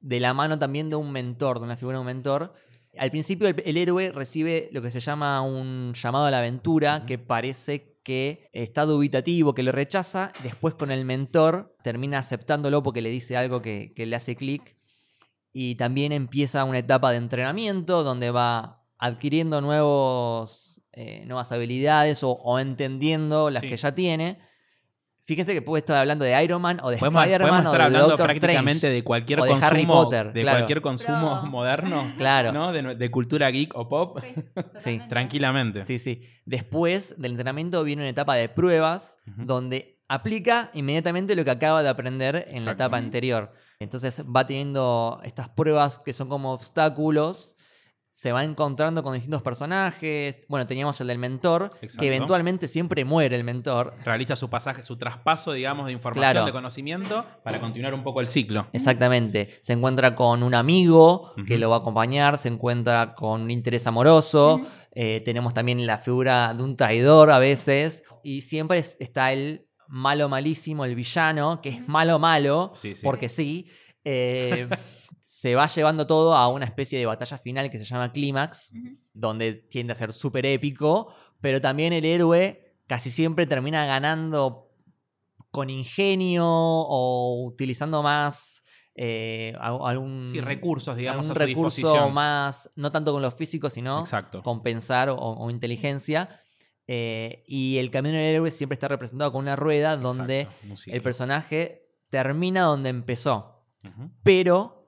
de 0.00 0.18
la 0.18 0.34
mano 0.34 0.58
también 0.58 0.90
de 0.90 0.96
un 0.96 1.12
mentor, 1.12 1.60
de 1.60 1.64
una 1.66 1.76
figura 1.76 1.98
de 1.98 2.00
un 2.00 2.06
mentor. 2.06 2.54
Al 2.98 3.10
principio 3.10 3.46
el, 3.46 3.62
el 3.64 3.76
héroe 3.76 4.10
recibe 4.10 4.68
lo 4.72 4.82
que 4.82 4.90
se 4.90 4.98
llama 5.00 5.40
un 5.42 5.92
llamado 5.94 6.24
a 6.26 6.30
la 6.32 6.38
aventura, 6.38 7.04
que 7.06 7.18
parece 7.18 8.00
que 8.02 8.48
está 8.52 8.84
dubitativo, 8.84 9.54
que 9.54 9.62
lo 9.62 9.70
rechaza, 9.70 10.32
después 10.42 10.74
con 10.74 10.90
el 10.90 11.04
mentor 11.04 11.76
termina 11.84 12.18
aceptándolo 12.18 12.82
porque 12.82 13.00
le 13.00 13.10
dice 13.10 13.36
algo 13.36 13.62
que, 13.62 13.92
que 13.94 14.06
le 14.06 14.16
hace 14.16 14.34
clic, 14.34 14.76
y 15.52 15.74
también 15.76 16.12
empieza 16.12 16.64
una 16.64 16.78
etapa 16.78 17.10
de 17.10 17.18
entrenamiento 17.18 18.02
donde 18.04 18.30
va 18.30 18.82
adquiriendo 18.98 19.60
nuevos, 19.60 20.80
eh, 20.92 21.24
nuevas 21.26 21.52
habilidades 21.52 22.22
o, 22.22 22.30
o 22.32 22.58
entendiendo 22.58 23.50
las 23.50 23.62
Sí. 23.62 23.68
que 23.68 23.76
ya 23.76 23.94
tiene. 23.94 24.38
Fíjense 25.24 25.52
que 25.54 25.62
puede 25.62 25.80
estar 25.80 25.96
hablando 25.96 26.24
de 26.24 26.42
Iron 26.42 26.60
Man 26.60 26.80
o 26.82 26.90
de 26.90 26.96
Podemos, 26.98 27.22
Spider-Man 27.22 27.50
podemos 27.50 27.66
o 27.66 27.74
estar 27.74 27.78
de 27.80 27.84
hablando 27.86 28.08
Doctor 28.08 28.26
prácticamente 28.26 28.72
Strange. 28.78 28.94
de 28.96 29.04
cualquier 29.04 29.40
o 29.40 29.44
de 29.44 29.50
consumo, 29.50 29.66
Harry 29.70 29.86
Potter, 29.86 30.32
de 30.32 30.42
claro. 30.42 30.58
cualquier 30.58 30.80
consumo 30.82 31.38
Pero- 31.40 31.50
moderno, 31.50 32.12
Claro. 32.18 32.52
¿no? 32.52 32.72
De, 32.72 32.96
de 32.96 33.10
cultura 33.12 33.48
geek 33.50 33.72
o 33.76 33.88
pop, 33.88 34.18
Sí, 34.80 35.00
tranquilamente. 35.08 35.84
Sí, 35.84 36.00
sí. 36.00 36.22
Después 36.44 37.14
del 37.20 37.32
entrenamiento 37.32 37.84
viene 37.84 38.02
una 38.02 38.08
etapa 38.10 38.34
de 38.34 38.48
pruebas 38.48 39.18
donde 39.36 40.00
aplica 40.08 40.70
inmediatamente 40.74 41.36
lo 41.36 41.44
que 41.44 41.52
acaba 41.52 41.84
de 41.84 41.88
aprender 41.88 42.46
en 42.50 42.64
la 42.64 42.72
etapa 42.72 42.96
anterior. 42.96 43.52
Entonces 43.82 44.22
va 44.24 44.46
teniendo 44.46 45.20
estas 45.24 45.48
pruebas 45.48 45.98
que 45.98 46.12
son 46.12 46.28
como 46.28 46.52
obstáculos, 46.52 47.56
se 48.14 48.30
va 48.30 48.44
encontrando 48.44 49.02
con 49.02 49.14
distintos 49.14 49.40
personajes. 49.40 50.40
Bueno, 50.48 50.66
teníamos 50.66 51.00
el 51.00 51.06
del 51.06 51.16
mentor, 51.18 51.70
Exacto. 51.80 52.00
que 52.02 52.08
eventualmente 52.08 52.68
siempre 52.68 53.06
muere 53.06 53.36
el 53.36 53.42
mentor. 53.44 53.94
Realiza 54.04 54.36
su 54.36 54.50
pasaje, 54.50 54.82
su 54.82 54.98
traspaso, 54.98 55.52
digamos, 55.52 55.86
de 55.86 55.92
información, 55.92 56.30
Claro. 56.32 56.44
de 56.44 56.52
conocimiento, 56.52 57.24
para 57.42 57.58
continuar 57.58 57.94
un 57.94 58.02
poco 58.04 58.20
el 58.20 58.26
ciclo. 58.28 58.66
Exactamente. 58.74 59.48
Se 59.62 59.72
encuentra 59.72 60.14
con 60.14 60.42
un 60.42 60.54
amigo 60.54 61.32
que 61.46 61.56
lo 61.56 61.70
va 61.70 61.76
a 61.76 61.78
acompañar, 61.78 62.36
se 62.36 62.48
encuentra 62.48 63.14
con 63.14 63.40
un 63.42 63.50
interés 63.50 63.86
amoroso. 63.86 64.60
Eh, 64.94 65.22
tenemos 65.24 65.54
también 65.54 65.86
la 65.86 65.96
figura 65.96 66.52
de 66.52 66.62
un 66.62 66.76
traidor 66.76 67.30
a 67.30 67.38
veces. 67.38 68.04
Y 68.22 68.42
siempre 68.42 68.76
es- 68.78 68.98
está 69.00 69.32
el 69.32 69.66
malo 69.94 70.28
malísimo, 70.28 70.84
el 70.86 70.94
villano, 70.94 71.60
que 71.60 71.68
es 71.68 71.86
malo 71.88 72.18
malo, 72.18 72.72
Sí, 72.74 72.94
sí. 72.94 73.04
porque 73.04 73.28
sí. 73.28 73.66
eh, 74.04 74.66
se 75.20 75.54
va 75.54 75.66
llevando 75.66 76.06
todo 76.06 76.34
a 76.34 76.48
una 76.48 76.64
especie 76.64 76.98
de 76.98 77.04
batalla 77.06 77.36
final 77.36 77.70
que 77.70 77.78
se 77.78 77.84
llama 77.84 78.10
Clímax, 78.10 78.72
donde 79.12 79.52
tiende 79.54 79.92
a 79.92 79.96
ser 79.96 80.12
súper 80.12 80.46
épico, 80.46 81.12
pero 81.40 81.60
también 81.60 81.92
el 81.92 82.04
héroe 82.06 82.74
casi 82.86 83.10
siempre 83.10 83.46
termina 83.46 83.84
ganando 83.84 84.70
con 85.50 85.68
ingenio 85.68 86.46
o 86.46 87.44
utilizando 87.46 88.02
más 88.02 88.62
eh, 88.94 89.54
al- 89.60 89.78
algún 89.84 90.28
Sí, 90.30 90.40
recursos, 90.40 90.96
digamos, 90.96 91.26
algún 91.26 91.30
a 91.30 91.34
su 91.34 91.38
recurso 91.38 91.76
disposición. 91.76 92.14
más, 92.14 92.70
no 92.76 92.92
tanto 92.92 93.12
con 93.12 93.22
lo 93.22 93.30
físico, 93.30 93.68
sino 93.70 94.00
Exacto. 94.00 94.42
compensar 94.42 95.08
o, 95.10 95.16
o 95.16 95.50
inteligencia. 95.50 96.41
Eh, 96.94 97.42
y 97.46 97.78
el 97.78 97.90
camino 97.90 98.16
del 98.18 98.26
héroe 98.34 98.50
siempre 98.50 98.74
está 98.74 98.86
representado 98.86 99.32
con 99.32 99.40
una 99.42 99.56
rueda 99.56 99.96
donde 99.96 100.40
Exacto, 100.42 100.66
un 100.68 100.76
ciclo. 100.76 100.94
el 100.96 101.02
personaje 101.02 101.88
termina 102.10 102.62
donde 102.64 102.90
empezó. 102.90 103.64
Pero 104.22 104.86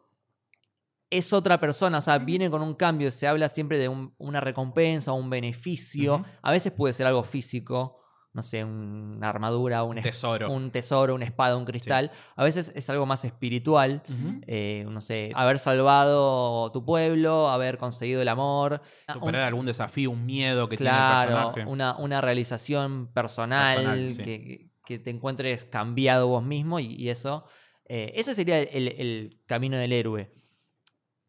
es 1.09 1.33
otra 1.33 1.59
persona, 1.61 1.99
o 1.99 2.01
sea, 2.03 2.19
viene 2.19 2.51
con 2.51 2.61
un 2.61 2.75
cambio, 2.75 3.11
se 3.11 3.27
habla 3.27 3.49
siempre 3.49 3.79
de 3.79 3.89
un- 3.89 4.15
una 4.19 4.41
recompensa, 4.41 5.13
un 5.13 5.31
beneficio, 5.31 6.25
a 6.43 6.51
veces 6.53 6.73
puede 6.73 6.93
ser 6.93 7.07
algo 7.07 7.25
físico, 7.25 8.01
no 8.35 8.43
sé, 8.43 8.65
una 8.65 9.29
armadura, 9.31 9.83
un, 9.85 9.91
Un 9.93 9.99
es- 9.99 10.05
tesoro. 10.05 10.51
un 10.53 10.71
tesoro, 10.71 11.15
una 11.15 11.25
espada, 11.25 11.57
un 11.57 11.65
cristal, 11.65 12.11
a 12.37 12.45
veces 12.45 12.73
es 12.75 12.91
algo 12.91 13.07
más 13.07 13.25
espiritual, 13.25 14.03
eh, 14.47 14.85
no 14.91 15.01
sé, 15.01 15.31
haber 15.35 15.59
salvado 15.61 16.71
tu 16.73 16.85
pueblo, 16.85 17.49
haber 17.49 17.79
conseguido 17.79 18.21
el 18.23 18.29
amor, 18.29 18.83
Superar 19.13 19.43
un- 19.43 19.47
algún 19.47 19.67
desafío, 19.67 20.11
un 20.11 20.27
miedo 20.27 20.69
que 20.69 20.77
tiene 20.77 20.91
el 20.91 20.97
claro, 20.97 21.31
personaje. 21.53 21.65
una, 21.73 21.97
una 21.97 22.21
realización 22.21 23.13
personal, 23.13 23.77
Personal, 23.77 24.13
sí. 24.13 24.23
que, 24.25 24.71
que 24.85 24.99
te 24.99 25.11
encuentres 25.11 25.65
cambiado 25.65 26.27
vos 26.29 26.43
mismo 26.45 26.81
y, 26.81 26.87
y 26.97 27.09
eso, 27.11 27.45
eh, 27.89 28.13
ese 28.17 28.35
sería 28.35 28.61
el, 28.61 28.89
el 28.89 29.41
camino 29.47 29.77
del 29.79 29.93
héroe. 29.93 30.33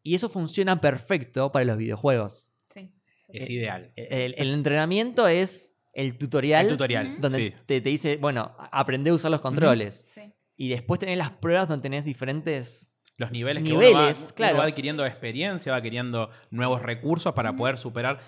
Y 0.02 0.14
eso 0.16 0.28
funciona 0.28 0.80
perfecto 0.80 1.50
para 1.52 1.64
los 1.64 1.76
videojuegos. 1.76 2.52
Sí. 2.66 2.92
Es 3.28 3.48
ideal. 3.50 3.92
El, 3.96 4.34
el 4.38 4.52
entrenamiento 4.54 5.26
es 5.28 5.75
el 5.96 6.18
tutorial, 6.18 6.66
El 6.66 6.72
tutorial. 6.72 7.20
donde 7.20 7.38
sí. 7.38 7.54
te, 7.64 7.80
te 7.80 7.88
dice, 7.88 8.18
bueno, 8.18 8.54
aprende 8.70 9.10
a 9.10 9.14
usar 9.14 9.30
los 9.30 9.40
controles. 9.40 10.06
Sí. 10.10 10.32
Y 10.54 10.68
después 10.68 11.00
tenés 11.00 11.16
las 11.16 11.30
pruebas 11.30 11.68
donde 11.68 11.82
tenés 11.82 12.04
diferentes... 12.04 12.98
Los 13.18 13.30
niveles 13.30 13.62
que 13.62 13.70
Niveles, 13.70 13.94
uno 13.94 14.02
va, 14.02 14.10
uno 14.10 14.34
claro. 14.34 14.58
va 14.58 14.64
adquiriendo 14.64 15.06
experiencia, 15.06 15.72
va 15.72 15.78
adquiriendo 15.78 16.28
nuevos 16.50 16.82
recursos 16.82 17.32
para 17.32 17.56
poder 17.56 17.78
superar 17.78 18.20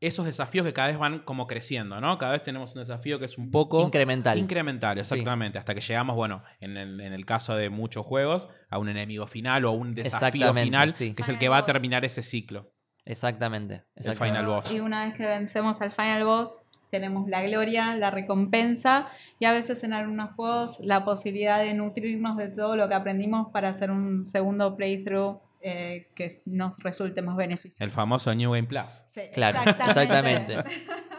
esos 0.00 0.26
desafíos 0.26 0.66
que 0.66 0.72
cada 0.72 0.88
vez 0.88 0.98
van 0.98 1.20
como 1.20 1.46
creciendo, 1.46 2.00
¿no? 2.00 2.18
Cada 2.18 2.32
vez 2.32 2.42
tenemos 2.42 2.74
un 2.74 2.80
desafío 2.80 3.20
que 3.20 3.24
es 3.24 3.38
un 3.38 3.52
poco 3.52 3.82
Incremental. 3.82 4.36
incremental, 4.36 4.98
exactamente, 4.98 5.58
hasta 5.58 5.74
que 5.76 5.80
llegamos, 5.80 6.16
bueno, 6.16 6.42
en 6.60 6.76
el, 6.76 7.00
en 7.00 7.12
el 7.12 7.24
caso 7.24 7.54
de 7.54 7.70
muchos 7.70 8.04
juegos, 8.04 8.48
a 8.68 8.78
un 8.78 8.88
enemigo 8.88 9.28
final 9.28 9.64
o 9.64 9.68
a 9.70 9.72
un 9.72 9.94
desafío 9.94 10.52
final, 10.52 10.92
sí. 10.92 11.14
que 11.14 11.22
es 11.22 11.28
el 11.28 11.38
que 11.38 11.48
va 11.48 11.58
a 11.58 11.64
terminar 11.64 12.04
ese 12.04 12.24
ciclo. 12.24 12.72
Exactamente. 13.04 13.84
El 13.94 14.08
exactamente. 14.08 14.40
final 14.40 14.46
boss. 14.56 14.74
Y 14.74 14.80
una 14.80 15.04
vez 15.04 15.14
que 15.14 15.24
vencemos 15.24 15.80
al 15.80 15.92
final 15.92 16.24
boss, 16.24 16.62
tenemos 16.90 17.28
la 17.28 17.42
gloria, 17.42 17.94
la 17.96 18.10
recompensa 18.10 19.06
y 19.38 19.44
a 19.44 19.52
veces 19.52 19.82
en 19.84 19.92
algunos 19.92 20.34
juegos 20.34 20.80
la 20.80 21.04
posibilidad 21.04 21.58
de 21.58 21.74
nutrirnos 21.74 22.36
de 22.36 22.48
todo 22.48 22.76
lo 22.76 22.88
que 22.88 22.94
aprendimos 22.94 23.48
para 23.52 23.68
hacer 23.68 23.90
un 23.90 24.26
segundo 24.26 24.76
playthrough 24.76 25.40
eh, 25.60 26.08
que 26.14 26.28
nos 26.44 26.78
resulte 26.78 27.22
más 27.22 27.36
beneficioso. 27.36 27.82
El 27.82 27.90
famoso 27.90 28.34
New 28.34 28.52
Game 28.52 28.68
Plus. 28.68 29.02
Sí, 29.06 29.22
Claro, 29.32 29.58
exactamente. 29.66 30.56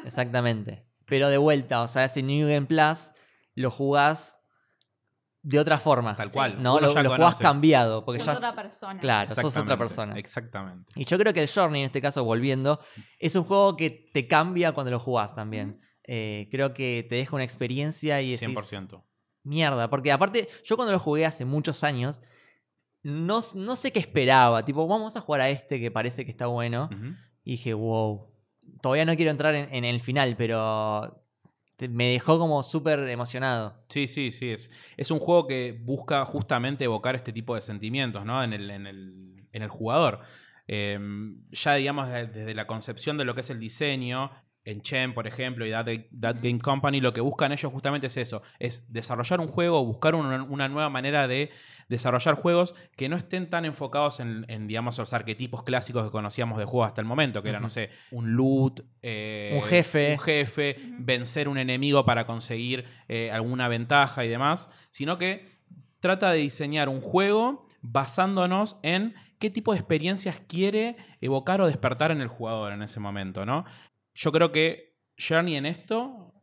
Exactamente. 0.05 0.83
Pero 1.05 1.29
de 1.29 1.37
vuelta, 1.37 1.81
o 1.81 1.87
sea, 1.87 2.05
ese 2.05 2.21
New 2.21 2.47
Game 2.47 2.65
Plus 2.67 3.11
lo 3.55 3.71
jugás 3.71 4.36
de 5.41 5.59
otra 5.59 5.79
forma. 5.79 6.15
Tal 6.15 6.29
Sí. 6.29 6.33
cual. 6.37 6.61
No, 6.61 6.79
lo, 6.79 6.93
lo 7.01 7.15
jugás 7.15 7.37
cambiado. 7.37 8.03
Porque 8.03 8.19
Sos 8.19 8.27
ya 8.27 8.33
otra 8.37 8.55
persona. 8.55 8.99
Claro, 8.99 9.35
sos 9.35 9.55
otra 9.57 9.77
persona. 9.77 10.17
Exactamente. 10.17 10.91
Y 10.95 11.05
yo 11.05 11.17
creo 11.17 11.33
que 11.33 11.41
el 11.41 11.49
Journey, 11.49 11.81
en 11.81 11.85
este 11.87 12.01
caso, 12.01 12.23
volviendo, 12.23 12.79
es 13.19 13.35
un 13.35 13.43
juego 13.43 13.75
que 13.77 13.89
te 13.89 14.27
cambia 14.27 14.73
cuando 14.73 14.91
lo 14.91 14.99
jugás 14.99 15.33
también. 15.35 15.79
Eh, 16.03 16.47
creo 16.51 16.73
que 16.73 17.05
te 17.07 17.15
deja 17.15 17.35
una 17.35 17.43
experiencia 17.43 18.21
y 18.21 18.31
decís, 18.31 18.47
100%. 18.49 19.03
mierda. 19.43 19.89
Porque 19.89 20.11
aparte, 20.11 20.47
yo 20.65 20.75
cuando 20.75 20.91
lo 20.91 20.99
jugué 20.99 21.25
hace 21.25 21.45
muchos 21.45 21.83
años, 21.83 22.21
no, 23.03 23.41
no 23.55 23.75
sé 23.75 23.91
qué 23.91 23.99
esperaba. 23.99 24.65
Tipo, 24.65 24.87
vamos 24.87 25.15
a 25.17 25.21
jugar 25.21 25.41
a 25.41 25.49
este 25.49 25.79
que 25.79 25.91
parece 25.91 26.25
que 26.25 26.31
está 26.31 26.47
bueno. 26.47 26.89
Y 27.43 27.51
dije, 27.51 27.73
wow. 27.73 28.33
Todavía 28.81 29.05
no 29.05 29.15
quiero 29.15 29.31
entrar 29.31 29.55
en, 29.55 29.73
en 29.73 29.85
el 29.85 30.01
final, 30.01 30.35
pero 30.37 31.23
me 31.89 32.07
dejó 32.13 32.39
como 32.39 32.63
súper 32.63 32.99
emocionado. 33.09 33.83
Sí, 33.89 34.07
sí, 34.07 34.31
sí. 34.31 34.51
Es, 34.51 34.71
es 34.97 35.11
un 35.11 35.19
juego 35.19 35.47
que 35.47 35.79
busca 35.83 36.25
justamente 36.25 36.83
evocar 36.85 37.15
este 37.15 37.31
tipo 37.33 37.55
de 37.55 37.61
sentimientos 37.61 38.25
¿no? 38.25 38.43
en, 38.43 38.53
el, 38.53 38.69
en, 38.71 38.87
el, 38.87 39.47
en 39.51 39.61
el 39.63 39.69
jugador. 39.69 40.21
Eh, 40.67 40.99
ya, 41.51 41.75
digamos, 41.75 42.09
de- 42.09 42.27
desde 42.27 42.53
la 42.55 42.67
concepción 42.67 43.17
de 43.17 43.25
lo 43.25 43.35
que 43.35 43.41
es 43.41 43.49
el 43.49 43.59
diseño, 43.59 44.31
en 44.67 44.81
Chen, 44.81 45.13
por 45.13 45.27
ejemplo, 45.27 45.65
y 45.65 45.71
That, 45.71 45.87
That 46.19 46.35
Game 46.41 46.59
Company, 46.59 46.99
lo 46.99 47.13
que 47.13 47.21
buscan 47.21 47.53
ellos 47.53 47.71
justamente 47.71 48.07
es 48.07 48.17
eso: 48.17 48.41
es 48.59 48.91
desarrollar 48.91 49.39
un 49.39 49.47
juego, 49.47 49.85
buscar 49.85 50.13
una, 50.13 50.43
una 50.43 50.67
nueva 50.67 50.89
manera 50.89 51.25
de 51.25 51.51
desarrollar 51.87 52.35
juegos 52.35 52.75
que 52.97 53.07
no 53.07 53.15
estén 53.15 53.49
tan 53.49 53.63
enfocados 53.63 54.19
en, 54.19 54.45
en, 54.49 54.67
digamos, 54.67 54.97
los 54.97 55.13
arquetipos 55.13 55.63
clásicos 55.63 56.03
que 56.03 56.11
conocíamos 56.11 56.57
de 56.57 56.65
juegos 56.65 56.89
hasta 56.89 56.99
el 56.99 57.07
momento, 57.07 57.41
que 57.41 57.49
era, 57.49 57.61
no 57.61 57.69
sé, 57.69 57.91
un 58.11 58.35
loot, 58.35 58.81
eh, 59.01 59.53
Un 59.55 59.61
jefe. 59.69 60.11
un 60.11 60.19
jefe, 60.19 60.75
vencer 60.99 61.47
un 61.47 61.57
enemigo 61.57 62.03
para 62.03 62.25
conseguir 62.25 62.85
eh, 63.07 63.31
alguna 63.31 63.69
ventaja 63.69 64.25
y 64.25 64.27
demás, 64.27 64.69
sino 64.89 65.17
que 65.17 65.47
trata 66.01 66.31
de 66.31 66.39
diseñar 66.39 66.89
un 66.89 66.99
juego 66.99 67.67
basándonos 67.81 68.77
en 68.83 69.15
qué 69.39 69.49
tipo 69.49 69.71
de 69.71 69.79
experiencias 69.79 70.41
quiere 70.45 70.97
evocar 71.21 71.61
o 71.61 71.67
despertar 71.67 72.11
en 72.11 72.19
el 72.19 72.27
jugador 72.27 72.73
en 72.73 72.81
ese 72.81 72.99
momento, 72.99 73.45
¿no? 73.45 73.63
Yo 74.17 74.31
creo 74.31 74.51
que 74.51 74.95
Journey 75.15 75.57
en 75.57 75.67
esto, 75.67 76.33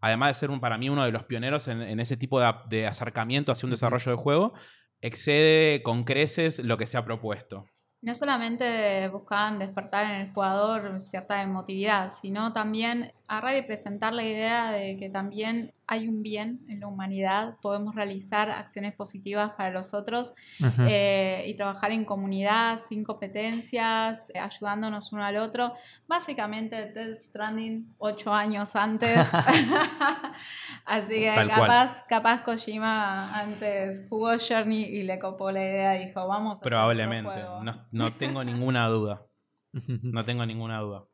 además 0.00 0.28
de 0.28 0.34
ser 0.34 0.50
un, 0.50 0.60
para 0.60 0.76
mí 0.76 0.90
uno 0.90 1.02
de 1.02 1.12
los 1.12 1.24
pioneros 1.24 1.66
en, 1.66 1.80
en 1.80 1.98
ese 1.98 2.18
tipo 2.18 2.38
de, 2.38 2.52
de 2.68 2.86
acercamiento 2.86 3.52
hacia 3.52 3.66
un 3.66 3.70
desarrollo 3.70 4.12
de 4.12 4.18
juego, 4.18 4.52
excede 5.00 5.82
con 5.82 6.04
creces 6.04 6.58
lo 6.58 6.76
que 6.76 6.84
se 6.84 6.98
ha 6.98 7.04
propuesto. 7.06 7.64
No 8.02 8.14
solamente 8.14 9.08
buscaban 9.08 9.58
despertar 9.58 10.14
en 10.14 10.20
el 10.20 10.32
jugador 10.34 11.00
cierta 11.00 11.42
emotividad, 11.42 12.08
sino 12.08 12.52
también 12.52 13.12
agarrar 13.26 13.56
y 13.56 13.62
presentar 13.62 14.12
la 14.12 14.24
idea 14.24 14.70
de 14.70 14.98
que 14.98 15.08
también 15.08 15.72
hay 15.92 16.06
un 16.06 16.22
bien 16.22 16.60
en 16.68 16.78
la 16.78 16.86
humanidad, 16.86 17.56
podemos 17.60 17.96
realizar 17.96 18.48
acciones 18.48 18.94
positivas 18.94 19.50
para 19.56 19.70
los 19.70 19.92
otros 19.92 20.32
Ujú. 20.60 20.82
eh, 20.86 21.42
y 21.48 21.54
trabajar 21.56 21.90
en 21.90 22.04
comunidad, 22.04 22.78
sin 22.78 23.02
competencias, 23.02 24.30
eh, 24.32 24.38
ayudándonos 24.38 25.12
uno 25.12 25.24
al 25.24 25.36
otro. 25.36 25.74
Básicamente, 26.06 26.92
Death 26.92 27.16
Stranding 27.16 27.92
ocho 27.98 28.32
años 28.32 28.76
antes. 28.76 29.18
Así 30.86 31.14
que 31.14 31.32
Tal 31.34 31.48
cual. 31.48 31.60
capaz, 31.60 32.06
capaz 32.08 32.44
Kojima 32.44 33.36
antes 33.36 34.06
jugó 34.08 34.30
Journey 34.38 34.84
y 34.84 35.02
le 35.02 35.18
copó 35.18 35.50
la 35.50 35.60
idea 35.62 36.00
y 36.00 36.06
dijo, 36.06 36.26
vamos 36.28 36.50
a 36.50 36.52
hacer 36.52 36.66
otro 36.66 36.70
Probablemente. 36.70 37.30
juego". 37.30 37.64
No, 37.64 37.86
no 37.90 38.12
tengo 38.12 38.44
ninguna 38.44 38.86
duda. 38.88 39.26
No 40.02 40.22
tengo 40.24 40.46
ninguna 40.46 40.78
duda. 40.80 41.04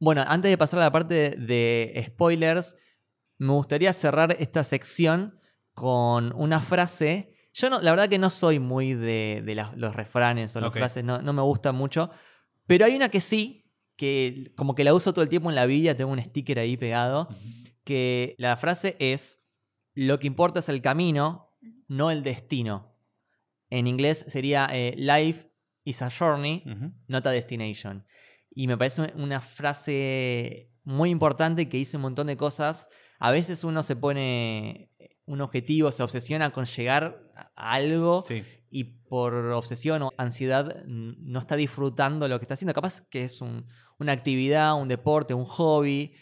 Bueno, 0.00 0.24
antes 0.26 0.50
de 0.50 0.56
pasar 0.58 0.80
a 0.80 0.84
la 0.84 0.92
parte 0.92 1.30
de 1.36 2.04
spoilers, 2.06 2.76
me 3.38 3.52
gustaría 3.52 3.92
cerrar 3.92 4.36
esta 4.38 4.64
sección 4.64 5.38
con 5.72 6.32
una 6.36 6.60
frase. 6.60 7.34
Yo 7.52 7.70
no, 7.70 7.80
la 7.80 7.90
verdad 7.92 8.08
que 8.08 8.18
no 8.18 8.30
soy 8.30 8.58
muy 8.58 8.94
de, 8.94 9.42
de 9.44 9.54
los 9.76 9.94
refranes 9.94 10.54
o 10.56 10.60
las 10.60 10.72
frases, 10.72 11.04
no, 11.04 11.22
no 11.22 11.32
me 11.32 11.42
gustan 11.42 11.74
mucho. 11.74 12.10
Pero 12.66 12.84
hay 12.84 12.94
una 12.96 13.08
que 13.08 13.20
sí, 13.20 13.64
que 13.96 14.52
como 14.56 14.74
que 14.74 14.84
la 14.84 14.94
uso 14.94 15.12
todo 15.12 15.22
el 15.22 15.28
tiempo 15.28 15.48
en 15.48 15.56
la 15.56 15.66
vida, 15.66 15.94
tengo 15.94 16.12
un 16.12 16.20
sticker 16.20 16.58
ahí 16.58 16.76
pegado, 16.76 17.28
que 17.84 18.34
la 18.38 18.56
frase 18.56 18.96
es, 18.98 19.40
lo 19.94 20.18
que 20.18 20.26
importa 20.26 20.60
es 20.60 20.68
el 20.68 20.82
camino, 20.82 21.56
no 21.88 22.10
el 22.10 22.22
destino. 22.22 22.94
En 23.70 23.86
inglés 23.86 24.24
sería 24.28 24.68
eh, 24.72 24.94
Life 24.96 25.50
is 25.84 26.02
a 26.02 26.10
journey, 26.10 26.62
Ujú. 26.66 26.92
not 27.08 27.26
a 27.26 27.30
destination. 27.30 28.04
Y 28.50 28.66
me 28.66 28.76
parece 28.76 29.12
una 29.14 29.40
frase 29.40 30.70
muy 30.84 31.10
importante 31.10 31.68
que 31.68 31.76
dice 31.78 31.96
un 31.96 32.02
montón 32.02 32.26
de 32.26 32.36
cosas. 32.36 32.88
A 33.18 33.30
veces 33.30 33.64
uno 33.64 33.82
se 33.82 33.96
pone 33.96 34.90
un 35.26 35.40
objetivo, 35.40 35.92
se 35.92 36.02
obsesiona 36.02 36.50
con 36.50 36.64
llegar 36.64 37.22
a 37.54 37.72
algo 37.72 38.24
Sí. 38.26 38.42
y 38.70 38.84
por 38.84 39.34
obsesión 39.34 40.02
o 40.02 40.10
ansiedad 40.16 40.82
no 40.86 41.38
está 41.38 41.56
disfrutando 41.56 42.28
lo 42.28 42.38
que 42.38 42.44
está 42.44 42.54
haciendo. 42.54 42.74
Capaz 42.74 43.02
que 43.10 43.24
es 43.24 43.40
un- 43.40 43.66
una 43.98 44.12
actividad, 44.12 44.80
un 44.80 44.88
deporte, 44.88 45.34
un 45.34 45.44
hobby 45.44 46.14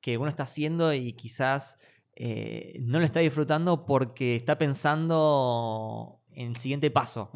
que 0.00 0.18
uno 0.18 0.28
está 0.28 0.42
haciendo 0.42 0.92
y 0.92 1.12
quizás 1.14 1.78
eh, 2.16 2.76
no 2.80 3.00
lo 3.00 3.04
está 3.04 3.18
disfrutando 3.20 3.86
porque 3.86 4.36
está 4.36 4.56
pensando 4.56 6.20
en 6.30 6.48
el 6.48 6.56
siguiente 6.56 6.90
paso. 6.90 7.30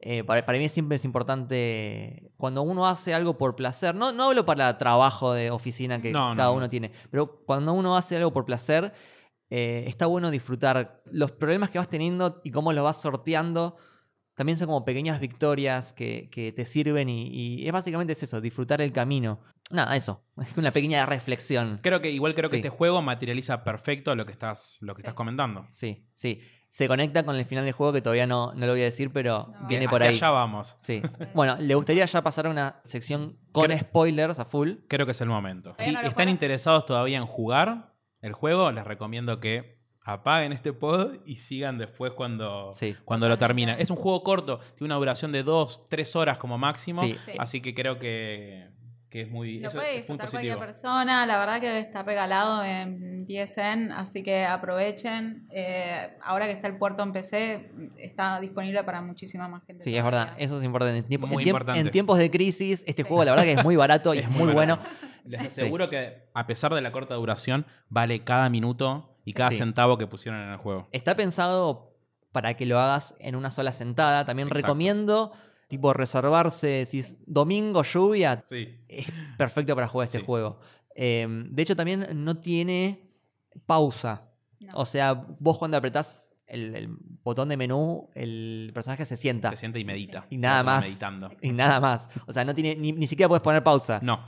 Eh, 0.00 0.22
para, 0.24 0.46
para 0.46 0.58
mí 0.58 0.68
siempre 0.68 0.96
es 0.96 1.04
importante 1.04 2.30
cuando 2.36 2.62
uno 2.62 2.86
hace 2.86 3.14
algo 3.14 3.36
por 3.36 3.56
placer, 3.56 3.94
no, 3.94 4.12
no 4.12 4.24
hablo 4.24 4.44
para 4.44 4.78
trabajo 4.78 5.32
de 5.32 5.50
oficina 5.50 6.00
que 6.00 6.12
No, 6.12 6.34
cada 6.36 6.50
no. 6.50 6.56
uno 6.56 6.68
tiene, 6.70 6.92
pero 7.10 7.42
cuando 7.44 7.72
uno 7.72 7.96
hace 7.96 8.16
algo 8.16 8.32
por 8.32 8.44
placer, 8.44 8.92
eh, 9.50 9.84
está 9.88 10.06
bueno 10.06 10.30
disfrutar 10.30 11.02
los 11.10 11.32
problemas 11.32 11.70
que 11.70 11.78
vas 11.78 11.88
teniendo 11.88 12.40
y 12.44 12.50
cómo 12.50 12.72
los 12.72 12.84
vas 12.84 13.00
sorteando. 13.00 13.76
También 14.34 14.56
son 14.56 14.68
como 14.68 14.84
pequeñas 14.84 15.18
victorias 15.18 15.92
que, 15.92 16.28
que 16.30 16.52
te 16.52 16.64
sirven 16.64 17.08
y, 17.08 17.26
y 17.62 17.66
es 17.66 17.72
básicamente 17.72 18.12
es 18.12 18.22
eso, 18.22 18.40
disfrutar 18.40 18.80
el 18.80 18.92
camino. 18.92 19.40
Nada, 19.72 19.96
eso, 19.96 20.22
es 20.40 20.56
una 20.56 20.70
pequeña 20.70 21.04
reflexión. 21.06 21.80
Creo 21.82 22.00
que 22.00 22.10
igual 22.12 22.34
creo 22.36 22.48
que 22.48 22.56
este 22.56 22.68
juego 22.68 23.02
materializa 23.02 23.64
perfecto 23.64 24.14
lo 24.14 24.26
que 24.26 24.32
estás, 24.32 24.78
lo 24.80 24.92
que 24.94 24.98
Sí. 24.98 25.02
estás 25.02 25.14
comentando. 25.14 25.66
Sí, 25.70 26.06
sí. 26.14 26.40
Se 26.70 26.86
conecta 26.86 27.24
con 27.24 27.34
el 27.36 27.44
final 27.46 27.64
del 27.64 27.72
juego 27.72 27.92
que 27.92 28.02
todavía 28.02 28.26
no, 28.26 28.52
no 28.54 28.66
lo 28.66 28.72
voy 28.72 28.82
a 28.82 28.84
decir, 28.84 29.10
pero 29.12 29.48
No. 29.60 29.66
viene 29.68 29.86
Hacia 29.86 29.90
por 29.90 30.02
ahí. 30.02 30.14
allá 30.16 30.30
vamos. 30.30 30.74
Sí. 30.78 31.02
Bueno, 31.34 31.56
¿le 31.58 31.74
gustaría 31.74 32.04
ya 32.04 32.22
pasar 32.22 32.46
a 32.46 32.50
una 32.50 32.80
sección 32.84 33.38
con 33.52 33.64
Creo- 33.64 33.78
spoilers 33.80 34.38
a 34.38 34.44
full? 34.44 34.72
Creo 34.88 35.06
que 35.06 35.12
es 35.12 35.20
el 35.20 35.28
momento. 35.28 35.74
Si 35.78 35.90
no 35.90 36.00
están 36.00 36.28
interesados 36.28 36.84
todavía 36.86 37.16
en 37.18 37.26
jugar 37.26 37.94
el 38.20 38.32
juego, 38.32 38.70
les 38.72 38.84
recomiendo 38.84 39.40
que 39.40 39.78
apaguen 40.02 40.52
este 40.52 40.72
pod 40.72 41.16
y 41.26 41.36
sigan 41.36 41.76
después 41.78 42.12
cuando, 42.12 42.70
Sí. 42.72 42.96
cuando 43.04 43.28
lo 43.28 43.36
termina. 43.38 43.74
Es 43.74 43.90
un 43.90 43.96
juego 43.96 44.22
corto, 44.22 44.58
tiene 44.76 44.86
una 44.86 44.94
duración 44.96 45.32
de 45.32 45.42
2, 45.42 45.86
3 45.90 46.16
horas 46.16 46.38
como 46.38 46.56
máximo. 46.58 47.02
Sí. 47.02 47.16
Sí. 47.26 47.32
Así 47.38 47.60
que 47.60 47.74
creo 47.74 47.98
que, 47.98 48.70
que 49.10 49.22
es 49.22 49.30
muy. 49.30 49.60
Lo 49.60 49.68
eso 49.68 49.78
puede 49.78 49.88
es 49.88 49.94
muy 49.94 49.98
disfrutar 50.00 50.30
cualquier 50.30 50.58
persona, 50.58 51.24
la 51.26 51.38
verdad 51.38 51.60
que 51.60 51.66
debe 51.66 51.80
estar 51.80 52.04
regalado 52.04 52.62
en 52.64 53.26
PSN, 53.26 53.92
así 53.92 54.22
que 54.22 54.44
aprovechen. 54.44 55.46
Eh, 55.50 56.16
ahora 56.22 56.46
que 56.46 56.52
está 56.52 56.68
el 56.68 56.76
puerto 56.78 57.02
en 57.02 57.12
PC, 57.12 57.70
está 57.98 58.38
disponible 58.40 58.84
para 58.84 59.00
muchísima 59.00 59.48
más 59.48 59.64
gente. 59.64 59.82
Sí, 59.82 59.96
es 59.96 60.04
verdad, 60.04 60.34
eso 60.38 60.58
es 60.58 60.64
importante. 60.64 60.98
En, 60.98 61.04
tiempo- 61.04 61.26
Muy 61.26 61.42
en 61.42 61.46
tiemp- 61.48 61.48
importante. 61.54 61.80
en 61.80 61.90
tiempos 61.90 62.18
de 62.18 62.30
crisis, 62.30 62.84
este 62.86 63.02
Sí. 63.02 63.08
juego 63.08 63.24
la 63.24 63.32
verdad 63.32 63.44
que 63.44 63.52
es 63.52 63.64
muy 63.64 63.76
barato 63.76 64.12
y 64.14 64.18
es, 64.18 64.24
Es 64.24 64.30
muy 64.30 64.44
muy 64.44 64.52
bueno. 64.54 64.78
Les 65.24 65.40
aseguro 65.46 65.88
que 65.90 66.28
a 66.34 66.46
pesar 66.46 66.72
de 66.74 66.80
la 66.80 66.90
corta 66.92 67.14
duración, 67.14 67.66
vale 67.88 68.24
cada 68.24 68.48
minuto 68.50 69.18
y 69.24 69.32
cada 69.34 69.50
Sí. 69.50 69.56
centavo 69.58 69.98
que 69.98 70.06
pusieron 70.06 70.40
en 70.40 70.48
el 70.50 70.56
juego. 70.58 70.88
Está 70.92 71.14
pensado 71.16 71.94
para 72.32 72.54
que 72.54 72.66
lo 72.66 72.78
hagas 72.78 73.14
en 73.20 73.36
una 73.36 73.50
sola 73.50 73.72
sentada. 73.72 74.24
También 74.24 74.48
Exacto. 74.48 74.66
recomiendo, 74.66 75.32
tipo, 75.68 75.92
reservarse, 75.92 76.84
si 76.86 77.00
es 77.00 77.16
domingo, 77.26 77.82
lluvia, 77.84 78.42
Sí. 78.44 78.68
es 78.88 79.06
perfecto 79.36 79.74
para 79.74 79.86
jugar 79.86 80.06
este 80.06 80.18
Sí. 80.18 80.24
juego. 80.24 80.58
Eh, 80.96 81.26
de 81.28 81.62
hecho, 81.62 81.76
también 81.76 82.06
no 82.24 82.38
tiene 82.38 83.08
pausa. 83.66 84.24
No. 84.60 84.72
O 84.74 84.84
sea, 84.86 85.12
vos 85.38 85.58
cuando 85.58 85.76
apretás 85.76 86.34
el, 86.46 86.74
el 86.74 86.88
botón 87.22 87.50
de 87.50 87.56
menú, 87.56 88.08
el 88.14 88.70
personaje 88.74 89.04
se 89.04 89.16
sienta. 89.16 89.50
Se 89.50 89.56
siente 89.58 89.78
y 89.78 89.84
medita. 89.84 90.26
Y 90.30 90.38
nada 90.38 90.62
más. 90.64 90.84
Meditando. 90.86 91.30
Y 91.42 91.52
nada 91.52 91.78
más. 91.78 92.08
O 92.26 92.32
sea, 92.32 92.44
no 92.44 92.54
tiene, 92.54 92.74
ni, 92.74 92.92
ni 92.92 93.06
siquiera 93.06 93.28
puedes 93.28 93.42
poner 93.42 93.62
pausa. 93.62 94.00
No. 94.02 94.24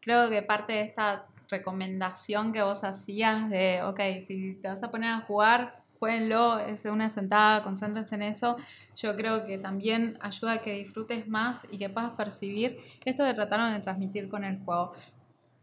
Creo 0.00 0.30
que 0.30 0.42
parte 0.42 0.72
de 0.72 0.82
esta 0.82 1.26
recomendación 1.48 2.52
que 2.52 2.62
vos 2.62 2.82
hacías 2.84 3.48
de, 3.50 3.82
ok, 3.84 4.00
si 4.26 4.54
te 4.62 4.68
vas 4.68 4.82
a 4.82 4.90
poner 4.90 5.10
a 5.10 5.20
jugar, 5.20 5.84
jueguenlo, 5.98 6.58
es 6.58 6.82
de 6.82 6.90
una 6.90 7.08
sentada, 7.08 7.62
concéntrense 7.62 8.14
en 8.14 8.22
eso. 8.22 8.56
Yo 8.96 9.14
creo 9.16 9.46
que 9.46 9.58
también 9.58 10.18
ayuda 10.20 10.52
a 10.52 10.62
que 10.62 10.72
disfrutes 10.72 11.28
más 11.28 11.60
y 11.70 11.78
que 11.78 11.88
puedas 11.88 12.10
percibir 12.12 12.78
esto 13.04 13.24
que 13.24 13.34
trataron 13.34 13.72
de 13.74 13.80
transmitir 13.80 14.28
con 14.28 14.44
el 14.44 14.58
juego. 14.60 14.92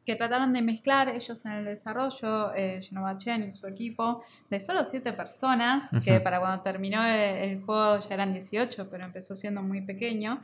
Que 0.06 0.16
trataron 0.16 0.52
de 0.52 0.62
mezclar 0.62 1.08
ellos 1.10 1.46
en 1.46 1.54
el 1.54 1.66
desarrollo, 1.66 2.54
eh, 2.54 2.82
Genova 2.84 3.18
Chen 3.18 3.44
y 3.44 3.54
su 3.54 3.66
equipo, 3.68 4.22
de 4.50 4.60
solo 4.60 4.84
siete 4.84 5.14
personas, 5.14 5.90
que 6.04 6.20
para 6.20 6.42
cuando 6.42 6.62
terminó 6.62 7.06
el, 7.06 7.64
juego 7.64 8.00
ya 8.00 8.14
eran 8.14 8.34
18, 8.34 8.90
pero 8.90 9.06
empezó 9.06 9.36
siendo 9.36 9.62
muy 9.62 9.82
pequeño. 9.82 10.42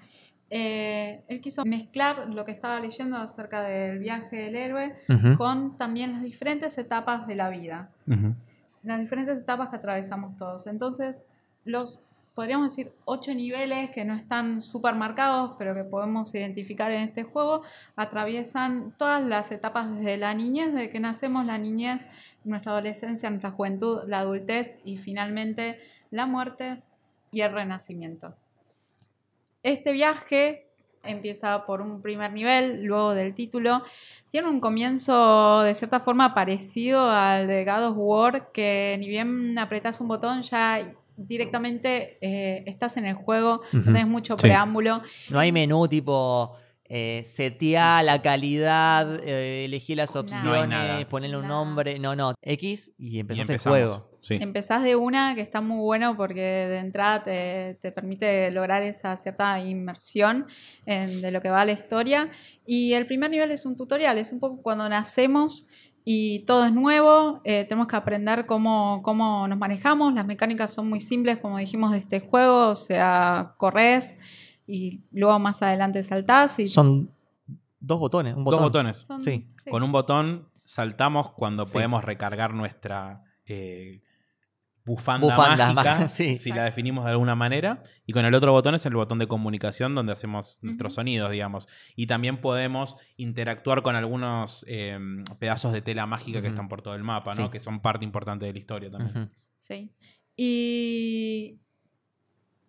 Eh, 0.50 1.22
él 1.28 1.42
quiso 1.42 1.64
mezclar 1.66 2.30
lo 2.30 2.46
que 2.46 2.52
estaba 2.52 2.80
leyendo 2.80 3.18
acerca 3.18 3.62
del 3.62 4.00
viaje 4.00 4.36
del 4.38 4.56
héroe 4.56 4.96
con 5.38 5.78
también 5.78 6.14
las 6.14 6.24
diferentes 6.24 6.76
etapas 6.78 7.28
de 7.28 7.36
la 7.36 7.50
vida, 7.50 7.92
Ujú. 8.08 8.34
Las 8.84 9.00
diferentes 9.00 9.42
etapas 9.42 9.70
que 9.70 9.78
atravesamos 9.78 10.38
todos. 10.38 10.68
Entonces, 10.68 11.26
los, 11.66 12.02
podríamos 12.36 12.70
decir, 12.70 12.92
ocho 13.06 13.34
niveles 13.34 13.92
que 13.92 14.06
no 14.06 14.14
están 14.14 14.62
súper 14.62 14.96
marcados, 14.96 15.56
pero 15.58 15.74
que 15.74 15.84
podemos 15.84 16.34
identificar 16.34 16.92
en 16.92 17.02
este 17.02 17.24
juego, 17.24 17.64
atraviesan 17.96 18.94
todas 18.98 19.24
las 19.24 19.52
etapas 19.52 19.98
desde 19.98 20.18
la 20.18 20.34
niñez, 20.34 20.74
desde 20.74 20.90
que 20.90 21.00
nacemos, 21.00 21.46
la 21.46 21.58
niñez, 21.58 22.08
nuestra 22.44 22.72
adolescencia, 22.72 23.30
nuestra 23.30 23.52
juventud, 23.52 24.04
la 24.08 24.20
adultez 24.20 24.80
y 24.84 24.98
finalmente 24.98 25.80
la 26.12 26.26
muerte 26.26 26.82
y 27.32 27.42
el 27.42 27.52
renacimiento. 27.52 28.36
Este 29.62 29.92
viaje 29.92 30.70
empieza 31.04 31.66
por 31.66 31.82
un 31.82 32.02
primer 32.02 32.32
nivel, 32.34 32.84
luego 32.84 33.14
del 33.14 33.34
título. 33.34 33.84
Tiene 34.32 34.48
un 34.48 34.60
comienzo 34.60 35.62
de 35.62 35.74
cierta 35.74 36.00
forma 36.00 36.34
parecido 36.36 37.10
al 37.10 37.48
de 37.48 37.66
God 37.66 37.88
of 37.88 37.94
War, 37.98 38.52
que 38.52 38.96
ni 39.00 39.08
bien 39.08 39.58
apretás 39.58 40.00
un 40.02 40.08
botón 40.08 40.44
ya 40.44 40.94
directamente 41.18 42.18
eh, 42.22 42.64
estás 42.68 42.96
en 42.98 43.06
el 43.06 43.16
juego, 43.16 43.62
no 43.74 43.84
tenés 43.84 44.08
mucho 44.08 44.36
Sí. 44.38 44.44
preámbulo. 44.44 45.02
No 45.30 45.40
hay 45.40 45.52
menú 45.52 45.88
tipo 45.88 46.56
eh, 46.92 47.22
setear 47.24 48.04
la 48.04 48.22
calidad, 48.22 49.20
eh, 49.24 49.66
elegir 49.66 49.98
las 49.98 50.16
opciones, 50.16 50.70
No 51.04 51.08
ponerle 51.10 51.38
un 51.38 51.48
nombre. 51.48 52.00
No, 52.00 52.16
no. 52.16 52.34
X 52.42 52.92
y 52.98 53.18
Y 53.18 53.20
empezás 53.20 53.48
el 53.50 53.54
empezamos. 53.54 53.78
juego. 53.78 54.10
Sí. 54.22 54.38
Empezás 54.42 54.84
de 54.84 54.96
una 54.96 55.36
que 55.36 55.42
está 55.42 55.62
muy 55.62 55.80
bueno 55.80 56.18
porque 56.18 56.42
de 56.42 56.80
entrada 56.80 57.24
te, 57.24 57.78
te 57.82 57.92
permite 57.92 58.50
lograr 58.52 58.82
esa 58.82 59.16
cierta 59.18 59.60
inmersión 59.60 60.48
en- 60.86 61.22
de 61.22 61.32
lo 61.32 61.42
que 61.42 61.50
va 61.50 61.64
la 61.64 61.72
historia. 61.74 62.30
Y 62.66 62.94
el 62.94 63.06
primer 63.06 63.30
nivel 63.30 63.52
es 63.52 63.66
un 63.66 63.78
tutorial, 63.78 64.18
es 64.18 64.34
un 64.34 64.40
poco 64.40 64.62
cuando 64.62 64.90
nacemos 64.90 65.68
y 66.06 66.40
todo 66.46 66.66
es 66.66 66.74
nuevo, 66.74 67.40
eh, 67.44 67.66
tenemos 67.70 67.88
que 67.88 67.96
aprender 67.96 68.48
cómo, 68.48 69.02
cómo 69.04 69.48
nos 69.48 69.60
manejamos, 69.60 70.14
las 70.16 70.26
mecánicas 70.26 70.74
son 70.74 70.90
muy 70.90 71.02
simples 71.02 71.38
como 71.38 71.60
dijimos 71.60 71.92
de 71.92 72.00
este 72.00 72.20
juego, 72.20 72.70
o 72.70 72.76
sea, 72.76 73.54
corres 73.58 74.18
y 74.70 75.04
luego 75.12 75.40
más 75.40 75.62
adelante 75.62 76.04
saltás 76.04 76.60
y 76.60 76.68
Son 76.68 77.12
dos 77.80 78.00
botones. 78.00 78.36
Un 78.36 78.44
Dos 78.44 78.60
botones. 78.62 78.98
son- 79.00 79.24
sí. 79.24 79.48
Con 79.70 79.84
un 79.84 79.92
botón 79.92 80.48
saltamos 80.66 81.32
cuando 81.32 81.66
Sí. 81.66 81.74
podemos 81.74 82.04
recargar 82.04 82.54
nuestra 82.54 83.24
eh, 83.46 84.02
bufanda, 84.86 85.28
Bufanda, 85.28 85.74
mágica, 85.74 86.08
sí. 86.08 86.36
si 86.36 86.52
la 86.52 86.64
definimos 86.64 87.06
de 87.06 87.12
alguna 87.12 87.36
manera. 87.36 87.82
Y 88.06 88.14
con 88.14 88.26
el 88.26 88.34
otro 88.36 88.52
botón 88.52 88.76
es 88.76 88.86
el 88.86 88.94
botón 88.96 89.18
de 89.20 89.28
comunicación 89.28 89.94
donde 89.96 90.12
hacemos 90.14 90.60
nuestros 90.62 90.94
sonidos, 90.96 91.32
digamos. 91.32 91.68
Y 91.96 92.06
también 92.08 92.42
podemos 92.42 92.96
interactuar 93.18 93.82
con 93.84 93.96
algunos 93.96 94.66
eh, 94.68 94.98
pedazos 95.40 95.74
de 95.74 95.82
tela 95.82 96.06
mágica 96.06 96.42
que 96.42 96.48
están 96.48 96.70
por 96.70 96.82
todo 96.82 96.96
el 96.96 97.04
mapa, 97.04 97.32
¿no? 97.36 97.46
Sí. 97.46 97.50
que 97.52 97.60
son 97.60 97.82
parte 97.82 98.04
importante 98.06 98.46
de 98.46 98.54
la 98.54 98.60
historia 98.60 98.90
también. 98.92 99.32
Sí. 99.58 99.92
Y 100.38 101.60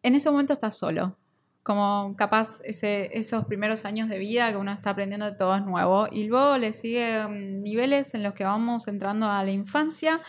en 0.03 0.15
ese 0.15 0.31
momento 0.31 0.53
estás 0.53 0.79
solo. 0.79 1.17
Como 1.63 2.15
capaz 2.17 2.61
ese, 2.65 3.11
esos 3.19 3.45
primeros 3.45 3.85
años 3.85 4.09
de 4.09 4.19
vida 4.19 4.51
que 4.51 4.57
uno 4.57 4.73
está 4.73 4.91
aprendiendo 4.91 5.27
de 5.27 5.37
todo 5.37 5.55
es 5.57 5.65
nuevo. 5.65 6.09
Y 6.11 6.25
luego 6.25 6.57
le 6.57 6.73
sigue 6.73 7.27
mm, 7.29 7.63
niveles 7.63 8.15
en 8.15 8.23
los 8.23 8.33
que 8.35 8.45
vamos 8.45 8.89
entrando 8.89 9.27
a 9.31 9.45
la 9.45 9.51
infancia 9.51 10.21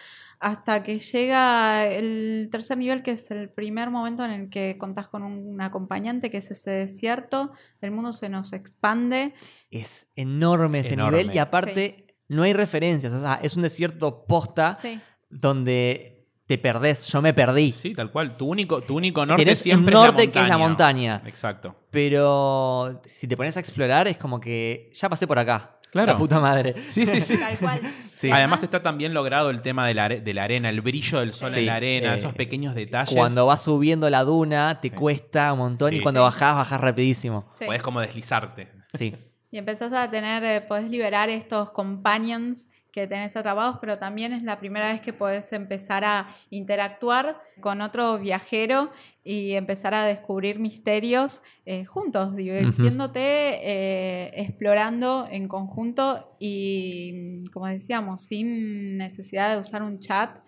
hasta 0.41 0.83
que 0.83 0.99
llega 0.99 1.85
el 1.85 2.49
tercer 2.51 2.77
nivel, 2.79 3.03
que 3.03 3.11
es 3.11 3.29
el 3.29 3.47
primer 3.49 3.91
momento 3.91 4.25
en 4.25 4.31
el 4.31 4.49
que 4.49 4.75
contás 4.77 5.07
con 5.07 5.21
un 5.21 5.61
acompañante, 5.61 6.31
que 6.31 6.37
es 6.37 6.49
ese 6.49 6.71
desierto, 6.71 7.51
el 7.79 7.91
mundo 7.91 8.11
se 8.11 8.27
nos 8.27 8.51
expande. 8.51 9.35
Es 9.69 10.07
enorme 10.15 10.79
ese 10.79 10.95
Enorme. 10.95 11.19
nivel 11.19 11.35
y 11.35 11.37
aparte 11.37 12.17
no 12.27 12.41
hay 12.43 12.53
referencias. 12.53 13.13
O 13.13 13.19
sea, 13.19 13.35
es 13.43 13.55
un 13.55 13.61
desierto 13.61 14.25
posta 14.25 14.77
Sí. 14.81 14.99
donde 15.29 16.20
te 16.51 16.57
perdés. 16.57 17.07
Yo 17.07 17.21
me 17.21 17.33
perdí. 17.33 17.71
Sí, 17.71 17.93
tal 17.93 18.11
cual. 18.11 18.35
Tu 18.35 18.45
único, 18.45 18.81
tu 18.81 18.97
único 18.97 19.25
norte 19.25 19.45
Tenés 19.45 19.59
siempre 19.59 19.95
un 19.95 20.01
norte 20.03 20.23
es 20.23 20.27
la 20.27 20.33
que 20.33 20.41
es 20.41 20.49
la 20.49 20.57
montaña. 20.57 21.21
Exacto. 21.25 21.73
Pero 21.89 23.01
si 23.05 23.25
te 23.25 23.37
pones 23.37 23.55
a 23.55 23.61
explorar 23.61 24.09
es 24.09 24.17
como 24.17 24.41
que 24.41 24.91
ya 24.93 25.07
pasé 25.07 25.27
por 25.27 25.39
acá. 25.39 25.77
Claro. 25.91 26.11
La 26.11 26.17
puta 26.17 26.41
madre. 26.41 26.75
Sí, 26.89 27.05
sí, 27.05 27.21
sí. 27.21 27.37
Tal 27.39 27.57
cual. 27.57 27.79
Sí. 28.11 28.29
Además 28.29 28.63
está 28.63 28.83
también 28.83 29.13
logrado 29.13 29.49
el 29.49 29.61
tema 29.61 29.87
de 29.87 29.93
la, 29.93 30.09
de 30.09 30.33
la 30.33 30.43
arena, 30.43 30.67
el 30.67 30.81
brillo 30.81 31.19
del 31.21 31.31
sol 31.31 31.51
Sí, 31.53 31.61
en 31.61 31.65
la 31.67 31.75
arena, 31.75 32.13
eh, 32.13 32.17
esos 32.17 32.33
pequeños 32.33 32.75
detalles. 32.75 33.15
Cuando 33.15 33.45
vas 33.45 33.63
subiendo 33.63 34.09
la 34.09 34.23
duna 34.25 34.81
te 34.81 34.89
Sí. 34.89 34.95
cuesta 34.95 35.53
un 35.53 35.59
montón 35.59 35.91
Sí, 35.91 35.97
y 35.97 36.01
cuando 36.01 36.19
sí. 36.19 36.23
bajás, 36.23 36.55
bajás 36.55 36.81
rapidísimo. 36.81 37.49
Sí. 37.55 37.65
Podés 37.65 37.81
como 37.81 38.01
deslizarte. 38.01 38.67
Sí. 38.93 39.15
Y 39.51 39.57
empezás 39.57 39.93
a 39.93 40.09
tener, 40.11 40.43
eh, 40.43 40.59
podés 40.61 40.89
liberar 40.89 41.29
estos 41.29 41.71
companions 41.71 42.67
que 42.91 43.07
tenés 43.07 43.35
atrapados, 43.37 43.77
pero 43.79 43.97
también 43.97 44.33
es 44.33 44.43
la 44.43 44.59
primera 44.59 44.91
vez 44.91 45.01
que 45.01 45.13
podés 45.13 45.51
empezar 45.53 46.03
a 46.03 46.27
interactuar 46.49 47.41
con 47.61 47.81
otro 47.81 48.19
viajero 48.19 48.91
y 49.23 49.51
empezar 49.53 49.93
a 49.93 50.05
descubrir 50.05 50.59
misterios 50.59 51.41
eh, 51.65 51.85
juntos, 51.85 52.35
divirtiéndote, 52.35 53.19
eh, 53.21 54.31
explorando 54.35 55.27
en 55.31 55.47
conjunto 55.47 56.35
y, 56.39 57.43
como 57.51 57.67
decíamos, 57.67 58.25
sin 58.25 58.97
necesidad 58.97 59.53
de 59.53 59.59
usar 59.59 59.83
un 59.83 59.99
chat. 59.99 60.39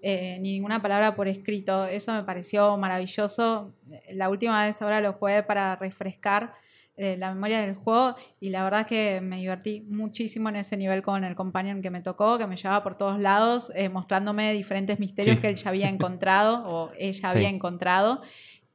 eh, 0.00 0.38
ni 0.40 0.52
ninguna 0.52 0.80
palabra 0.80 1.16
por 1.16 1.26
escrito. 1.26 1.84
Eso 1.86 2.12
me 2.12 2.22
pareció 2.22 2.76
maravilloso. 2.76 3.74
La 4.12 4.28
última 4.28 4.64
vez 4.64 4.80
ahora 4.80 5.00
lo 5.00 5.14
jugué 5.14 5.42
para 5.42 5.74
refrescar 5.76 6.54
eh, 6.98 7.16
la 7.18 7.32
memoria 7.32 7.60
del 7.60 7.74
juego 7.74 8.16
y 8.40 8.50
la 8.50 8.64
verdad 8.64 8.86
que 8.86 9.20
me 9.22 9.38
divertí 9.38 9.80
muchísimo 9.88 10.48
en 10.48 10.56
ese 10.56 10.76
nivel 10.76 11.02
con 11.02 11.24
el 11.24 11.34
companion 11.34 11.80
que 11.80 11.90
me 11.90 12.00
tocó, 12.02 12.36
que 12.38 12.46
me 12.46 12.56
llevaba 12.56 12.82
por 12.82 12.98
todos 12.98 13.18
lados, 13.20 13.72
eh, 13.74 13.88
mostrándome 13.88 14.52
diferentes 14.52 14.98
misterios 15.00 15.36
Sí. 15.36 15.42
que 15.42 15.48
él 15.48 15.54
ya 15.56 15.70
había 15.70 15.88
encontrado 15.88 16.64
o 16.66 16.90
ella 16.98 17.30
Sí. 17.30 17.36
había 17.36 17.48
encontrado. 17.48 18.20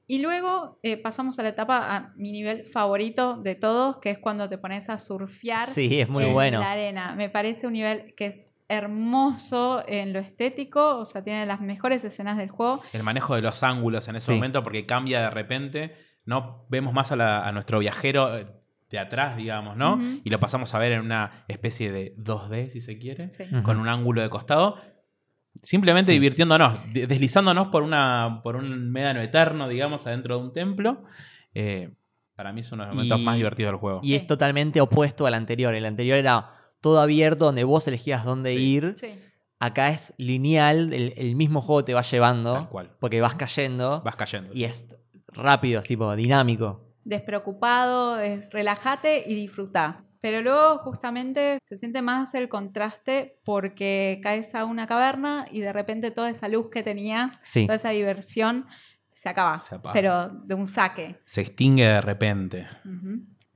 Y 0.08 0.20
luego 0.22 0.80
eh, 0.84 0.98
pasamos 0.98 1.40
a 1.40 1.44
la 1.44 1.50
etapa, 1.50 1.96
a 1.96 2.14
mi 2.18 2.32
nivel 2.32 2.66
favorito 2.66 3.38
de 3.38 3.56
todos, 3.56 3.98
que 3.98 4.10
es 4.12 4.18
cuando 4.20 4.50
te 4.50 4.58
pones 4.58 4.90
a 4.90 4.98
surfear 4.98 5.68
Sí, 5.70 6.02
es 6.02 6.10
muy 6.10 6.26
en 6.26 6.34
bueno. 6.34 6.60
la 6.60 6.72
arena. 6.74 7.16
Me 7.16 7.30
parece 7.30 7.68
un 7.68 7.74
nivel 7.74 8.14
que 8.16 8.26
es 8.28 8.46
hermoso 8.98 9.84
en 9.88 10.14
lo 10.14 10.20
estético, 10.20 10.98
o 10.98 11.06
sea, 11.06 11.24
tiene 11.24 11.46
las 11.46 11.62
mejores 11.62 12.04
escenas 12.04 12.38
del 12.38 12.50
juego. 12.50 12.82
El 12.94 13.04
manejo 13.04 13.36
de 13.36 13.42
los 13.42 13.64
ángulos 13.64 14.08
en 14.08 14.16
ese 14.16 14.28
Sí. 14.28 14.34
momento, 14.36 14.64
porque 14.64 14.86
cambia 14.86 15.22
de 15.22 15.30
repente. 15.30 15.96
No 16.26 16.66
vemos 16.70 16.94
más 16.94 17.12
a, 17.12 17.16
la- 17.16 17.48
a 17.48 17.52
nuestro 17.52 17.80
viajero 17.80 18.38
eh, 18.38 18.48
de 18.90 19.00
atrás, 19.00 19.36
digamos, 19.38 19.76
¿no? 19.76 20.00
Y 20.24 20.30
lo 20.30 20.40
pasamos 20.40 20.74
a 20.76 20.80
ver 20.80 20.92
en 20.94 21.02
una 21.02 21.46
especie 21.48 21.92
de 21.92 22.16
2D, 22.18 22.70
si 22.70 22.80
se 22.82 22.98
quiere, 23.00 23.32
Sí. 23.32 23.46
Con 23.64 23.78
un 23.80 23.88
ángulo 23.90 24.22
de 24.22 24.30
costado. 24.30 24.78
Simplemente 25.62 26.08
Sí. 26.12 26.14
divirtiéndonos, 26.14 26.80
de- 26.94 27.08
deslizándonos 27.08 27.68
por, 27.70 27.84
una, 27.84 28.42
por 28.44 28.56
un 28.56 28.92
médano 28.92 29.22
eterno, 29.22 29.68
digamos, 29.68 30.06
adentro 30.08 30.38
de 30.38 30.44
un 30.46 30.54
templo. 30.54 31.04
Eh, 31.54 31.92
para 32.36 32.52
mí 32.54 32.62
es 32.62 32.72
uno 32.72 32.84
de 32.84 32.88
los 32.88 32.96
momentos 32.96 33.20
Y- 33.20 33.24
más 33.24 33.36
divertidos 33.38 33.72
del 33.72 33.80
juego. 33.80 34.00
Y 34.04 34.16
es 34.16 34.26
totalmente 34.28 34.82
opuesto 34.82 35.26
al 35.28 35.34
anterior. 35.36 35.76
El 35.76 35.86
anterior 35.86 36.18
era 36.18 36.52
todo 36.82 37.00
abierto 37.00 37.46
donde 37.46 37.64
vos 37.64 37.88
elegías 37.88 38.26
dónde 38.26 38.54
Sí. 38.54 38.60
ir. 38.60 38.94
Sí. 38.96 39.20
Acá 39.60 39.90
es 39.90 40.14
lineal, 40.18 40.92
el, 40.94 41.14
el 41.16 41.36
mismo 41.36 41.62
juego 41.62 41.86
te 41.86 41.94
va 41.94 42.02
llevando. 42.02 42.54
Tal 42.54 42.70
cual. 42.70 42.92
Porque 43.00 43.22
vas 43.22 43.36
cayendo. 43.36 44.02
Vas 44.02 44.16
cayendo. 44.18 44.52
Y 44.54 44.66
es 44.66 44.88
rápido, 45.36 45.82
tipo 45.82 46.16
dinámico. 46.16 46.82
despreocupado, 47.06 48.20
es 48.20 48.50
relájate 48.52 49.24
y 49.28 49.36
disfruta. 49.36 50.04
Pero 50.22 50.42
luego 50.42 50.78
justamente 50.80 51.60
se 51.66 51.76
siente 51.76 52.02
más 52.02 52.34
el 52.34 52.48
contraste 52.48 53.40
porque 53.44 54.22
caes 54.24 54.56
a 54.56 54.64
una 54.64 54.88
caverna 54.88 55.48
y 55.52 55.60
de 55.60 55.74
repente 55.74 56.12
toda 56.12 56.30
esa 56.30 56.48
luz 56.48 56.70
que 56.70 56.82
tenías, 56.82 57.40
Sí. 57.44 57.66
toda 57.66 57.76
esa 57.76 57.90
diversión 57.90 58.66
se 59.12 59.28
acaba, 59.28 59.60
Se 59.60 59.76
apaga. 59.76 59.94
pero 59.94 60.30
de 60.30 60.54
un 60.56 60.66
saque. 60.66 61.18
Se 61.26 61.42
extingue 61.42 61.86
de 61.86 62.00
repente. 62.02 62.68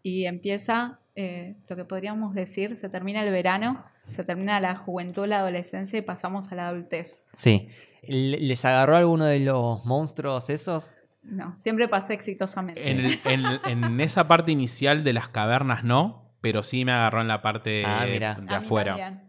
Y 0.03 0.25
empieza 0.25 0.99
eh, 1.15 1.55
lo 1.67 1.75
que 1.75 1.83
podríamos 1.85 2.35
decir, 2.35 2.77
se 2.77 2.89
termina 2.89 3.23
el 3.23 3.31
verano, 3.31 3.83
se 4.09 4.23
termina 4.23 4.59
la 4.59 4.75
juventud, 4.75 5.25
la 5.25 5.39
adolescencia 5.39 5.97
y 5.97 6.01
pasamos 6.03 6.51
a 6.51 6.55
la 6.55 6.67
adultez. 6.67 7.25
Sí. 7.33 7.69
¿Le- 8.03 8.39
¿Les 8.39 8.63
agarró 8.65 8.97
alguno 8.97 9.25
de 9.25 9.39
los 9.39 9.83
monstruos 9.85 10.49
esos? 10.51 10.91
No, 11.27 11.55
siempre 11.55 11.87
pasé 11.87 12.13
exitosamente. 12.13 12.89
En, 12.89 13.05
el- 13.05 13.19
en- 13.25 13.83
en 13.83 13.99
esa 14.01 14.27
parte 14.27 14.51
inicial 14.51 15.03
de 15.03 15.13
las 15.13 15.27
cavernas 15.27 15.83
no, 15.83 16.31
pero 16.41 16.63
sí 16.63 16.85
me 16.85 16.93
agarró 16.93 17.21
en 17.21 17.27
la 17.27 17.41
parte 17.41 17.83
Ah, 17.85 18.05
mira. 18.09 18.35
de 18.41 18.55
afuera. 18.55 19.23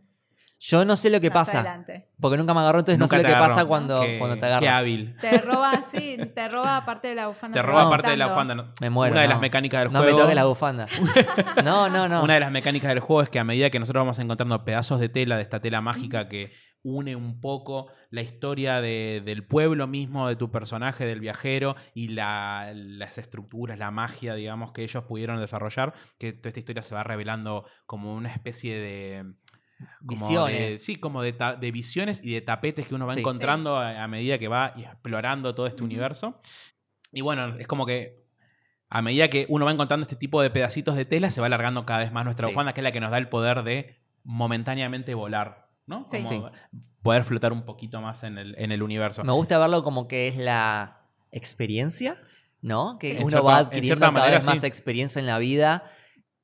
Yo 0.61 0.85
no 0.85 0.97
sé 0.97 1.09
lo 1.09 1.21
que 1.21 1.31
Más 1.31 1.47
pasa. 1.49 1.61
adelante. 1.61 2.09
Porque 2.21 2.37
nunca 2.37 2.53
me 2.53 2.59
agarró, 2.61 2.81
entonces 2.81 2.99
Nunca 2.99 3.17
no 3.17 3.19
sé 3.19 3.23
lo 3.23 3.29
que 3.29 3.35
agarró. 3.37 3.55
pasa 3.55 3.65
cuando, 3.67 4.01
Qué- 4.01 4.19
cuando 4.19 4.35
te 4.37 4.41
Qué 4.41 4.47
agarra. 4.47 4.79
hábil. 4.79 5.17
Te 5.21 5.39
roba, 5.39 5.83
sí, 5.93 6.17
te 6.35 6.49
roba 6.49 6.85
parte 6.85 7.07
de 7.09 7.15
la 7.15 7.29
bufanda. 7.29 7.55
Te 7.55 7.63
roba 7.63 7.89
parte 7.89 8.11
de 8.11 8.17
la 8.17 8.27
bufanda. 8.27 8.55
¿no? 8.57 8.73
Me 8.81 8.91
muero. 8.91 9.13
Una 9.13 9.21
de 9.21 9.29
no. 9.29 9.35
las 9.35 9.41
mecánicas 9.41 9.83
del 9.85 9.93
No 9.93 10.01
juego. 10.01 10.17
me 10.17 10.23
toques 10.23 10.35
la 10.35 10.45
bufanda. 10.47 10.87
no, 11.65 11.89
no, 11.89 12.09
no. 12.09 12.25
Una 12.25 12.35
de 12.35 12.41
las 12.41 12.51
mecánicas 12.51 12.89
del 12.89 12.99
juego 13.01 13.23
es 13.23 13.31
que 13.31 13.39
a 13.39 13.45
medida 13.45 13.71
que 13.71 13.79
nosotros 13.79 14.01
vamos 14.03 14.19
encontrando 14.19 14.65
pedazos 14.65 14.99
de 14.99 15.09
tela, 15.09 15.37
de 15.37 15.43
esta 15.43 15.61
tela 15.61 15.81
mágica 15.81 16.29
que 16.29 16.53
une 16.83 17.17
un 17.17 17.41
poco 17.41 17.89
la 18.11 18.23
historia 18.23 18.81
de- 18.81 19.21
del 19.25 19.45
pueblo 19.45 19.87
mismo, 19.87 20.29
de 20.29 20.37
tu 20.37 20.51
personaje, 20.51 21.05
del 21.05 21.21
viajero, 21.21 21.75
y 21.95 22.09
la- 22.09 22.73
las 22.75 23.19
estructuras, 23.19 23.79
la 23.79 23.91
magia, 23.91 24.35
digamos, 24.35 24.73
que 24.73 24.83
ellos 24.85 25.05
pudieron 25.05 25.39
desarrollar, 25.41 25.93
que 26.19 26.33
toda 26.33 26.49
esta 26.51 26.61
historia 26.61 26.83
se 26.83 26.95
va 26.95 27.03
revelando 27.03 27.65
como 27.87 28.15
una 28.15 28.31
especie 28.33 28.79
de... 28.79 29.35
como 30.07 30.27
Visiones. 30.27 30.59
de- 30.59 30.79
sí, 30.79 30.97
como 30.97 31.23
de, 31.23 31.33
ta- 31.33 31.55
de 31.57 31.71
visiones 31.71 32.21
y 32.25 32.33
de 32.33 32.41
tapetes 32.41 32.87
que 32.89 32.95
uno 32.95 33.07
va 33.07 33.15
Sí. 33.15 33.21
encontrando 33.21 33.77
a, 33.77 34.03
a 34.03 34.09
medida 34.09 34.39
que 34.39 34.49
va 34.49 34.75
explorando 34.77 35.55
todo 35.55 35.67
este 35.69 35.85
universo. 35.85 36.41
Y 37.13 37.21
bueno, 37.21 37.57
es 37.59 37.67
como 37.69 37.87
que 37.87 38.25
a 38.91 39.03
medida 39.03 39.29
que 39.29 39.47
uno 39.49 39.67
va 39.67 39.71
encontrando 39.73 40.03
este 40.03 40.17
tipo 40.17 40.41
de 40.43 40.51
pedacitos 40.51 40.97
de 40.97 41.05
tela, 41.05 41.31
se 41.31 41.41
va 41.41 41.47
alargando 41.47 41.85
cada 41.87 42.01
vez 42.01 42.11
más 42.13 42.25
nuestra 42.25 42.47
Sí. 42.49 42.53
bufanda, 42.53 42.73
que 42.73 42.81
es 42.81 42.85
la 42.85 42.91
que 42.93 43.01
nos 43.01 43.11
da 43.11 43.19
el 43.19 43.29
poder 43.29 43.63
de 43.63 43.97
momentáneamente 44.25 45.15
volar, 45.15 45.68
¿no? 45.89 46.05
Sí. 46.07 46.23
Como 46.23 46.51
Poder 47.03 47.25
flotar 47.25 47.53
un 47.53 47.65
poquito 47.65 48.01
más 48.01 48.23
en 48.23 48.39
el, 48.39 48.55
en 48.59 48.71
el 48.71 48.83
universo. 48.83 49.25
Me 49.25 49.33
gusta 49.33 49.59
verlo 49.59 49.83
como 49.83 50.07
que 50.07 50.29
es 50.29 50.37
la 50.37 51.01
experiencia, 51.33 52.17
¿no? 52.61 52.99
Que 52.99 53.13
Sí. 53.13 53.17
Uno 53.19 53.29
cierta- 53.31 53.47
va 53.47 53.61
en 53.61 53.67
adquiriendo 53.67 54.01
cada 54.01 54.13
manera, 54.13 54.35
vez 54.37 54.47
más 54.47 54.61
sí. 54.61 54.67
experiencia 54.67 55.19
en 55.21 55.27
la 55.27 55.39
vida. 55.39 55.91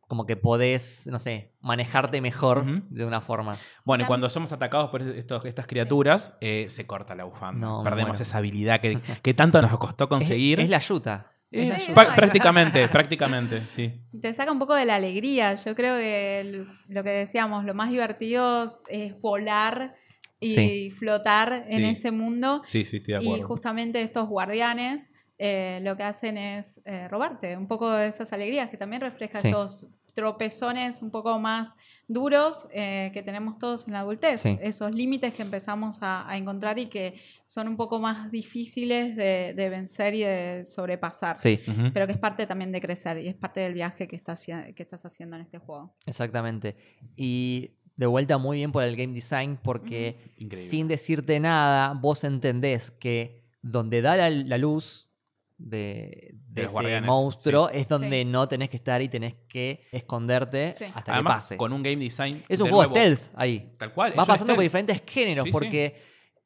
Como 0.06 0.26
que 0.26 0.36
podés, 0.36 1.06
no 1.10 1.18
sé, 1.18 1.54
manejarte 1.60 2.20
mejor 2.20 2.66
de 2.90 3.06
una 3.06 3.22
forma. 3.22 3.52
Bueno, 3.84 4.04
y 4.04 4.06
cuando 4.06 4.28
somos 4.28 4.52
atacados 4.52 4.90
por 4.90 5.00
estos, 5.00 5.44
estas 5.46 5.66
criaturas, 5.66 6.36
eh, 6.42 6.66
se 6.68 6.86
corta 6.86 7.14
la 7.14 7.24
bufanda. 7.24 7.66
No, 7.66 7.82
Perdemos 7.82 8.20
esa 8.20 8.36
habilidad 8.38 8.80
que, 8.82 9.00
que 9.22 9.32
tanto 9.34 9.60
nos 9.62 9.76
costó 9.78 10.08
conseguir. 10.08 10.60
Es, 10.60 10.64
es 10.64 10.70
la 10.70 10.78
yuta. 10.78 11.32
Eh, 11.56 11.72
Sí, 11.78 11.84
no, 11.88 11.94
prácticamente, 11.94 12.88
prácticamente, 12.88 13.60
sí. 13.70 13.92
Te 14.20 14.32
saca 14.32 14.50
un 14.50 14.58
poco 14.58 14.74
de 14.74 14.84
la 14.84 14.96
alegría. 14.96 15.54
Yo 15.54 15.74
creo 15.74 15.96
que 15.96 16.40
el- 16.40 16.66
lo 16.88 17.04
que 17.04 17.10
decíamos, 17.10 17.64
lo 17.64 17.74
más 17.74 17.90
divertido 17.90 18.64
es 18.88 19.20
volar 19.20 19.94
y 20.40 20.48
Sí. 20.48 20.90
flotar 20.90 21.64
en 21.68 21.78
Sí. 21.80 21.84
ese 21.84 22.10
mundo. 22.10 22.62
Sí, 22.66 22.84
sí, 22.84 22.96
estoy 22.96 23.14
de 23.14 23.22
Y 23.22 23.26
acuerdo. 23.28 23.46
justamente 23.48 24.02
estos 24.02 24.28
guardianes 24.28 25.12
eh, 25.38 25.80
lo 25.82 25.96
que 25.96 26.04
hacen 26.04 26.38
es 26.38 26.80
eh, 26.84 27.08
robarte 27.08 27.56
un 27.56 27.66
poco 27.66 27.90
de 27.90 28.06
esas 28.06 28.32
alegrías, 28.32 28.68
que 28.70 28.76
también 28.76 29.02
refleja 29.02 29.38
Sí. 29.40 29.48
esos 29.48 29.86
tropezones 30.14 31.02
un 31.02 31.10
poco 31.10 31.38
más 31.38 31.74
duros 32.06 32.66
eh, 32.72 33.10
que 33.14 33.22
tenemos 33.22 33.58
todos 33.58 33.86
en 33.86 33.94
la 33.94 34.00
adultez. 34.00 34.40
Sí. 34.42 34.58
Esos 34.62 34.92
límites 34.92 35.34
que 35.34 35.42
empezamos 35.42 36.02
a, 36.02 36.28
a 36.28 36.36
encontrar 36.36 36.78
y 36.78 36.86
que 36.86 37.20
son 37.46 37.66
un 37.68 37.76
poco 37.76 37.98
más 37.98 38.30
difíciles 38.30 39.16
de, 39.16 39.54
de 39.56 39.68
vencer 39.68 40.14
y 40.14 40.20
de 40.22 40.64
sobrepasar. 40.66 41.38
Sí. 41.38 41.60
Pero 41.92 42.06
que 42.06 42.12
es 42.12 42.18
parte 42.18 42.46
también 42.46 42.72
de 42.72 42.80
crecer 42.80 43.18
y 43.18 43.28
es 43.28 43.34
parte 43.34 43.60
del 43.60 43.74
viaje 43.74 44.06
que, 44.08 44.16
estás 44.16 44.48
haci- 44.48 44.74
que 44.74 44.82
estás 44.82 45.04
haciendo 45.04 45.36
en 45.36 45.42
este 45.42 45.58
juego. 45.58 45.94
exactamente. 46.06 46.76
Y 47.16 47.72
de 47.96 48.06
vuelta 48.06 48.38
muy 48.38 48.56
bien 48.58 48.72
por 48.72 48.82
el 48.82 48.96
game 48.96 49.12
design 49.14 49.56
porque 49.62 50.34
sin 50.50 50.88
decirte 50.88 51.38
nada, 51.40 51.94
vos 51.94 52.24
entendés 52.24 52.90
que 52.90 53.44
donde 53.62 54.02
da 54.02 54.16
la, 54.16 54.30
la 54.30 54.58
luz 54.58 55.08
de, 55.56 56.34
de 56.48 56.62
De 56.62 56.62
los 56.64 56.74
ese 56.74 57.00
monstruo 57.02 57.68
es 57.70 57.88
donde 57.88 58.20
Sí. 58.20 58.24
no 58.24 58.48
tenés 58.48 58.68
que 58.70 58.76
estar 58.76 59.00
y 59.02 59.08
tenés 59.08 59.34
que 59.48 59.86
esconderte 59.92 60.74
Sí. 60.76 60.84
hasta 60.94 61.12
Además, 61.14 61.32
que 61.34 61.36
pase. 61.36 61.56
con 61.56 61.72
un 61.72 61.82
game 61.82 61.96
design. 61.96 62.42
Es 62.48 62.58
un 62.60 62.66
de 62.66 62.72
juego 62.72 62.90
nuevo, 62.92 62.94
stealth 62.94 63.32
ahí. 63.36 63.72
Tal 63.78 63.92
cual. 63.92 64.10
es 64.10 64.16
Vas 64.16 64.26
pasando 64.26 64.54
por 64.54 64.62
diferentes 64.62 65.02
géneros 65.06 65.44
Sí, 65.44 65.48
sí. 65.48 65.52
porque 65.52 65.96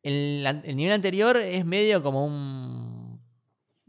el 0.02 0.76
nivel 0.76 0.92
anterior 0.92 1.36
es 1.38 1.64
medio 1.64 2.02
como 2.02 2.24
un, 2.24 2.97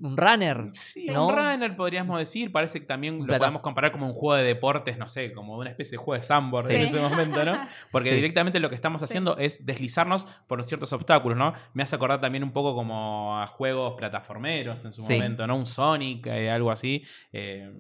un 0.02 0.16
runner. 0.18 0.70
Sí, 0.74 1.06
¿no? 1.08 1.28
un 1.28 1.36
runner 1.36 1.76
podríamos 1.76 2.18
decir. 2.20 2.52
Parece 2.52 2.80
que 2.80 2.86
también 2.86 3.20
lo 3.20 3.26
Plata- 3.26 3.40
podemos 3.40 3.62
comparar 3.62 3.92
como 3.92 4.08
un 4.08 4.14
juego 4.14 4.36
de 4.36 4.44
deportes, 4.44 4.98
no 4.98 5.08
sé, 5.08 5.32
como 5.34 5.58
una 5.58 5.70
especie 5.70 5.92
de 5.92 5.98
juego 5.98 6.14
de 6.20 6.24
sandboard 6.26 6.68
Sí. 6.68 6.76
en 6.76 6.82
ese 6.82 7.00
momento, 7.00 7.44
¿no? 7.44 7.54
Porque 7.92 8.10
Sí. 8.10 8.16
directamente 8.16 8.60
lo 8.60 8.70
que 8.70 8.76
estamos 8.76 9.02
Sí. 9.02 9.06
haciendo 9.06 9.38
es 9.38 9.66
deslizarnos 9.66 10.26
por 10.48 10.64
ciertos 10.64 10.94
obstáculos, 10.94 11.38
¿no? 11.38 11.54
Me 11.74 11.84
hace 11.84 11.96
acordar 11.96 12.22
también 12.22 12.44
un 12.44 12.52
poco 12.52 12.74
como 12.76 13.38
a 13.40 13.48
juegos 13.48 13.96
plataformeros 13.98 14.84
en 14.86 14.94
su 14.94 15.02
Sí. 15.04 15.14
momento, 15.16 15.46
¿no? 15.48 15.58
Un 15.58 15.66
Sonic, 15.66 16.28
eh, 16.28 16.50
algo 16.50 16.72
así. 16.72 17.04
Eh, 17.34 17.72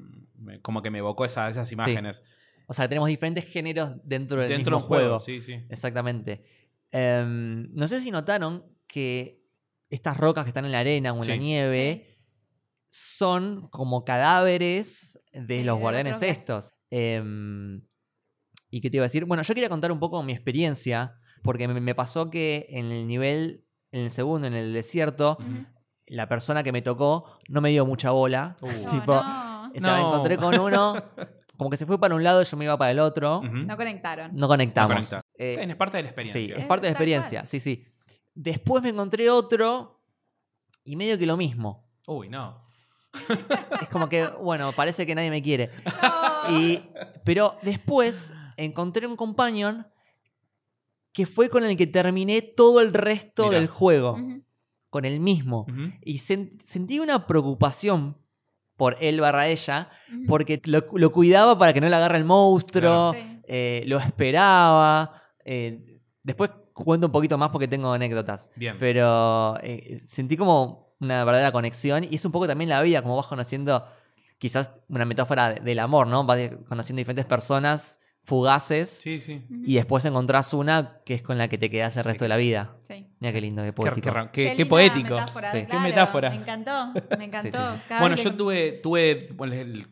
como 0.61 0.81
que 0.81 0.89
me 0.91 0.99
evocó 0.99 1.25
esa- 1.25 1.49
esas 1.49 1.71
imágenes. 1.71 2.23
O 2.67 2.73
sea, 2.73 2.87
tenemos 2.87 3.09
diferentes 3.09 3.45
géneros 3.51 3.93
dentro 4.03 4.39
del 4.41 4.49
Dentro 4.49 4.77
de 4.77 4.83
un 4.83 4.87
juego, 4.87 5.03
juego. 5.03 5.19
sí, 5.19 5.41
sí. 5.41 5.53
Exactamente. 5.69 6.43
Em, 6.91 7.73
no 7.73 7.87
sé 7.87 8.01
si 8.01 8.11
notaron 8.11 8.63
que 8.87 9.39
estas 9.89 10.17
rocas 10.17 10.43
que 10.43 10.49
están 10.49 10.65
en 10.65 10.71
la 10.71 10.79
arena 10.79 11.11
o 11.13 11.15
en 11.21 11.27
la 11.27 11.33
Sí. 11.33 11.39
nieve 11.39 12.08
son 12.89 13.69
como 13.69 14.03
cadáveres 14.03 15.19
de 15.31 15.63
los 15.63 15.77
de 15.77 15.81
guardianes 15.81 16.21
estos. 16.21 16.73
Em, 16.89 17.81
¿Y 18.71 18.81
qué 18.81 18.89
te 18.89 18.97
iba 18.97 19.03
a 19.03 19.07
decir? 19.07 19.25
Bueno, 19.25 19.43
yo 19.43 19.53
quería 19.53 19.69
contar 19.69 19.91
un 19.91 19.99
poco 19.99 20.21
mi 20.23 20.33
experiencia, 20.33 21.15
porque 21.43 21.67
me, 21.67 21.79
me 21.79 21.95
pasó 21.95 22.29
que 22.29 22.67
en 22.69 22.91
el 22.91 23.07
nivel, 23.07 23.65
en 23.91 24.01
el 24.01 24.11
segundo, 24.11 24.47
en 24.47 24.53
el 24.53 24.73
desierto, 24.73 25.37
la 26.05 26.27
persona 26.27 26.63
que 26.63 26.71
me 26.71 26.81
tocó 26.81 27.39
no 27.47 27.61
me 27.61 27.69
dio 27.69 27.85
mucha 27.85 28.11
bola. 28.11 28.57
Uh. 28.61 28.67
No, 28.83 28.91
tipo, 28.91 29.13
no, 29.13 29.69
o 29.75 29.79
sea, 29.81 29.93
me 29.97 30.01
encontré 30.01 30.37
con 30.37 30.59
uno, 30.59 30.95
como 31.57 31.69
que 31.69 31.77
se 31.77 31.85
fue 31.85 31.99
para 31.99 32.15
un 32.15 32.23
lado 32.23 32.41
y 32.41 32.45
yo 32.45 32.57
me 32.57 32.65
iba 32.65 32.75
para 32.77 32.89
el 32.89 32.99
otro. 32.99 33.41
No 33.43 33.77
conectaron. 33.77 34.31
No 34.33 34.47
conectamos. 34.47 34.89
No 34.89 34.95
conecta. 34.95 35.21
Eh, 35.37 35.57
Es 35.69 35.75
parte 35.75 35.97
de 35.97 36.03
la 36.03 36.09
experiencia. 36.09 36.55
Sí, 36.55 36.61
es 36.61 36.65
parte 36.65 36.87
de 36.87 36.91
la 36.93 36.97
cual. 36.97 37.07
experiencia, 37.07 37.45
sí, 37.45 37.59
sí. 37.59 37.85
Después 38.33 38.81
me 38.81 38.89
encontré 38.89 39.29
otro 39.29 40.01
y 40.83 40.95
medio 40.95 41.19
que 41.19 41.27
lo 41.27 41.37
mismo. 41.37 41.87
Uy, 42.07 42.29
no. 42.29 42.68
Es 43.81 43.89
como 43.89 44.09
que, 44.09 44.25
bueno, 44.27 44.71
parece 44.73 45.05
que 45.05 45.15
nadie 45.15 45.29
me 45.29 45.41
quiere. 45.41 45.69
No. 46.49 46.57
Y, 46.57 46.83
pero 47.23 47.55
después 47.61 48.33
encontré 48.57 49.07
un 49.07 49.15
companion 49.15 49.87
que 51.11 51.25
fue 51.25 51.49
con 51.49 51.63
el 51.63 51.75
que 51.77 51.87
terminé 51.87 52.41
todo 52.41 52.81
el 52.81 52.93
resto 52.93 53.45
Mirá. 53.47 53.57
del 53.59 53.67
juego. 53.67 54.17
Con 54.89 55.05
el 55.05 55.19
mismo. 55.19 55.65
Y 56.03 56.15
sen- 56.17 56.59
sentí 56.63 56.99
una 56.99 57.27
preocupación 57.27 58.17
por 58.75 58.95
él 59.01 59.19
barra 59.19 59.47
ella, 59.47 59.89
porque 60.27 60.61
lo, 60.65 60.85
lo 60.93 61.11
cuidaba 61.11 61.59
para 61.59 61.73
que 61.73 61.81
no 61.81 61.89
le 61.89 61.95
agarre 61.95 62.17
el 62.17 62.25
monstruo, 62.25 63.11
Claro. 63.11 63.13
Sí. 63.13 63.41
eh, 63.47 63.83
lo 63.87 63.99
esperaba. 63.99 65.21
eh, 65.43 65.99
después 66.23 66.51
cuento 66.73 67.07
un 67.07 67.11
poquito 67.11 67.37
más 67.37 67.49
porque 67.49 67.67
tengo 67.67 67.91
anécdotas. 67.91 68.49
Bien. 68.55 68.77
Pero 68.79 69.57
eh, 69.61 69.99
sentí 70.07 70.37
como 70.37 70.88
una 70.99 71.23
verdadera 71.23 71.51
conexión 71.51 72.03
y 72.09 72.15
es 72.15 72.25
un 72.25 72.31
poco 72.31 72.47
también 72.47 72.69
la 72.69 72.81
vida, 72.81 73.01
como 73.01 73.15
vas 73.15 73.27
conociendo 73.27 73.85
quizás 74.37 74.71
una 74.87 75.05
metáfora 75.05 75.53
de- 75.53 75.59
del 75.61 75.79
amor, 75.79 76.07
¿no? 76.07 76.23
Vas 76.25 76.39
conociendo 76.67 76.99
diferentes 76.99 77.25
personas 77.25 77.99
fugaces 78.23 78.89
Sí, 78.89 79.19
sí. 79.19 79.43
Y 79.65 79.75
después 79.75 80.05
encontrás 80.05 80.53
una 80.53 80.99
que 81.05 81.15
es 81.15 81.21
con 81.23 81.37
la 81.37 81.47
que 81.47 81.57
te 81.57 81.69
quedas 81.69 81.97
el 81.97 82.03
resto 82.03 82.25
de 82.25 82.29
la 82.29 82.37
vida. 82.37 82.75
Sí. 82.83 83.07
Mira 83.19 83.33
qué 83.33 83.41
lindo, 83.41 83.63
qué 83.63 83.73
poético. 83.73 84.13
qué 84.31 84.53
qué- 84.55 84.65
poético. 84.65 85.15
metáfora, 85.15 85.51
Sí. 85.51 85.65
Qué 85.69 85.79
metáfora. 85.79 86.29
Me 86.29 86.35
encantó, 86.35 86.93
me 87.17 87.25
encantó. 87.25 87.57
Sí, 87.57 87.75
sí. 87.75 87.81
Cada 87.87 88.01
Bueno, 88.01 88.15
yo 88.17 88.31
que- 88.31 88.37
tuve, 88.37 88.71
tuve, 88.83 89.27
bueno, 89.33 89.55
el- 89.55 89.87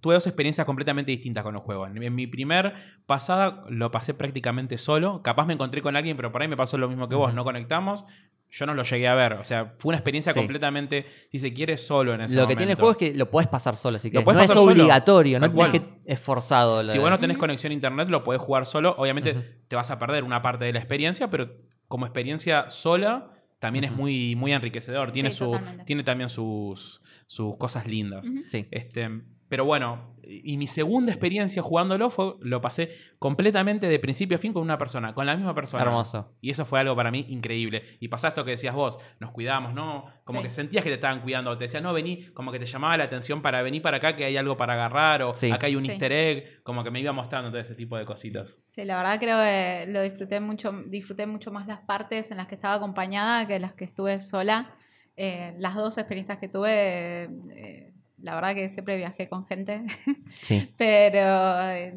tuve 0.00 0.14
dos 0.14 0.26
experiencias 0.26 0.64
completamente 0.66 1.10
distintas 1.10 1.42
con 1.44 1.54
los 1.54 1.62
juegos. 1.62 1.90
En, 1.94 2.14
mi 2.14 2.26
primer 2.26 2.74
pasada 3.06 3.64
lo 3.68 3.90
pasé 3.90 4.14
prácticamente 4.14 4.78
solo. 4.78 5.22
Capaz 5.22 5.46
me 5.46 5.54
encontré 5.54 5.82
con 5.82 5.96
alguien, 5.96 6.16
pero 6.16 6.32
por 6.32 6.42
ahí 6.42 6.48
me 6.48 6.56
pasó 6.56 6.78
lo 6.78 6.88
mismo 6.88 7.08
que 7.08 7.14
vos. 7.14 7.34
No 7.34 7.44
conectamos. 7.44 8.04
Yo 8.48 8.64
no 8.64 8.74
lo 8.74 8.84
llegué 8.84 9.08
a 9.08 9.14
ver. 9.14 9.34
O 9.34 9.44
sea, 9.44 9.74
fue 9.78 9.90
una 9.90 9.98
experiencia 9.98 10.32
Sí. 10.32 10.38
completamente, 10.38 11.04
si 11.32 11.38
se 11.40 11.52
quiere, 11.52 11.76
solo 11.78 12.14
en 12.14 12.20
ese 12.22 12.36
Lo 12.36 12.46
que 12.46 12.54
tiene 12.54 12.72
el 12.72 12.76
juego 12.78 12.92
es 12.92 12.96
que 12.96 13.12
lo 13.14 13.28
puedes 13.28 13.48
pasar 13.48 13.74
solo, 13.76 13.96
así 13.96 14.08
que 14.10 14.14
Lo 14.14 14.20
no 14.20 14.24
podés 14.26 14.42
es 14.42 14.48
pasar 14.48 14.62
solo, 14.62 14.72
obligatorio, 14.72 15.40
no 15.40 15.52
cual. 15.52 15.72
que 15.72 15.82
es 16.04 16.20
forzado. 16.20 16.82
lo 16.84 16.88
Si 16.90 16.96
de- 16.98 17.02
vos 17.02 17.10
no 17.10 17.18
tenés 17.18 17.38
conexión 17.38 17.72
a 17.72 17.74
internet, 17.74 18.08
lo 18.10 18.22
podés 18.22 18.40
jugar 18.40 18.64
solo. 18.66 18.94
Obviamente 18.98 19.34
te 19.66 19.74
vas 19.76 19.90
a 19.90 19.98
perder 19.98 20.22
una 20.22 20.42
parte 20.42 20.64
de 20.64 20.72
la 20.72 20.78
experiencia, 20.78 21.28
pero 21.28 21.50
como 21.88 22.06
experiencia 22.06 22.70
sola 22.70 23.32
también 23.58 23.84
es 23.84 23.92
muy, 23.92 24.36
muy 24.36 24.52
enriquecedor. 24.52 25.10
Tiene, 25.12 25.30
Sí, 25.32 25.38
su, 25.38 25.44
totalmente. 25.46 25.84
tiene 25.84 26.04
también 26.04 26.28
sus, 26.30 27.00
sus 27.26 27.56
cosas 27.56 27.86
lindas. 27.86 28.30
Sí. 28.46 28.68
Este, 28.70 29.08
pero 29.48 29.64
bueno, 29.64 30.14
y 30.28 30.56
mi 30.56 30.66
segunda 30.66 31.12
experiencia 31.12 31.62
jugándolo 31.62 32.10
fue, 32.10 32.34
lo 32.40 32.60
pasé 32.60 32.90
completamente 33.20 33.86
de 33.88 33.98
principio 34.00 34.36
a 34.36 34.40
fin 34.40 34.52
con 34.52 34.62
una 34.62 34.76
persona, 34.76 35.14
con 35.14 35.24
la 35.24 35.36
misma 35.36 35.54
persona. 35.54 35.84
Hermoso. 35.84 36.34
Y 36.40 36.50
eso 36.50 36.64
fue 36.64 36.80
algo 36.80 36.96
para 36.96 37.12
mí 37.12 37.24
increíble. 37.28 37.84
Y 38.00 38.08
pasó 38.08 38.26
esto 38.26 38.44
que 38.44 38.50
decías 38.52 38.74
vos, 38.74 38.98
nos 39.20 39.30
cuidamos, 39.30 39.72
¿no? 39.72 40.06
Como 40.24 40.40
Sí. 40.40 40.44
que 40.44 40.50
sentías 40.50 40.82
que 40.82 40.90
te 40.90 40.96
estaban 40.96 41.20
cuidando, 41.20 41.56
te 41.56 41.64
decían, 41.64 41.84
no, 41.84 41.92
vení, 41.92 42.26
como 42.34 42.50
que 42.50 42.58
te 42.58 42.66
llamaba 42.66 42.96
la 42.96 43.04
atención 43.04 43.40
para 43.40 43.62
venir 43.62 43.82
para 43.82 43.98
acá, 43.98 44.16
que 44.16 44.24
hay 44.24 44.36
algo 44.36 44.56
para 44.56 44.72
agarrar, 44.72 45.22
o 45.22 45.32
Sí. 45.34 45.50
acá 45.52 45.68
hay 45.68 45.76
un 45.76 45.84
Sí. 45.84 45.92
easter 45.92 46.10
egg, 46.12 46.62
como 46.64 46.82
que 46.82 46.90
me 46.90 46.98
iba 46.98 47.12
mostrando 47.12 47.50
todo 47.50 47.60
ese 47.60 47.76
tipo 47.76 47.96
de 47.96 48.04
cositas. 48.04 48.56
Sí, 48.70 48.84
la 48.84 48.96
verdad 48.96 49.20
creo 49.20 49.38
que 49.38 49.92
lo 49.92 50.02
disfruté 50.02 50.40
mucho, 50.40 50.72
disfruté 50.88 51.26
mucho 51.26 51.52
más 51.52 51.68
las 51.68 51.80
partes 51.80 52.32
en 52.32 52.38
las 52.38 52.48
que 52.48 52.56
estaba 52.56 52.74
acompañada 52.74 53.46
que 53.46 53.60
las 53.60 53.74
que 53.74 53.84
estuve 53.84 54.18
sola. 54.20 54.74
Eh, 55.16 55.54
las 55.58 55.74
dos 55.76 55.96
experiencias 55.96 56.36
que 56.38 56.48
tuve, 56.48 57.24
eh, 57.54 57.92
la 58.22 58.34
verdad 58.34 58.54
que 58.54 58.68
siempre 58.68 58.96
viajé 58.96 59.28
con 59.28 59.46
gente, 59.46 59.82
Sí. 60.40 60.72
pero 60.76 61.60
eh, 61.70 61.94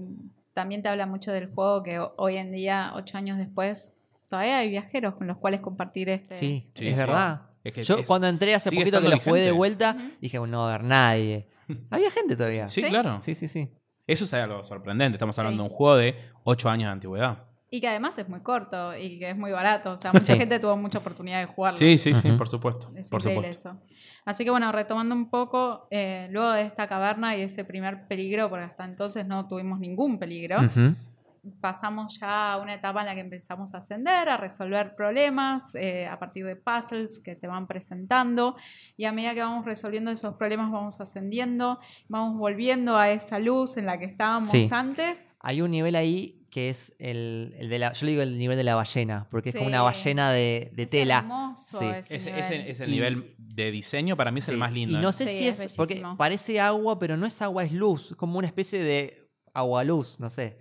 también 0.54 0.82
te 0.82 0.90
habla 0.90 1.06
mucho 1.06 1.32
del 1.32 1.48
juego 1.54 1.84
que 1.84 2.00
ho- 2.00 2.14
hoy 2.18 2.38
en 2.38 2.52
día, 2.52 2.92
ocho 2.96 3.18
años 3.18 3.38
después, 3.38 3.92
todavía 4.30 4.60
hay 4.60 4.70
viajeros 4.70 5.16
con 5.16 5.28
los 5.28 5.38
cuales 5.38 5.62
compartir 5.62 6.10
este. 6.10 6.36
Sí, 6.36 6.70
Sí, 6.74 6.88
es 6.88 6.94
sí. 6.94 7.00
verdad. 7.00 7.42
Es 7.64 7.74
que 7.74 7.84
Yo 7.84 7.98
es- 8.00 8.08
cuando 8.08 8.28
entré 8.28 8.54
hace 8.56 8.72
poquito 8.72 9.02
que 9.02 9.10
lo 9.10 9.18
jugué 9.20 9.42
de 9.42 9.52
vuelta, 9.52 9.96
dije, 10.22 10.40
no 10.40 10.60
va 10.60 10.72
a 10.72 10.76
haber 10.76 10.84
nadie. 10.88 11.48
Había 11.90 12.10
gente 12.12 12.36
todavía. 12.36 12.68
Sí, 12.70 12.82
¿Sí? 12.82 12.90
claro. 12.90 13.20
Sí, 13.20 13.36
sí, 13.36 13.48
sí. 13.48 13.72
Eso 14.08 14.26
es 14.26 14.34
algo 14.34 14.64
sorprendente. 14.64 15.16
Estamos 15.18 15.38
hablando 15.38 15.64
Sí. 15.64 15.68
de 15.68 15.72
un 15.72 15.78
juego 15.78 15.96
de 15.98 16.16
8 16.44 16.70
años 16.70 16.88
de 16.88 16.92
antigüedad. 16.94 17.44
Y 17.72 17.82
que 17.82 17.88
además 17.88 18.18
es 18.18 18.28
muy 18.28 18.42
corto 18.42 18.98
y 18.98 19.20
que 19.20 19.30
es 19.30 19.38
muy 19.38 19.52
barato. 19.52 19.92
O 19.92 19.98
sea, 19.98 20.12
mucha 20.12 20.26
Sí. 20.34 20.38
gente 20.38 20.60
tuvo 20.60 20.76
mucha 20.76 20.98
oportunidad 21.00 21.40
de 21.40 21.46
jugarlo. 21.46 21.78
Sí, 21.78 21.98
sí, 22.00 22.16
sí, 22.16 22.32
por 22.32 22.48
supuesto. 22.48 22.92
Es 22.96 23.10
por 23.10 23.22
supuesto. 23.22 23.70
eso. 23.70 23.82
Así 24.26 24.44
que 24.44 24.50
bueno, 24.50 24.72
retomando 24.72 25.14
un 25.14 25.30
poco, 25.30 25.88
eh, 25.92 26.28
luego 26.32 26.52
de 26.52 26.64
esta 26.64 26.88
caverna 26.88 27.36
y 27.38 27.42
ese 27.42 27.64
primer 27.66 28.08
peligro, 28.08 28.50
porque 28.50 28.66
hasta 28.66 28.86
entonces 28.86 29.28
no 29.28 29.48
tuvimos 29.48 29.80
ningún 29.80 30.18
peligro, 30.18 30.58
pasamos 31.62 32.20
ya 32.20 32.54
a 32.54 32.58
una 32.58 32.74
etapa 32.74 33.00
en 33.00 33.06
la 33.08 33.14
que 33.16 33.22
empezamos 33.22 33.74
a 33.74 33.78
ascender, 33.78 34.28
a 34.30 34.36
resolver 34.38 34.94
problemas 34.96 35.74
eh, 35.76 36.06
a 36.06 36.20
partir 36.20 36.46
de 36.46 36.56
puzzles 36.58 37.22
que 37.24 37.36
te 37.36 37.48
van 37.48 37.66
presentando 37.66 38.56
y 38.98 39.06
a 39.06 39.12
medida 39.14 39.34
que 39.34 39.42
vamos 39.42 39.66
resolviendo 39.66 40.12
esos 40.12 40.36
problemas 40.36 40.70
vamos 40.70 41.00
ascendiendo, 41.00 41.80
vamos 42.10 42.38
volviendo 42.38 42.98
a 42.98 43.10
esa 43.12 43.40
luz 43.40 43.78
en 43.78 43.86
la 43.86 43.98
que 43.98 44.06
estábamos 44.06 44.50
Sí. 44.50 44.68
antes. 44.72 45.24
Hay 45.40 45.62
un 45.62 45.72
nivel 45.72 45.96
ahí 45.96 46.39
que 46.50 46.70
es 46.70 46.96
el, 47.00 47.56
el 47.58 47.70
de 47.70 47.80
la. 47.80 47.94
Yo 47.94 48.06
le 48.06 48.12
digo 48.12 48.24
el 48.24 48.38
nivel 48.38 48.58
de 48.58 48.64
la 48.64 48.76
ballena, 48.76 49.28
porque 49.32 49.50
es 49.50 49.56
como 49.56 49.68
una 49.68 49.82
ballena 49.82 50.32
de, 50.32 50.72
de 50.74 50.84
Es 50.84 50.90
tela. 50.90 51.20
hermoso 51.20 51.80
Sí. 51.80 51.86
ese 51.86 52.16
Ese, 52.16 52.32
nivel. 52.32 52.44
ese- 52.46 52.70
ese 52.72 52.86
Y- 52.86 52.92
nivel 52.92 53.36
de 53.38 53.72
diseño 53.72 54.18
para 54.18 54.32
mí 54.32 54.40
es 54.40 54.50
el 54.50 54.58
más 54.58 54.72
lindo. 54.74 54.98
Y 54.98 55.02
no 55.02 55.12
sé 55.12 55.28
Sí, 55.28 55.38
si 55.38 55.48
es 55.48 55.60
es. 55.60 55.74
porque 55.76 56.02
parece 56.18 56.60
agua, 56.60 56.98
pero 57.00 57.18
no 57.18 57.26
es 57.26 57.42
agua, 57.42 57.64
es 57.64 57.72
luz. 57.72 58.12
Es 58.12 58.16
como 58.18 58.38
una 58.38 58.48
especie 58.48 58.82
de 58.84 59.30
agua-luz, 59.54 60.20
no 60.20 60.30
sé. 60.30 60.58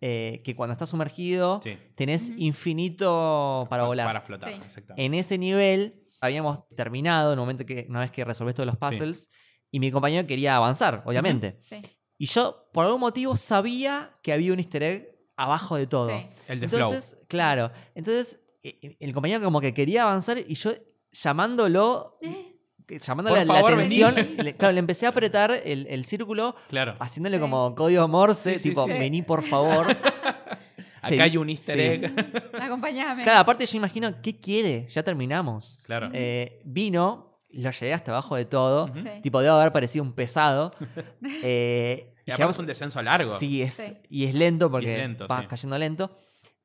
Eh, 0.00 0.42
que 0.44 0.54
cuando 0.54 0.72
estás 0.72 0.88
sumergido 0.90 1.60
Sí. 1.64 1.76
tenés 1.96 2.30
infinito 2.36 3.66
para 3.68 3.84
volar. 3.84 4.06
Para 4.06 4.20
flotar, 4.20 4.50
Sí. 4.52 4.58
exactamente. 4.64 5.04
En 5.04 5.14
ese 5.14 5.38
nivel 5.38 6.04
habíamos 6.20 6.66
terminado, 6.68 7.32
en 7.32 7.38
el 7.38 7.40
momento 7.40 7.64
que, 7.66 7.86
una 7.88 8.00
vez 8.00 8.10
que 8.10 8.24
resolvés 8.24 8.54
todos 8.54 8.66
los 8.66 8.76
puzzles, 8.76 9.28
y 9.70 9.80
mi 9.80 9.90
compañero 9.90 10.26
quería 10.26 10.56
avanzar, 10.56 11.02
obviamente. 11.06 11.58
Sí, 11.62 11.76
Y 12.20 12.26
yo, 12.26 12.68
por 12.72 12.84
algún 12.86 13.00
motivo, 13.00 13.36
sabía 13.36 14.16
que 14.22 14.32
había 14.32 14.52
un 14.52 14.58
easter 14.58 14.82
egg 14.82 15.17
abajo 15.38 15.76
de 15.76 15.86
todo. 15.86 16.10
sí. 16.10 16.26
El 16.48 16.60
de 16.60 16.66
Entonces, 16.66 17.16
claro. 17.28 17.70
Entonces, 17.94 18.38
eh, 18.62 18.96
el 19.00 19.12
compañero 19.14 19.42
como 19.42 19.60
que 19.60 19.72
quería 19.72 20.02
avanzar 20.02 20.38
y 20.38 20.54
yo 20.54 20.72
llamándolo, 21.12 22.18
llamándole 22.88 23.44
la 23.44 23.54
favor, 23.54 23.72
atención, 23.72 24.14
le, 24.38 24.56
claro, 24.56 24.72
le 24.72 24.78
empecé 24.80 25.06
a 25.06 25.10
apretar 25.10 25.50
el, 25.64 25.86
el 25.88 26.04
círculo. 26.04 26.54
Claro. 26.68 26.96
haciéndole 26.98 27.36
Sí. 27.36 27.40
como 27.40 27.74
código 27.74 28.06
morse, 28.08 28.58
tipo, 28.58 28.84
sí. 28.86 28.92
vení 28.92 29.22
por 29.22 29.42
favor. 29.44 29.86
Sí, 31.00 31.14
Acá 31.14 31.24
hay 31.24 31.36
un 31.36 31.48
easter 31.50 31.76
sí. 31.76 31.82
egg. 31.82 32.50
Acompáñame. 32.60 33.22
Claro, 33.22 33.38
aparte 33.40 33.64
yo 33.66 33.76
imagino, 33.76 34.20
¿qué 34.20 34.38
quiere? 34.40 34.86
Ya 34.88 35.02
terminamos. 35.02 35.78
claro. 35.84 36.10
Eh, 36.12 36.60
vino, 36.64 37.36
lo 37.50 37.70
llegué 37.70 37.94
hasta 37.94 38.10
abajo 38.10 38.34
de 38.36 38.44
todo. 38.44 38.88
Sí. 38.92 39.02
Tipo, 39.22 39.40
debe 39.40 39.54
haber 39.54 39.72
parecido 39.72 40.02
un 40.04 40.12
pesado. 40.12 40.72
Eh, 41.42 42.14
Y 42.36 42.42
es 42.42 42.58
un 42.58 42.66
descenso 42.66 43.02
largo. 43.02 43.38
Sí, 43.38 43.62
es, 43.62 43.74
Sí. 43.74 43.96
y 44.08 44.24
es 44.26 44.34
lento 44.34 44.70
porque 44.70 44.86
Y 44.88 44.90
es 44.90 44.98
lento, 44.98 45.26
va 45.26 45.40
sí. 45.42 45.46
cayendo 45.46 45.78
lento. 45.78 46.16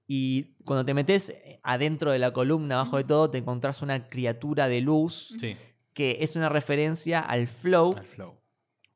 Y 0.07 0.55
cuando 0.65 0.83
te 0.85 0.93
metes 0.93 1.33
adentro 1.63 2.11
de 2.11 2.19
la 2.19 2.31
columna, 2.33 2.75
abajo 2.75 2.97
de 2.97 3.03
todo, 3.05 3.29
te 3.31 3.37
encontrás 3.37 3.81
una 3.81 4.09
criatura 4.09 4.67
de 4.67 4.81
luz 4.81 5.35
Sí, 5.39 5.55
que 5.93 6.17
es 6.21 6.35
una 6.35 6.49
referencia 6.49 7.19
al 7.21 7.47
flow 7.47 7.95
al 7.97 8.05
flow. 8.05 8.41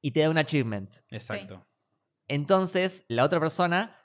y 0.02 0.12
te 0.12 0.20
da 0.22 0.30
un 0.30 0.38
achievement. 0.38 0.94
Exacto. 1.10 1.66
Entonces, 2.28 3.06
la 3.08 3.24
otra 3.24 3.40
persona 3.40 3.96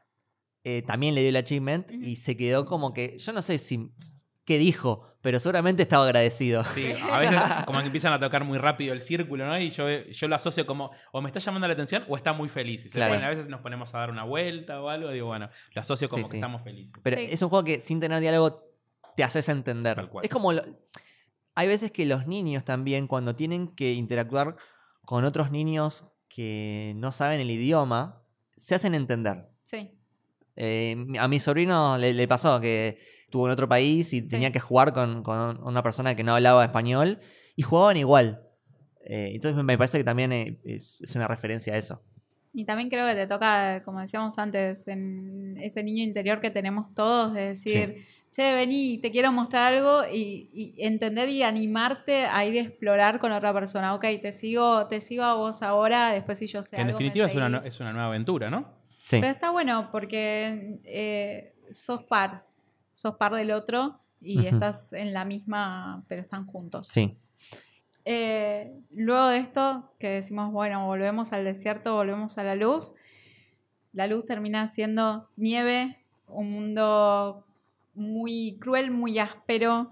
eh, 0.65 0.83
también 0.83 1.15
le 1.17 1.23
dio 1.23 1.31
el 1.31 1.37
achievement 1.37 1.91
y 1.91 2.15
se 2.17 2.37
quedó 2.37 2.67
como 2.67 2.93
que, 2.93 3.19
yo 3.19 3.33
no 3.33 3.43
sé 3.43 3.59
si 3.59 3.91
qué 4.45 4.59
dijo, 4.59 5.12
pero 5.23 5.39
seguramente 5.41 5.83
estaba 5.83 6.05
agradecido. 6.05 6.63
Sí, 6.65 6.93
a 7.11 7.19
veces 7.21 7.41
como 7.67 7.79
que 7.81 7.87
empiezan 7.87 8.13
a 8.13 8.19
tocar 8.21 8.45
muy 8.45 8.59
rápido 8.59 8.93
el 8.93 9.01
círculo, 9.01 9.47
¿no? 9.47 9.59
Y 9.59 9.71
yo, 9.71 9.89
yo 9.89 10.29
lo 10.29 10.35
asocio 10.37 10.67
como, 10.67 10.91
o 11.13 11.21
me 11.23 11.29
está 11.29 11.39
llamando 11.39 11.67
la 11.69 11.73
atención 11.75 12.05
o 12.09 12.17
está 12.17 12.33
muy 12.33 12.49
feliz. 12.49 12.85
Y 12.85 12.89
se 12.89 12.95
Claro. 12.99 13.15
ponen- 13.15 13.25
a 13.25 13.29
veces 13.31 13.49
nos 13.49 13.61
ponemos 13.61 13.95
a 13.95 13.99
dar 13.99 14.11
una 14.11 14.25
vuelta 14.25 14.83
o 14.83 14.89
algo, 14.89 15.11
digo, 15.11 15.29
bueno, 15.29 15.49
lo 15.75 15.81
asocio 15.81 16.09
como 16.09 16.19
Sí, 16.19 16.25
que 16.25 16.31
sí. 16.33 16.37
estamos 16.39 16.63
felices. 16.63 16.93
Pero 17.03 17.17
Sí. 17.17 17.29
es 17.31 17.41
un 17.41 17.49
juego 17.49 17.65
que 17.65 17.81
sin 17.81 18.01
tener 18.01 18.21
diálogo 18.21 18.65
te 19.17 19.25
haces 19.25 19.49
entender. 19.49 19.95
Tal 19.97 20.09
cual. 20.11 20.25
Es 20.25 20.31
como. 20.31 20.53
lo- 20.53 20.63
hay 21.55 21.69
veces 21.69 21.91
que 21.93 22.07
los 22.07 22.27
niños 22.27 22.65
también, 22.65 23.07
cuando 23.07 23.37
tienen 23.37 23.69
que 23.75 23.93
interactuar 23.93 24.57
con 25.05 25.25
otros 25.25 25.51
niños 25.51 26.05
que 26.29 26.95
no 26.97 27.13
saben 27.13 27.41
el 27.41 27.51
idioma, 27.51 28.23
se 28.57 28.75
hacen 28.75 28.95
entender. 28.95 29.49
Sí. 29.65 29.91
Eh, 30.57 30.97
a 31.19 31.29
mi 31.29 31.41
sobrino 31.41 31.97
le, 31.99 32.13
le 32.15 32.27
pasó 32.29 32.61
que 32.61 32.99
estuvo 33.33 33.47
en 33.47 33.53
otro 33.53 33.67
país 33.67 34.13
y 34.13 34.21
tenía 34.21 34.53
que 34.53 34.61
jugar 34.61 34.93
con, 34.93 35.23
con 35.23 35.63
una 35.65 35.83
persona 35.83 36.15
que 36.15 36.23
no 36.23 36.35
hablaba 36.35 36.63
español 36.63 37.19
y 37.57 37.63
jugaban 37.63 37.97
igual. 37.97 38.43
Eh, 39.07 39.31
entonces 39.35 39.65
me- 39.65 39.79
parece 39.79 39.97
que 39.97 40.05
también 40.05 40.33
eh, 40.35 40.61
es, 40.65 41.01
es 41.01 41.17
una 41.17 41.27
referencia 41.27 41.73
a 41.73 41.79
eso. 41.79 42.03
Y 42.53 42.67
también 42.67 42.91
creo 42.91 43.07
que 43.07 43.15
te 43.15 43.27
toca, 43.27 43.83
como 43.85 44.01
decíamos 44.01 44.39
antes, 44.39 44.87
en 44.87 45.57
ese 45.63 45.83
niño 45.83 46.03
interior 46.03 46.43
que 46.43 46.51
tenemos 46.51 46.93
todos, 46.95 47.33
de 47.33 47.41
decir, 47.49 48.05
che, 48.31 48.53
vení, 48.55 48.99
te 48.99 49.11
quiero 49.11 49.33
mostrar 49.33 49.73
algo 49.73 50.03
y, 50.13 50.51
y 50.53 50.75
entender 50.87 51.31
y 51.31 51.43
animarte 51.43 52.27
a 52.27 52.45
ir 52.45 52.59
a 52.59 52.63
explorar 52.65 53.19
con 53.19 53.33
otra 53.33 53.55
persona. 53.55 53.95
Ok, 53.95 54.05
te 54.21 54.31
sigo, 54.33 54.87
te 54.89 55.01
sigo 55.01 55.23
a 55.25 55.33
vos 55.37 55.63
ahora, 55.63 56.13
después 56.13 56.39
si 56.39 56.47
yo 56.49 56.63
sé 56.63 56.77
que 56.77 56.83
en 56.83 56.89
algo, 56.89 56.99
me 56.99 57.05
definitiva 57.07 57.27
es 57.29 57.35
una, 57.35 57.59
es 57.67 57.81
una 57.81 57.93
nueva 57.95 58.09
aventura, 58.09 58.51
¿no? 58.51 58.75
Sí. 59.03 59.17
Pero 59.21 59.33
está 59.33 59.51
bueno 59.51 59.89
porque 59.91 60.79
eh, 60.85 61.55
sos 61.71 62.05
par, 62.05 62.45
sos 62.93 63.17
par 63.17 63.35
del 63.35 63.51
otro 63.51 64.01
y 64.21 64.47
estás 64.47 64.93
en 64.93 65.13
la 65.13 65.25
misma, 65.25 66.05
pero 66.09 66.23
están 66.23 66.47
juntos. 66.47 66.87
Sí. 66.87 67.17
Eh, 68.05 68.73
luego 68.91 69.29
de 69.29 69.39
esto, 69.39 69.93
que 69.99 70.09
decimos, 70.09 70.53
bueno, 70.53 70.87
volvemos 70.87 71.33
al 71.33 71.45
desierto, 71.45 71.95
volvemos 71.95 72.39
a 72.39 72.45
la 72.45 72.55
luz, 72.55 72.95
la 73.93 74.07
luz 74.07 74.27
termina 74.27 74.67
siendo 74.69 75.29
nieve, 75.37 75.99
un 76.27 76.51
mundo 76.53 77.45
muy 77.95 78.57
cruel, 78.61 78.91
muy 78.91 79.19
áspero, 79.19 79.91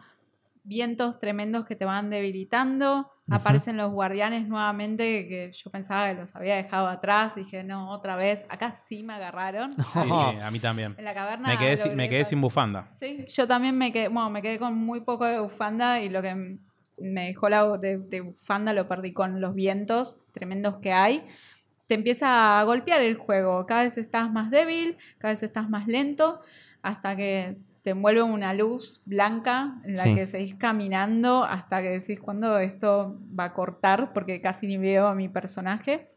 vientos 0.64 1.18
tremendos 1.18 1.66
que 1.66 1.76
te 1.76 1.84
van 1.84 2.10
debilitando. 2.10 3.10
Aparecen 3.30 3.76
los 3.76 3.92
guardianes 3.92 4.48
nuevamente 4.48 5.28
que 5.28 5.52
yo 5.52 5.70
pensaba 5.70 6.08
que 6.12 6.20
los 6.20 6.34
había 6.34 6.56
dejado 6.56 6.88
atrás. 6.88 7.34
Dije, 7.36 7.62
no, 7.64 7.90
otra 7.90 8.16
vez. 8.16 8.44
Acá 8.48 8.74
sí 8.74 9.02
me 9.02 9.12
agarraron. 9.14 9.72
Sí, 9.74 9.82
sí, 10.02 10.38
a 10.42 10.50
mí 10.50 10.58
también. 10.58 10.94
En 10.98 11.04
la 11.04 11.14
caverna. 11.14 11.48
Me 11.48 11.58
quedé, 11.58 11.76
sin, 11.76 11.90
logré 11.92 11.96
me 12.04 12.08
quedé 12.08 12.24
sal- 12.24 12.30
sin 12.30 12.40
bufanda. 12.40 12.90
Sí, 12.98 13.24
yo 13.28 13.46
también 13.46 13.76
me 13.78 13.92
quedé, 13.92 14.08
bueno, 14.08 14.30
me 14.30 14.42
quedé 14.42 14.58
con 14.58 14.76
muy 14.76 15.00
poco 15.02 15.24
de 15.24 15.38
bufanda 15.40 16.00
y 16.00 16.08
lo 16.08 16.22
que 16.22 16.58
me 16.98 17.26
dejó 17.28 17.48
la 17.48 17.66
de, 17.78 17.98
de 17.98 18.20
bufanda 18.20 18.72
lo 18.72 18.86
perdí 18.88 19.12
con 19.12 19.40
los 19.40 19.54
vientos 19.54 20.18
tremendos 20.32 20.76
que 20.82 20.92
hay. 20.92 21.26
Te 21.86 21.94
empieza 21.94 22.60
a 22.60 22.64
golpear 22.64 23.00
el 23.00 23.16
juego, 23.16 23.64
cada 23.66 23.82
vez 23.84 23.96
estás 23.98 24.30
más 24.30 24.50
débil, 24.50 24.96
cada 25.18 25.32
vez 25.32 25.42
estás 25.42 25.68
más 25.68 25.86
lento, 25.88 26.40
hasta 26.82 27.16
que 27.16 27.56
te 27.82 27.90
envuelve 27.90 28.22
una 28.22 28.52
luz 28.54 29.00
blanca 29.06 29.80
en 29.84 29.94
la 29.94 30.02
Sí. 30.02 30.14
que 30.14 30.26
seguís 30.26 30.54
caminando 30.54 31.44
hasta 31.44 31.80
que 31.82 31.88
decís 31.88 32.20
cuándo 32.20 32.58
esto 32.58 33.18
va 33.38 33.44
a 33.44 33.52
cortar, 33.54 34.12
porque 34.12 34.40
casi 34.40 34.66
ni 34.66 34.76
veo 34.76 35.06
a 35.06 35.14
mi 35.14 35.28
personaje. 35.28 36.10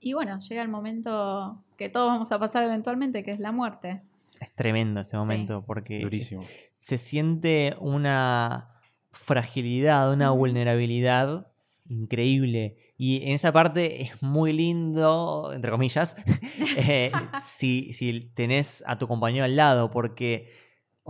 Y 0.00 0.12
bueno, 0.14 0.38
llega 0.40 0.62
el 0.62 0.68
momento 0.68 1.62
que 1.76 1.88
todos 1.88 2.08
vamos 2.08 2.30
a 2.32 2.38
pasar 2.38 2.64
eventualmente, 2.64 3.22
que 3.24 3.30
es 3.32 3.38
la 3.40 3.52
muerte. 3.52 4.00
Es 4.40 4.52
tremendo 4.54 5.00
ese 5.00 5.10
Sí. 5.12 5.16
momento 5.16 5.64
porque 5.66 5.98
Durísimo. 6.00 6.42
se 6.74 6.96
siente 6.98 7.74
una 7.80 8.70
fragilidad, 9.10 10.12
una 10.12 10.30
vulnerabilidad 10.30 11.48
increíble. 11.88 12.76
Y 12.96 13.22
en 13.24 13.32
esa 13.32 13.52
parte 13.52 14.02
es 14.02 14.22
muy 14.22 14.52
lindo, 14.52 15.50
entre 15.54 15.70
comillas, 15.70 16.16
eh, 16.76 17.10
si, 17.42 17.92
si 17.92 18.20
tenés 18.34 18.82
a 18.86 18.98
tu 18.98 19.06
compañero 19.08 19.44
al 19.44 19.56
lado, 19.56 19.90
porque, 19.90 20.50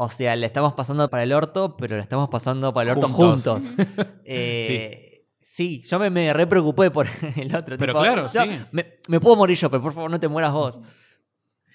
o 0.01 0.09
sea, 0.09 0.37
le 0.37 0.47
estamos 0.47 0.75
pasando 0.75 1.11
para 1.11 1.25
el 1.25 1.33
orto, 1.33 1.77
pero 1.77 1.97
le 1.97 2.03
estamos 2.03 2.29
pasando 2.31 2.73
para 2.73 2.85
el 2.93 2.97
orto 2.97 3.09
Juntos. 3.09 3.75
juntos. 3.77 4.07
Eh, 4.25 5.25
sí. 5.41 5.83
yo 5.89 5.99
me, 5.99 6.09
me 6.09 6.33
re 6.33 6.47
preocupé 6.47 6.91
por 6.91 7.07
el 7.37 7.55
otro. 7.55 7.77
Pero 7.79 7.93
tipo, 7.95 8.01
claro, 8.03 8.23
yo- 8.23 8.29
sí. 8.29 8.61
Me, 8.71 8.95
me 9.09 9.19
puedo 9.19 9.35
morir 9.35 9.57
yo, 9.57 9.69
pero 9.71 9.83
por 9.83 9.93
favor 9.93 10.09
no 10.11 10.21
te 10.21 10.29
mueras 10.29 10.53
vos. 10.53 10.81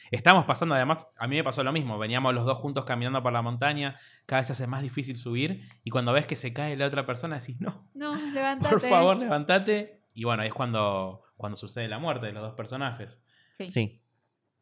Estamos 0.10 0.46
pasando, 0.46 0.76
además, 0.76 1.12
a 1.18 1.28
mí 1.28 1.36
me 1.38 1.44
pasó 1.44 1.64
lo 1.64 1.74
mismo. 1.74 1.98
Veníamos 1.98 2.34
los 2.34 2.46
dos 2.46 2.60
juntos 2.60 2.86
caminando 2.86 3.22
por 3.24 3.34
la 3.34 3.42
montaña, 3.42 4.00
cada 4.28 4.42
vez 4.42 4.48
se 4.48 4.54
hace 4.54 4.68
más 4.68 4.84
difícil 4.84 5.18
subir. 5.18 5.68
Y 5.84 5.90
cuando 5.90 6.14
ves 6.14 6.26
que 6.28 6.36
se 6.36 6.54
cae 6.54 6.78
la 6.78 6.86
otra 6.86 7.06
persona, 7.06 7.40
decís, 7.40 7.60
no, 7.60 7.90
No, 7.94 8.16
levántate. 8.32 8.70
por 8.76 8.82
favor, 8.88 9.18
levántate. 9.18 10.04
Y 10.14 10.24
bueno, 10.24 10.44
ahí 10.44 10.50
es 10.50 10.54
cuando, 10.54 11.24
cuando 11.36 11.58
sucede 11.58 11.88
la 11.88 11.98
muerte 12.00 12.28
de 12.28 12.32
los 12.34 12.44
dos 12.44 12.54
personajes. 12.54 13.22
Sí, 13.54 13.70
Sí. 13.70 14.02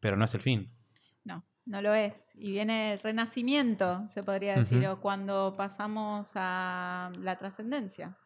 Pero 0.00 0.16
no 0.16 0.24
es 0.24 0.34
el 0.34 0.40
fin. 0.40 0.72
No, 1.64 1.80
lo 1.80 1.94
es. 1.94 2.26
Y 2.34 2.50
viene 2.50 2.94
el 2.94 2.98
renacimiento, 3.00 4.02
se 4.08 4.22
podría 4.22 4.56
decir, 4.56 4.86
o 4.88 5.00
cuando 5.00 5.54
pasamos 5.56 6.32
a 6.34 7.12
la 7.18 7.38
trascendencia. 7.38 8.16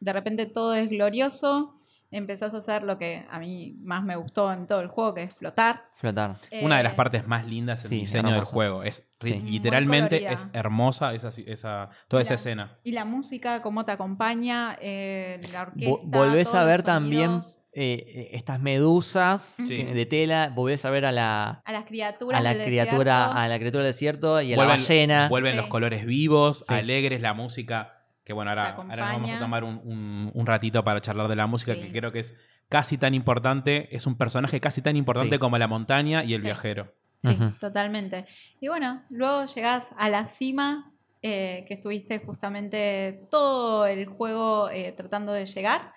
De 0.00 0.12
repente 0.12 0.46
todo 0.46 0.74
es 0.74 0.88
glorioso, 0.88 1.77
empezás 2.10 2.54
a 2.54 2.58
hacer 2.58 2.82
lo 2.82 2.98
que 2.98 3.26
a 3.30 3.38
mí 3.38 3.76
más 3.82 4.02
me 4.02 4.16
gustó 4.16 4.52
en 4.52 4.66
todo 4.66 4.80
el 4.80 4.88
juego, 4.88 5.14
que 5.14 5.24
es 5.24 5.34
flotar. 5.34 5.84
Flotar. 5.96 6.36
Una 6.62 6.76
de 6.78 6.84
las 6.84 6.92
Eh, 6.92 6.96
partes 6.96 7.26
más 7.26 7.44
lindas 7.46 7.80
es 7.80 7.84
el 7.86 7.90
sí, 7.90 7.98
diseño 8.00 8.32
del 8.32 8.44
juego. 8.44 8.82
Es 8.84 9.08
Sí. 9.16 9.40
literalmente 9.40 10.32
es 10.32 10.46
hermosa 10.52 11.12
esa, 11.14 11.30
esa, 11.46 11.90
toda 12.08 12.22
esa 12.22 12.34
escena. 12.34 12.78
Y 12.84 12.92
la 12.92 13.04
música, 13.04 13.62
cómo 13.62 13.84
te 13.84 13.92
acompaña, 13.92 14.78
eh, 14.80 15.40
la 15.52 15.62
orquesta. 15.62 15.90
Vo- 15.90 16.00
volvés 16.04 16.54
a 16.54 16.64
ver 16.64 16.82
también 16.82 17.40
eh, 17.80 18.30
estas 18.32 18.58
medusas 18.60 19.42
Sí. 19.66 19.84
de 19.84 20.06
tela, 20.06 20.50
volvés 20.54 20.84
a 20.84 20.90
ver 20.90 21.04
a 21.04 21.12
la, 21.12 21.62
A 21.64 21.72
las 21.72 21.84
criaturas. 21.84 22.40
a 22.40 22.42
la 22.42 22.54
del 22.54 22.64
criatura, 22.64 23.14
desierto. 23.18 23.38
a 23.38 23.48
la 23.48 23.58
criatura 23.58 23.84
del 23.84 23.92
desierto 23.92 24.40
y 24.40 24.52
a 24.52 24.56
Vuelven, 24.56 24.76
la 24.76 24.82
ballena. 24.82 25.28
vuelven 25.28 25.52
Sí. 25.52 25.56
los 25.58 25.66
colores 25.66 26.06
vivos, 26.06 26.64
Sí. 26.66 26.74
alegres, 26.74 27.20
la 27.20 27.34
música. 27.34 27.97
Que 28.28 28.34
bueno, 28.34 28.50
ahora, 28.50 28.74
ahora 28.74 28.96
nos 29.12 29.12
vamos 29.22 29.30
a 29.30 29.38
tomar 29.38 29.64
un, 29.64 29.80
un- 29.84 30.30
un 30.34 30.46
ratito 30.46 30.84
para 30.84 31.00
charlar 31.00 31.28
de 31.28 31.34
la 31.36 31.46
música, 31.46 31.74
Sí. 31.74 31.80
que 31.80 31.92
creo 31.92 32.12
que 32.12 32.18
es 32.20 32.36
casi 32.68 32.98
tan 32.98 33.14
importante, 33.14 33.88
es 33.96 34.06
un 34.06 34.18
personaje 34.18 34.60
casi 34.60 34.82
tan 34.82 34.96
importante 34.96 35.36
Sí. 35.36 35.38
como 35.40 35.56
la 35.56 35.66
montaña 35.66 36.22
y 36.24 36.34
el 36.34 36.42
Sí. 36.42 36.46
viajero. 36.48 36.92
Sí, 37.22 37.34
totalmente. 37.58 38.26
Y 38.60 38.68
bueno, 38.68 39.02
luego 39.08 39.46
llegás 39.46 39.92
a 39.96 40.10
la 40.10 40.26
cima, 40.26 40.92
eh, 41.22 41.64
que 41.66 41.72
estuviste 41.72 42.18
justamente 42.18 43.22
todo 43.30 43.86
el 43.86 44.04
juego 44.04 44.68
eh, 44.68 44.92
tratando 44.94 45.32
de 45.32 45.46
llegar, 45.46 45.94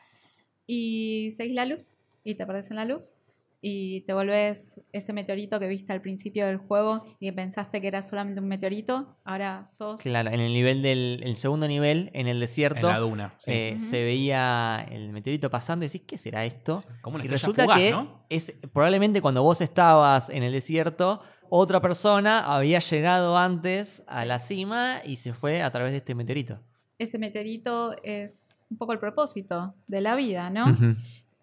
y 0.65 1.31
seguís 1.31 1.53
la 1.55 1.65
luz, 1.65 1.97
y 2.23 2.35
te 2.35 2.43
en 2.43 2.75
la 2.77 2.85
luz, 2.85 3.15
y 3.63 4.01
te 4.01 4.13
volvés 4.13 4.81
ese 4.91 5.13
meteorito 5.13 5.59
que 5.59 5.67
viste 5.67 5.93
al 5.93 6.01
principio 6.01 6.47
del 6.47 6.57
juego 6.57 7.03
y 7.19 7.27
que 7.27 7.33
pensaste 7.33 7.79
que 7.79 7.87
era 7.87 8.01
solamente 8.01 8.41
un 8.41 8.47
meteorito, 8.47 9.15
ahora 9.23 9.63
sos... 9.65 10.01
Claro, 10.01 10.31
en 10.31 10.39
el 10.39 10.51
nivel 10.51 10.81
del 10.81 11.21
el 11.23 11.35
segundo 11.35 11.67
nivel, 11.67 12.09
en 12.13 12.27
el 12.27 12.37
En 12.37 12.39
desierto, 12.39 12.87
la 12.89 12.97
duna. 12.97 13.35
sí. 13.37 13.51
eh, 13.51 13.75
se 13.77 14.03
veía 14.03 14.83
el 14.89 15.11
meteorito 15.11 15.51
pasando 15.51 15.85
y 15.85 15.89
decís, 15.89 16.01
¿qué 16.07 16.17
será 16.17 16.43
esto? 16.43 16.83
Como 17.01 17.15
una 17.17 17.25
Y 17.25 17.27
resulta 17.27 17.63
fugaz, 17.63 17.77
que 17.79 17.91
¿no? 17.91 18.25
es 18.29 18.51
probablemente 18.73 19.21
cuando 19.21 19.43
vos 19.43 19.61
estabas 19.61 20.29
en 20.31 20.41
el 20.41 20.53
desierto, 20.53 21.21
otra 21.49 21.81
persona 21.81 22.39
había 22.39 22.79
llegado 22.79 23.37
antes 23.37 24.03
a 24.07 24.25
la 24.25 24.39
cima 24.39 25.01
y 25.05 25.17
se 25.17 25.33
fue 25.33 25.61
a 25.61 25.69
través 25.71 25.91
de 25.91 25.97
este 25.97 26.15
meteorito. 26.15 26.59
Ese 26.97 27.19
meteorito 27.19 27.93
es 28.03 28.57
un 28.71 28.77
poco 28.77 28.93
el 28.93 28.99
propósito 28.99 29.75
de 29.87 30.01
la 30.01 30.15
vida, 30.15 30.49
¿no? 30.49 30.65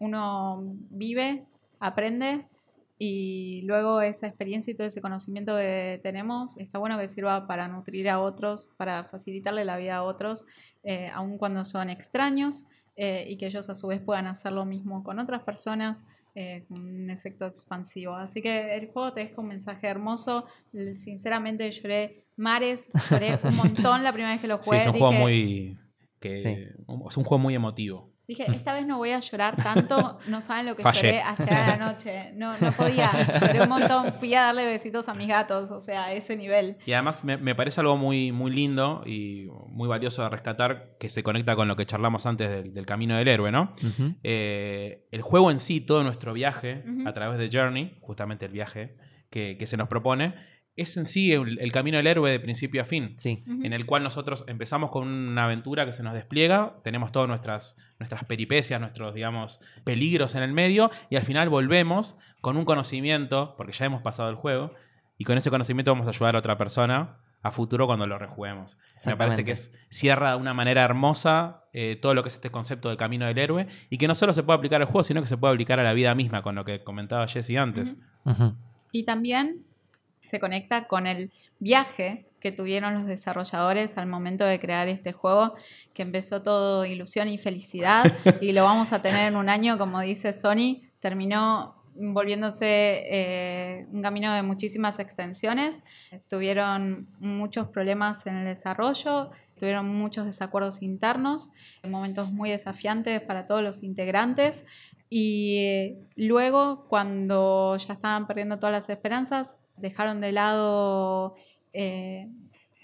Uno 0.01 0.63
vive, 0.91 1.45
aprende 1.81 2.47
y 2.99 3.63
luego 3.63 4.01
esa 4.01 4.27
experiencia 4.27 4.73
y 4.73 4.75
todo 4.75 4.87
ese 4.87 5.01
conocimiento 5.01 5.57
que 5.57 6.01
tenemos 6.03 6.59
está 6.59 6.79
bueno 6.79 6.99
que 6.99 7.09
sirva 7.09 7.47
para 7.47 7.69
nutrir 7.69 8.09
a 8.09 8.21
otros, 8.21 8.71
para 8.77 9.05
facilitarle 9.05 9.65
la 9.65 9.77
vida 9.77 9.97
a 9.97 10.03
otros, 10.03 10.45
eh, 10.83 11.09
aun 11.15 11.39
cuando 11.39 11.65
son 11.65 11.91
extraños 11.91 12.65
eh, 12.97 13.25
y 13.29 13.37
que 13.37 13.47
ellos 13.47 13.69
a 13.69 13.75
su 13.77 13.87
vez 13.87 14.01
puedan 14.01 14.27
hacer 14.27 14.53
lo 14.53 14.65
mismo 14.65 15.03
con 15.05 15.19
otras 15.19 15.43
personas. 15.43 16.05
eh, 16.35 16.65
con 16.69 16.79
un 16.79 17.11
efecto 17.11 17.47
expansivo. 17.47 18.15
Así 18.15 18.41
que 18.41 18.77
el 18.77 18.89
juego 18.93 19.13
te 19.13 19.21
deja 19.23 19.41
un 19.41 19.49
mensaje 19.49 19.89
hermoso. 19.89 20.45
Sinceramente 20.95 21.69
lloré 21.73 22.27
mares, 22.37 22.89
lloré 23.11 23.41
un 23.43 23.57
montón 23.57 24.05
la 24.05 24.13
primera 24.13 24.33
vez 24.33 24.41
que 24.41 24.47
lo 24.47 24.63
Sí, 24.63 24.63
jugué. 24.67 24.79
es 24.79 24.87
un 24.87 24.93
juego 24.93 25.11
Dije, 25.11 25.23
muy. 25.23 25.79
Que, 26.21 26.41
Sí. 26.41 26.49
Es 27.09 27.17
un 27.17 27.25
juego 27.25 27.39
muy 27.39 27.55
emotivo. 27.57 28.08
Dije, 28.29 28.45
esta 28.55 28.75
vez 28.75 28.87
no 28.87 28.99
voy 28.99 29.13
a 29.13 29.21
llorar 29.21 29.57
tanto, 29.57 30.19
no 30.29 30.43
saben 30.43 30.67
lo 30.67 30.77
que 30.77 30.83
Fallé. 30.83 31.01
lloré 31.01 31.23
ayer 31.23 31.55
a 31.55 31.67
la 31.67 31.77
noche. 31.79 32.33
No, 32.35 32.53
no 32.61 32.73
podía, 32.73 33.11
lloré 33.41 33.63
un 33.63 33.71
montón, 33.71 34.13
fui 34.13 34.35
a 34.35 34.43
darle 34.43 34.67
besitos 34.67 35.09
a 35.09 35.15
mis 35.15 35.29
gatos, 35.29 35.71
o 35.71 35.81
sea, 35.81 36.05
a 36.05 36.13
ese 36.13 36.37
nivel. 36.37 36.77
Y 36.85 36.93
además 36.93 37.25
me, 37.25 37.39
me 37.39 37.55
parece 37.55 37.81
algo 37.81 37.97
muy, 37.97 38.31
muy 38.31 38.51
lindo 38.51 39.03
y 39.07 39.49
muy 39.69 39.89
valioso 39.89 40.23
de 40.25 40.29
rescatar 40.29 40.97
que 41.01 41.09
se 41.09 41.23
conecta 41.23 41.57
con 41.57 41.69
lo 41.69 41.77
que 41.77 41.87
charlamos 41.87 42.27
antes 42.27 42.51
del, 42.51 42.75
del 42.75 42.85
camino 42.85 43.17
del 43.17 43.29
héroe, 43.29 43.51
¿no? 43.51 43.75
Eh, 44.23 45.07
el 45.11 45.23
juego 45.23 45.51
en 45.51 45.59
sí, 45.59 45.81
todo 45.81 46.03
nuestro 46.05 46.35
viaje 46.35 46.85
a 47.07 47.13
través 47.15 47.39
de 47.39 47.49
Journey, 47.51 47.97
justamente 48.03 48.45
el 48.45 48.53
viaje 48.53 48.95
que, 49.31 49.57
que 49.57 49.67
se 49.67 49.79
nos 49.79 49.89
propone, 49.89 50.35
es 50.79 50.97
en 50.97 51.05
sí 51.05 51.33
el, 51.33 51.59
el 51.59 51.73
camino 51.73 51.97
del 51.97 52.07
héroe 52.07 52.31
de 52.31 52.41
principio 52.41 52.81
a 52.83 52.85
fin. 52.85 53.15
Sí. 53.17 53.43
En 53.47 53.73
el 53.73 53.85
cual 53.85 54.03
nosotros 54.03 54.45
empezamos 54.47 54.91
con 54.91 55.09
una 55.09 55.45
aventura 55.45 55.85
que 55.85 55.93
se 55.93 56.03
nos 56.03 56.15
despliega, 56.15 56.77
tenemos 56.85 57.11
todas 57.11 57.29
nuestras, 57.29 57.77
nuestras 57.99 58.25
peripecias, 58.25 58.81
nuestros, 58.81 59.15
digamos, 59.15 59.61
peligros 59.85 60.35
en 60.35 60.43
el 60.43 60.53
medio, 60.53 60.91
y 61.11 61.17
al 61.17 61.25
final 61.25 61.49
volvemos 61.49 62.17
con 62.41 62.57
un 62.57 62.65
conocimiento, 62.65 63.55
porque 63.57 63.73
ya 63.73 63.87
hemos 63.87 64.03
pasado 64.03 64.31
el 64.31 64.37
juego, 64.37 64.73
y 65.19 65.25
con 65.25 65.37
ese 65.37 65.51
conocimiento 65.51 65.91
vamos 65.91 66.07
a 66.07 66.11
ayudar 66.11 66.37
a 66.37 66.39
otra 66.39 66.57
persona 66.57 67.17
a 67.43 67.51
futuro 67.51 67.87
cuando 67.87 68.07
lo 68.07 68.19
rejuguemos. 68.19 68.79
Me 69.07 69.17
parece 69.17 69.45
que 69.45 69.53
es, 69.53 69.75
cierra 69.91 70.33
de 70.33 70.37
una 70.37 70.55
manera 70.55 70.85
hermosa 70.85 71.65
eh, 71.73 71.97
todo 71.97 72.15
lo 72.15 72.23
que 72.23 72.29
es 72.29 72.35
este 72.35 72.51
concepto 72.51 72.89
del 72.89 72.99
camino 72.99 73.27
del 73.27 73.39
héroe, 73.39 73.67
y 73.91 73.99
que 73.99 74.07
no 74.07 74.15
solo 74.15 74.33
se 74.33 74.45
puede 74.45 74.59
aplicar 74.59 74.81
al 74.81 74.87
juego, 74.87 75.03
sino 75.03 75.21
que 75.21 75.29
se 75.29 75.37
puede 75.37 75.55
aplicar 75.55 75.81
a 75.81 75.83
la 75.83 75.93
vida 75.93 76.15
misma, 76.15 76.43
con 76.43 76.55
lo 76.55 76.65
que 76.65 76.85
comentaba 76.85 77.27
Jesse 77.27 77.57
antes. 77.57 77.97
Y 78.93 79.05
también 79.05 79.65
se 80.23 80.41
conecta 80.41 80.87
con 80.87 81.07
el 81.07 81.33
viaje 81.59 82.27
que 82.41 82.53
tuvieron 82.53 82.95
los 82.95 83.07
desarrolladores 83.07 83.99
al 83.99 84.07
momento 84.07 84.45
de 84.45 84.61
crear 84.61 84.89
este 84.89 85.13
juego, 85.13 85.55
que 85.93 86.03
empezó 86.03 86.43
todo 86.43 86.85
ilusión 86.85 87.29
y 87.29 87.39
felicidad, 87.39 88.05
y 88.41 88.53
lo 88.53 88.65
vamos 88.65 88.93
a 88.93 89.03
tener 89.03 89.29
en 89.29 89.37
un 89.37 89.49
año, 89.49 89.77
como 89.79 90.01
dice 90.01 90.33
Sony, 90.33 90.83
terminó 91.01 91.79
volviéndose 91.99 92.67
eh, 92.67 93.87
un 93.91 94.03
camino 94.03 94.33
de 94.33 94.43
muchísimas 94.43 95.01
extensiones. 95.01 95.83
Tuvieron 96.29 97.09
muchos 97.19 97.69
problemas 97.69 98.27
en 98.27 98.37
el 98.37 98.45
desarrollo, 98.45 99.31
tuvieron 99.59 99.89
muchos 99.89 100.25
desacuerdos 100.25 100.81
internos, 100.83 101.51
momentos 101.83 102.31
muy 102.31 102.51
desafiantes 102.51 103.21
para 103.23 103.47
todos 103.47 103.63
los 103.63 103.83
integrantes. 103.83 104.65
Y 105.11 105.57
eh, 105.59 105.99
luego, 106.15 106.87
cuando 106.89 107.77
ya 107.77 107.95
estaban 107.95 108.27
perdiendo 108.27 108.59
todas 108.59 108.73
las 108.73 108.89
esperanzas, 108.89 109.57
dejaron 109.81 110.21
de 110.21 110.33
lado 110.33 111.35
eh, 111.73 112.29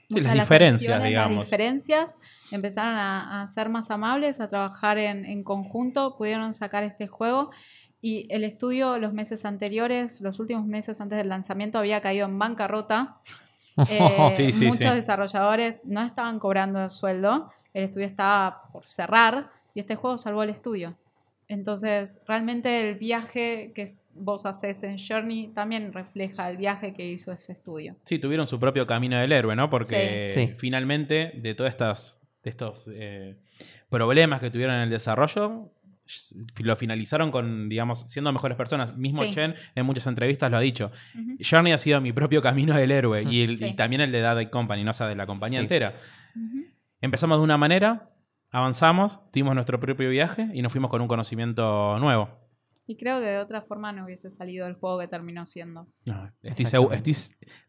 Sí, 0.09 0.21
las 0.21 0.35
diferencias, 0.35 1.03
digamos. 1.03 1.37
Las 1.39 1.47
diferencias, 1.47 2.19
empezaron 2.51 2.95
a, 2.95 3.43
a 3.43 3.47
ser 3.49 3.69
más 3.71 3.91
amables, 3.91 4.39
a 4.41 4.49
trabajar 4.49 4.99
en, 4.99 5.25
en 5.25 5.43
conjunto, 5.43 6.17
pudieron 6.17 6.53
sacar 6.55 6.85
este 6.85 7.07
juego. 7.07 7.51
Y 8.03 8.27
el 8.31 8.45
estudio 8.45 8.99
los 8.99 9.15
meses 9.15 9.47
anteriores, 9.47 10.21
los 10.21 10.39
últimos 10.39 10.67
meses 10.67 11.01
antes 11.01 11.17
del 11.17 11.31
lanzamiento, 11.31 11.79
había 11.79 12.01
caído 12.01 12.27
en 12.27 12.39
bancarrota. 12.39 13.17
Eh, 13.91 14.31
Sí, 14.33 14.53
sí, 14.53 14.67
muchos 14.67 14.91
sí. 14.91 14.95
desarrolladores 14.95 15.85
no 15.85 16.01
estaban 16.03 16.39
cobrando 16.39 16.89
sueldo, 16.89 17.51
el 17.73 17.83
estudio 17.83 18.07
estaba 18.07 18.63
por 18.71 18.87
cerrar 18.87 19.51
y 19.75 19.81
este 19.81 19.97
juego 19.97 20.17
salvó 20.17 20.45
el 20.45 20.51
estudio. 20.51 20.97
Entonces, 21.49 22.21
realmente 22.25 22.89
el 22.89 22.95
viaje 22.95 23.73
que 23.75 23.83
vos 24.17 24.47
haces 24.47 24.83
en 24.85 24.97
Journey 24.99 25.49
también 25.49 25.93
refleja 25.93 26.49
el 26.51 26.57
viaje 26.57 26.95
que 26.95 27.09
hizo 27.11 27.33
ese 27.33 27.53
estudio. 27.53 27.97
Sí, 28.05 28.19
tuvieron 28.19 28.47
su 28.49 28.59
propio 28.61 28.87
camino 28.87 29.19
del 29.19 29.33
héroe, 29.33 29.55
¿no? 29.57 29.69
Porque 29.71 30.27
Sí. 30.29 30.47
Sí. 30.49 30.55
finalmente, 30.59 31.33
de 31.37 31.55
todas 31.55 31.73
estas 31.73 32.21
de 32.43 32.51
estos 32.51 32.89
eh, 32.93 33.37
problemas 33.89 34.39
que 34.41 34.51
tuvieron 34.51 34.77
en 34.77 34.83
el 34.83 34.91
desarrollo, 34.91 35.71
lo 36.63 36.77
finalizaron 36.77 37.31
con, 37.31 37.71
digamos, 37.71 38.01
siendo 38.07 38.31
mejores 38.33 38.59
personas. 38.59 38.95
Mismo 38.99 39.23
Sí. 39.23 39.31
Chen 39.31 39.55
en 39.75 39.87
muchas 39.87 40.07
entrevistas 40.07 40.51
lo 40.51 40.59
ha 40.59 40.61
dicho. 40.61 40.91
Journey 41.41 41.73
ha 41.73 41.79
sido 41.79 42.03
mi 42.03 42.13
propio 42.13 42.43
camino 42.43 42.77
del 42.77 42.91
héroe 42.91 43.23
y, 43.23 43.41
el- 43.43 43.57
Sí. 43.57 43.65
y 43.69 43.73
también 43.75 44.03
el 44.03 44.13
de 44.13 44.21
Dada 44.21 44.51
Company, 44.51 44.85
no 44.85 44.91
o 44.91 44.93
sea, 44.95 45.07
de 45.07 45.17
la 45.17 45.25
compañía 45.25 45.61
Sí. 45.61 45.65
entera. 45.65 45.95
Empezamos 47.01 47.39
de 47.39 47.45
una 47.45 47.57
manera, 47.57 48.11
avanzamos, 48.51 49.21
tuvimos 49.31 49.55
nuestro 49.55 49.81
propio 49.81 50.11
viaje 50.11 50.49
y 50.53 50.61
nos 50.63 50.71
fuimos 50.73 50.91
con 50.91 51.01
un 51.01 51.09
conocimiento 51.09 51.99
nuevo. 51.99 52.29
Y 52.87 52.97
creo 52.97 53.19
que 53.21 53.27
de 53.27 53.39
otra 53.39 53.63
forma 53.63 53.93
no 53.93 54.05
hubiese 54.05 54.29
salido 54.31 54.67
el 54.67 54.75
juego 54.75 54.99
que 54.99 55.09
terminó 55.09 55.47
siendo. 55.47 55.89
No, 56.07 56.31
estoy 56.43 56.67
seguro, 56.67 56.95
estoy, 56.95 57.15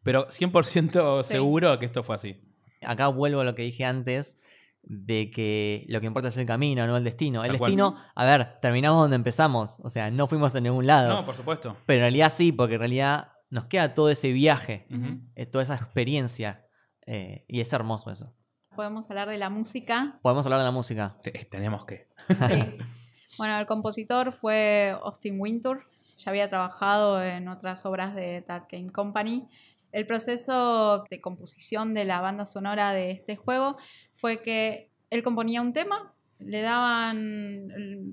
pero 0.04 0.28
100% 0.30 1.24
Sí. 1.24 1.30
seguro 1.34 1.80
que 1.80 1.86
esto 1.86 2.04
fue 2.04 2.16
así. 2.16 2.42
Acá 2.82 3.08
vuelvo 3.08 3.42
a 3.42 3.44
lo 3.46 3.56
que 3.56 3.62
dije 3.64 3.86
antes 3.86 4.38
de 4.84 5.32
que 5.32 5.86
lo 5.88 6.00
que 6.02 6.06
importa 6.08 6.28
es 6.30 6.38
el 6.38 6.46
camino, 6.46 6.86
no 6.86 6.98
el 6.98 7.04
destino. 7.04 7.44
El 7.44 7.54
destino, 7.54 7.96
a 8.14 8.26
ver, 8.26 8.60
terminamos 8.62 9.02
donde 9.02 9.16
empezamos. 9.16 9.80
O 9.84 9.90
sea, 9.90 10.12
no 10.12 10.28
fuimos 10.28 10.54
a 10.56 10.60
ningún 10.60 10.86
lado. 10.86 11.16
No, 11.16 11.26
por 11.26 11.36
supuesto. 11.36 11.78
Pero 11.86 11.98
en 12.00 12.04
realidad 12.04 12.32
sí, 12.32 12.52
porque 12.52 12.76
en 12.76 12.80
realidad 12.82 13.32
nos 13.50 13.66
queda 13.66 13.94
todo 13.94 14.10
ese 14.10 14.32
viaje, 14.34 14.86
Ujú. 14.92 15.22
eh, 15.36 15.46
toda 15.46 15.64
esa 15.64 15.76
experiencia. 15.76 16.62
eh, 17.08 17.46
y 17.48 17.62
es 17.62 17.72
hermoso 17.72 18.10
eso. 18.10 18.36
Podemos 18.76 19.08
hablar 19.12 19.30
de 19.30 19.38
la 19.38 19.50
música. 19.52 20.20
Podemos 20.24 20.44
hablar 20.48 20.60
de 20.62 20.66
la 20.66 20.72
música. 20.72 21.18
Te- 21.22 21.32
Tenemos 21.32 21.86
que. 21.86 22.08
Sí. 22.28 22.28
Bueno, 23.38 23.58
el 23.58 23.66
compositor 23.66 24.32
fue 24.32 24.96
Austin 25.04 25.40
Wintour. 25.40 25.86
Ya 26.18 26.32
había 26.32 26.50
trabajado 26.50 27.22
en 27.22 27.48
otras 27.48 27.86
obras 27.86 28.16
de 28.16 28.42
That 28.42 28.64
Game 28.72 28.92
Company. 28.92 29.48
El 29.92 30.06
proceso 30.06 31.06
de 31.10 31.22
composición 31.22 31.94
de 31.94 32.06
la 32.06 32.22
banda 32.22 32.46
sonora 32.46 32.92
de 32.94 33.12
este 33.12 33.36
juego 33.36 33.78
fue 34.14 34.42
que 34.42 34.90
él 35.10 35.24
componía 35.24 35.62
un 35.62 35.74
tema, 35.74 36.14
le 36.40 36.62
daban 36.62 37.70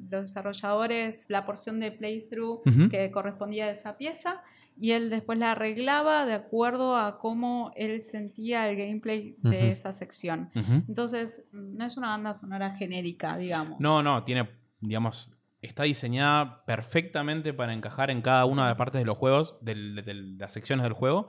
los 0.08 0.22
desarrolladores 0.22 1.26
la 1.28 1.44
porción 1.44 1.80
de 1.80 1.90
playthrough 1.90 2.62
que 2.88 3.10
correspondía 3.10 3.66
a 3.66 3.70
esa 3.70 3.96
pieza 3.96 4.42
y 4.80 4.92
él 4.92 5.10
después 5.10 5.38
la 5.38 5.52
arreglaba 5.52 6.24
de 6.24 6.34
acuerdo 6.34 6.96
a 6.96 7.18
cómo 7.18 7.72
él 7.76 8.00
sentía 8.00 8.68
el 8.68 8.76
gameplay 8.76 9.36
de 9.38 9.70
esa 9.70 9.92
sección. 9.92 10.50
Entonces, 10.54 11.44
no 11.52 11.84
es 11.84 11.96
una 11.96 12.08
banda 12.08 12.32
sonora 12.32 12.70
genérica, 12.76 13.36
digamos. 13.36 13.80
No, 13.80 14.02
no, 14.02 14.24
tiene, 14.24 14.48
digamos, 14.82 15.32
está 15.62 15.84
diseñada 15.84 16.64
perfectamente 16.66 17.54
para 17.54 17.72
encajar 17.72 18.10
en 18.10 18.20
cada 18.20 18.44
una 18.44 18.54
Sí. 18.54 18.60
de 18.60 18.66
las 18.66 18.76
partes 18.76 19.00
de 19.00 19.06
los 19.06 19.16
juegos, 19.16 19.56
del- 19.62 19.94
de 20.04 20.14
las 20.14 20.52
secciones 20.52 20.82
del 20.82 20.92
juego. 20.92 21.28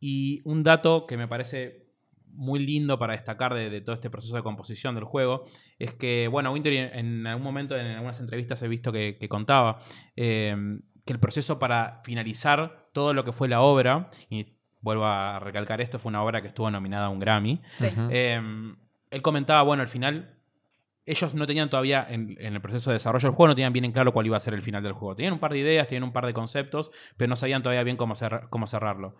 Y 0.00 0.40
un 0.44 0.62
dato 0.62 1.06
que 1.06 1.16
me 1.16 1.28
parece 1.28 1.86
muy 2.26 2.58
lindo 2.66 2.98
para 2.98 3.12
destacar 3.14 3.54
de, 3.54 3.70
de 3.70 3.80
todo 3.80 3.94
este 3.94 4.10
proceso 4.10 4.34
de 4.36 4.42
composición 4.42 4.94
del 4.94 5.04
juego 5.04 5.44
es 5.78 5.94
que, 5.94 6.28
bueno, 6.28 6.52
Winter 6.52 6.72
en, 6.72 7.26
algún 7.26 7.44
momento, 7.44 7.76
en 7.76 7.86
algunas 7.86 8.20
entrevistas 8.20 8.62
he 8.62 8.68
visto 8.68 8.92
que, 8.92 9.16
que 9.18 9.28
contaba 9.28 9.78
eh, 10.16 10.54
que 11.06 11.12
el 11.12 11.18
proceso 11.20 11.58
para 11.58 12.00
finalizar 12.04 12.88
todo 12.92 13.14
lo 13.14 13.24
que 13.24 13.32
fue 13.32 13.48
la 13.48 13.60
obra, 13.62 14.10
y 14.28 14.46
vuelvo 14.80 15.06
a 15.06 15.38
recalcar 15.38 15.80
esto, 15.80 15.98
fue 15.98 16.10
una 16.10 16.22
obra 16.22 16.42
que 16.42 16.48
estuvo 16.48 16.70
nominada 16.70 17.06
a 17.06 17.08
un 17.10 17.18
Grammy, 17.20 17.60
Sí. 17.76 17.86
Eh, 18.10 18.40
él 19.10 19.22
comentaba, 19.22 19.62
bueno, 19.62 19.82
al 19.82 19.88
final, 19.88 20.35
ellos 21.06 21.34
no 21.34 21.46
tenían 21.46 21.70
todavía, 21.70 22.04
en, 22.08 22.36
en 22.40 22.54
el 22.54 22.60
proceso 22.60 22.90
de 22.90 22.94
desarrollo 22.94 23.28
del 23.28 23.36
juego, 23.36 23.48
no 23.48 23.54
tenían 23.54 23.72
bien 23.72 23.84
en 23.84 23.92
claro 23.92 24.12
cuál 24.12 24.26
iba 24.26 24.36
a 24.36 24.40
ser 24.40 24.54
el 24.54 24.62
final 24.62 24.82
del 24.82 24.92
juego. 24.92 25.14
Tenían 25.14 25.32
un 25.32 25.38
par 25.38 25.52
de 25.52 25.60
ideas, 25.60 25.86
tenían 25.86 26.02
un 26.02 26.12
par 26.12 26.26
de 26.26 26.34
conceptos, 26.34 26.90
pero 27.16 27.28
no 27.28 27.36
sabían 27.36 27.62
todavía 27.62 27.84
bien 27.84 27.96
cómo, 27.96 28.14
cómo 28.50 28.66
cerrarlo. 28.66 29.16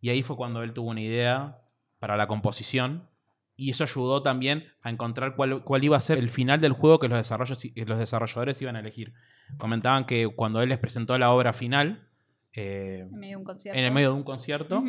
Y 0.00 0.10
ahí 0.10 0.22
fue 0.22 0.36
cuando 0.36 0.62
él 0.62 0.74
tuvo 0.74 0.90
una 0.90 1.00
idea 1.00 1.58
para 1.98 2.16
la 2.16 2.26
composición. 2.26 3.08
Y 3.56 3.70
eso 3.70 3.84
ayudó 3.84 4.22
también 4.22 4.64
a 4.82 4.90
encontrar 4.90 5.36
cuál, 5.36 5.64
cuál 5.64 5.84
iba 5.84 5.96
a 5.96 6.00
ser 6.00 6.18
el 6.18 6.30
final 6.30 6.60
del 6.60 6.72
juego 6.72 6.98
que 6.98 7.08
los, 7.08 7.18
desarrollos, 7.18 7.58
que 7.58 7.84
los 7.86 7.98
desarrolladores 7.98 8.60
iban 8.62 8.76
a 8.76 8.80
elegir. 8.80 9.12
Comentaban 9.58 10.06
que 10.06 10.28
cuando 10.28 10.62
él 10.62 10.68
les 10.68 10.78
presentó 10.78 11.16
la 11.18 11.30
obra 11.30 11.52
final, 11.52 12.08
eh, 12.52 13.06
En 13.10 13.18
medio 13.18 13.38
de 13.38 13.44
un 13.44 13.56
en 13.64 13.84
el 13.84 13.92
medio 13.92 14.08
de 14.08 14.14
un 14.14 14.24
concierto. 14.24 14.82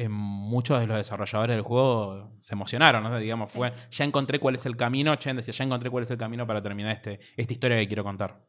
Eh, 0.00 0.08
muchos 0.08 0.80
de 0.80 0.86
los 0.86 0.96
desarrolladores 0.96 1.56
del 1.56 1.62
juego 1.62 2.30
se 2.40 2.54
emocionaron, 2.54 3.02
¿no? 3.02 3.18
Digamos, 3.18 3.52
fue, 3.52 3.70
ya 3.90 4.06
encontré 4.06 4.38
cuál 4.38 4.54
es 4.54 4.64
el 4.64 4.74
camino, 4.74 5.14
Chen 5.16 5.36
decía, 5.36 5.52
ya 5.52 5.64
encontré 5.64 5.90
cuál 5.90 6.04
es 6.04 6.10
el 6.10 6.16
camino 6.16 6.46
para 6.46 6.62
terminar 6.62 6.92
este, 6.92 7.20
esta 7.36 7.52
historia 7.52 7.76
que 7.76 7.86
quiero 7.86 8.02
contar. 8.02 8.40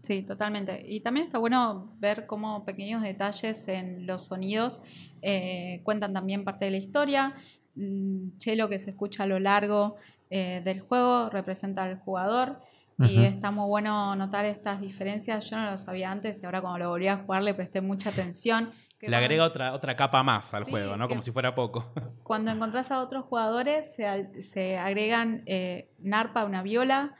Sí, 0.00 0.22
totalmente. 0.22 0.82
Y 0.88 1.00
también 1.00 1.26
está 1.26 1.36
bueno 1.36 1.94
ver 1.98 2.24
cómo 2.26 2.64
pequeños 2.64 3.02
detalles 3.02 3.68
en 3.68 4.06
los 4.06 4.24
sonidos 4.24 4.80
eh, 5.20 5.82
cuentan 5.84 6.14
también 6.14 6.44
parte 6.44 6.64
de 6.64 6.70
la 6.70 6.78
historia. 6.78 7.34
Mm, 7.74 8.38
Chelo 8.38 8.70
que 8.70 8.78
se 8.78 8.88
escucha 8.88 9.24
a 9.24 9.26
lo 9.26 9.38
largo 9.38 9.96
eh, 10.30 10.62
del 10.64 10.80
juego 10.80 11.28
representa 11.28 11.82
al 11.82 11.98
jugador. 11.98 12.62
Y 13.08 13.24
está 13.24 13.50
muy 13.50 13.66
bueno 13.68 14.14
notar 14.16 14.44
estas 14.44 14.80
diferencias. 14.80 15.48
Yo 15.48 15.56
no 15.56 15.70
lo 15.70 15.76
sabía 15.76 16.10
antes 16.10 16.42
y 16.42 16.46
ahora 16.46 16.60
cuando 16.60 16.78
lo 16.80 16.88
volví 16.90 17.08
a 17.08 17.18
jugar 17.18 17.42
le 17.42 17.54
presté 17.54 17.80
mucha 17.80 18.10
atención. 18.10 18.72
Que 18.98 19.06
Le 19.06 19.12
cuando- 19.12 19.24
agrega 19.24 19.44
otra, 19.44 19.72
otra 19.72 19.96
capa 19.96 20.22
más 20.22 20.52
al 20.52 20.64
Sí, 20.66 20.70
juego, 20.72 20.96
¿no? 20.96 21.08
Como 21.08 21.22
si 21.22 21.30
fuera 21.32 21.54
poco. 21.54 21.92
Cuando 22.22 22.50
encontrás 22.50 22.90
a 22.90 23.00
otros 23.00 23.24
jugadores, 23.24 23.94
se, 23.96 24.40
se 24.42 24.76
agregan 24.76 25.42
eh, 25.46 25.90
un 26.04 26.12
arpa, 26.12 26.44
una 26.44 26.62
viola. 26.62 27.14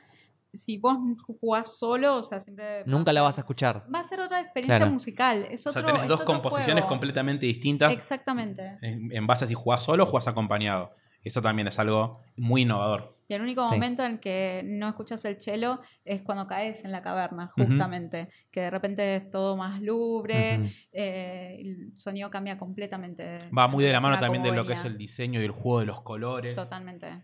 Si 0.53 0.77
vos 0.77 0.97
jugás 1.39 1.79
solo, 1.79 2.17
o 2.17 2.21
sea, 2.23 2.39
siempre. 2.41 2.83
Nunca 2.85 3.13
la 3.13 3.21
vas 3.21 3.37
a 3.37 3.41
escuchar. 3.41 3.85
Va 3.93 4.01
a 4.01 4.03
ser 4.03 4.19
otra 4.19 4.41
experiencia 4.41 4.77
Claro. 4.79 4.91
musical. 4.91 5.47
Es 5.49 5.65
o 5.65 5.69
otro, 5.69 5.81
sea, 5.81 5.87
tenés 5.87 6.03
es 6.03 6.07
dos 6.09 6.19
otro 6.21 6.33
composiciones 6.33 6.83
juego. 6.83 6.89
completamente 6.89 7.45
distintas 7.45 7.93
Exactamente. 7.93 8.77
en, 8.81 9.11
en 9.15 9.25
base 9.27 9.45
a 9.45 9.47
si 9.47 9.53
jugás 9.55 9.81
solo 9.81 10.03
o 10.03 10.05
jugás 10.05 10.27
acompañado. 10.27 10.93
Eso 11.23 11.41
también 11.41 11.67
es 11.67 11.77
algo 11.79 12.19
muy 12.35 12.63
innovador. 12.63 13.17
Y 13.27 13.33
el 13.33 13.41
único 13.41 13.65
Sí. 13.67 13.75
momento 13.75 14.03
en 14.03 14.17
que 14.17 14.61
no 14.65 14.89
escuchas 14.89 15.23
el 15.25 15.39
cello 15.39 15.79
es 16.03 16.21
cuando 16.21 16.47
caes 16.47 16.83
en 16.83 16.91
la 16.91 17.01
caverna, 17.01 17.47
justamente. 17.55 18.29
Que 18.51 18.61
de 18.61 18.69
repente 18.69 19.15
es 19.15 19.29
todo 19.29 19.55
más 19.55 19.81
lubre, 19.81 20.69
eh, 20.91 21.57
el 21.61 21.93
sonido 21.97 22.29
cambia 22.29 22.57
completamente. 22.57 23.39
Va 23.57 23.67
muy 23.67 23.83
de 23.85 23.93
la 23.93 23.99
mano 24.01 24.19
también 24.19 24.43
de 24.43 24.51
lo 24.51 24.65
que 24.65 24.73
es 24.73 24.83
el 24.83 24.97
diseño 24.97 25.39
y 25.41 25.45
el 25.45 25.51
juego 25.51 25.79
de 25.79 25.85
los 25.85 26.01
colores. 26.01 26.55
Totalmente. 26.55 27.23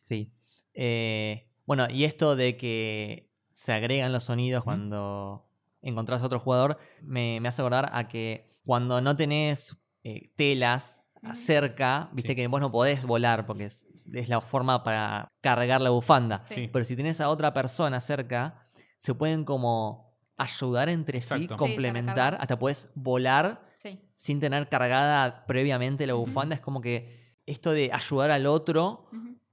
Sí. 0.00 0.32
Eh, 0.74 1.48
bueno, 1.66 1.86
y 1.90 2.04
esto 2.04 2.36
de 2.36 2.56
que 2.56 3.30
se 3.50 3.72
agregan 3.72 4.12
los 4.12 4.24
sonidos 4.24 4.62
cuando 4.62 5.48
encontrás 5.82 6.22
a 6.22 6.26
otro 6.26 6.38
jugador, 6.38 6.78
me, 7.02 7.40
me 7.40 7.48
hace 7.48 7.62
acordar 7.62 7.90
a 7.92 8.06
que 8.08 8.46
cuando 8.64 9.00
no 9.00 9.16
tenés 9.16 9.76
eh, 10.04 10.30
telas 10.36 11.02
Ujú. 11.22 11.34
cerca, 11.34 12.08
viste 12.12 12.32
Sí. 12.32 12.36
que 12.36 12.46
vos 12.46 12.60
no 12.60 12.70
podés 12.70 13.04
volar 13.04 13.46
porque 13.46 13.64
es, 13.64 13.86
es 14.12 14.28
la 14.28 14.40
forma 14.40 14.82
para 14.84 15.28
cargar 15.40 15.80
la 15.80 15.90
bufanda. 15.90 16.42
Sí. 16.44 16.68
Pero 16.72 16.84
si 16.84 16.96
tenés 16.96 17.20
a 17.20 17.28
otra 17.28 17.52
persona 17.52 18.00
cerca, 18.00 18.62
se 18.96 19.14
pueden 19.14 19.44
como 19.44 20.16
ayudar 20.36 20.88
entre 20.88 21.20
sí, 21.20 21.26
Exacto. 21.26 21.42
Sí, 21.42 21.48
te 21.48 21.56
complementar, 21.56 22.36
hasta 22.40 22.58
puedes 22.58 22.88
volar 22.94 23.66
Sí. 23.76 24.00
sin 24.14 24.40
tener 24.40 24.68
cargada 24.68 25.44
previamente 25.46 26.06
la 26.06 26.14
bufanda. 26.14 26.54
Es 26.54 26.60
como 26.60 26.80
que 26.80 27.36
esto 27.46 27.72
de 27.72 27.90
ayudar 27.92 28.30
al 28.30 28.46
otro 28.46 29.06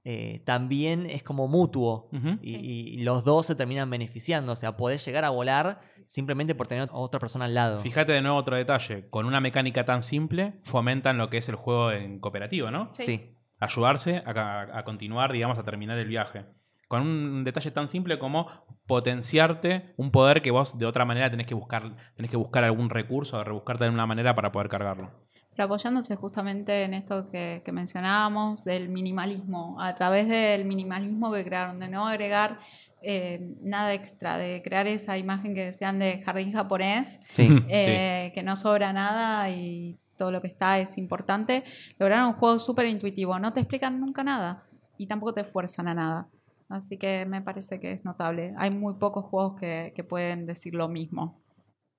eh, 0.08 0.42
también 0.46 1.04
es 1.10 1.24
como 1.24 1.48
mutuo. 1.48 2.08
Y, 2.40 2.50
Sí. 2.50 2.56
y 2.60 2.96
los 3.02 3.24
dos 3.24 3.46
se 3.46 3.56
terminan 3.56 3.90
beneficiando. 3.90 4.52
O 4.52 4.56
sea, 4.56 4.76
podés 4.76 5.04
llegar 5.04 5.24
a 5.24 5.30
volar 5.30 5.80
simplemente 6.06 6.54
por 6.54 6.66
tener 6.66 6.88
a 6.90 6.96
otra 6.96 7.20
persona 7.20 7.44
al 7.46 7.54
lado. 7.54 7.80
Fíjate 7.80 8.12
de 8.12 8.22
nuevo 8.22 8.36
otro 8.36 8.56
detalle. 8.56 9.08
Con 9.10 9.26
una 9.26 9.40
mecánica 9.40 9.84
tan 9.84 10.02
simple, 10.02 10.54
fomentan 10.62 11.18
lo 11.18 11.28
que 11.30 11.38
es 11.38 11.48
el 11.48 11.56
juego 11.56 11.92
en 11.92 12.20
cooperativo, 12.20 12.70
¿no? 12.70 12.88
Sí. 12.92 13.04
Sí. 13.04 13.36
ayudarse 13.58 14.22
a, 14.26 14.82
continuar, 14.84 15.32
digamos, 15.32 15.58
a 15.58 15.64
terminar 15.64 15.98
el 15.98 16.08
viaje. 16.08 16.44
Con 16.88 17.02
un 17.02 17.44
detalle 17.44 17.70
tan 17.70 17.88
simple 17.88 18.18
como 18.18 18.48
potenciarte 18.86 19.94
un 19.96 20.10
poder 20.10 20.40
que 20.40 20.50
vos 20.50 20.78
de 20.78 20.86
otra 20.86 21.04
manera 21.04 21.30
tenés 21.30 21.46
que 21.46 21.54
buscar, 21.54 21.96
tenés 22.14 22.30
que 22.30 22.36
buscar 22.36 22.64
algún 22.64 22.90
recurso, 22.90 23.42
rebuscarte 23.42 23.84
de 23.84 23.90
una 23.90 24.06
manera 24.06 24.34
para 24.34 24.52
poder 24.52 24.68
cargarlo. 24.68 25.10
Pero 25.50 25.64
apoyándose 25.64 26.16
justamente 26.16 26.84
en 26.84 26.92
esto 26.92 27.30
que, 27.30 27.62
que 27.64 27.72
mencionábamos 27.72 28.62
del 28.62 28.90
minimalismo, 28.90 29.80
a 29.80 29.94
través 29.94 30.28
del 30.28 30.66
minimalismo 30.66 31.32
que 31.32 31.44
crearon, 31.44 31.80
de 31.80 31.88
no 31.88 32.06
agregar 32.06 32.60
eh, 33.02 33.54
nada 33.60 33.94
extra, 33.94 34.38
de 34.38 34.62
crear 34.62 34.86
esa 34.86 35.16
imagen 35.18 35.54
que 35.54 35.64
decían 35.66 35.98
de 35.98 36.22
jardín 36.22 36.52
japonés, 36.52 37.20
Sí. 37.28 37.48
eh, 37.68 38.32
que 38.34 38.42
no 38.42 38.56
sobra 38.56 38.92
nada 38.92 39.48
y 39.50 39.98
todo 40.16 40.30
lo 40.32 40.40
que 40.40 40.48
está 40.48 40.78
es 40.78 40.96
importante, 40.98 41.62
lograron 41.98 42.28
un 42.28 42.32
juego 42.34 42.58
súper 42.58 42.86
intuitivo, 42.86 43.38
no 43.38 43.52
te 43.52 43.60
explican 43.60 44.00
nunca 44.00 44.24
nada 44.24 44.64
y 44.98 45.06
tampoco 45.06 45.34
te 45.34 45.44
fuerzan 45.44 45.88
a 45.88 45.94
nada. 45.94 46.28
Así 46.68 46.96
que 46.98 47.26
me 47.26 47.42
parece 47.42 47.78
que 47.78 47.92
es 47.92 48.04
notable. 48.04 48.52
Hay 48.58 48.70
muy 48.70 48.94
pocos 48.94 49.26
juegos 49.26 49.60
que, 49.60 49.92
que 49.94 50.02
pueden 50.02 50.46
decir 50.46 50.74
lo 50.74 50.88
mismo. 50.88 51.40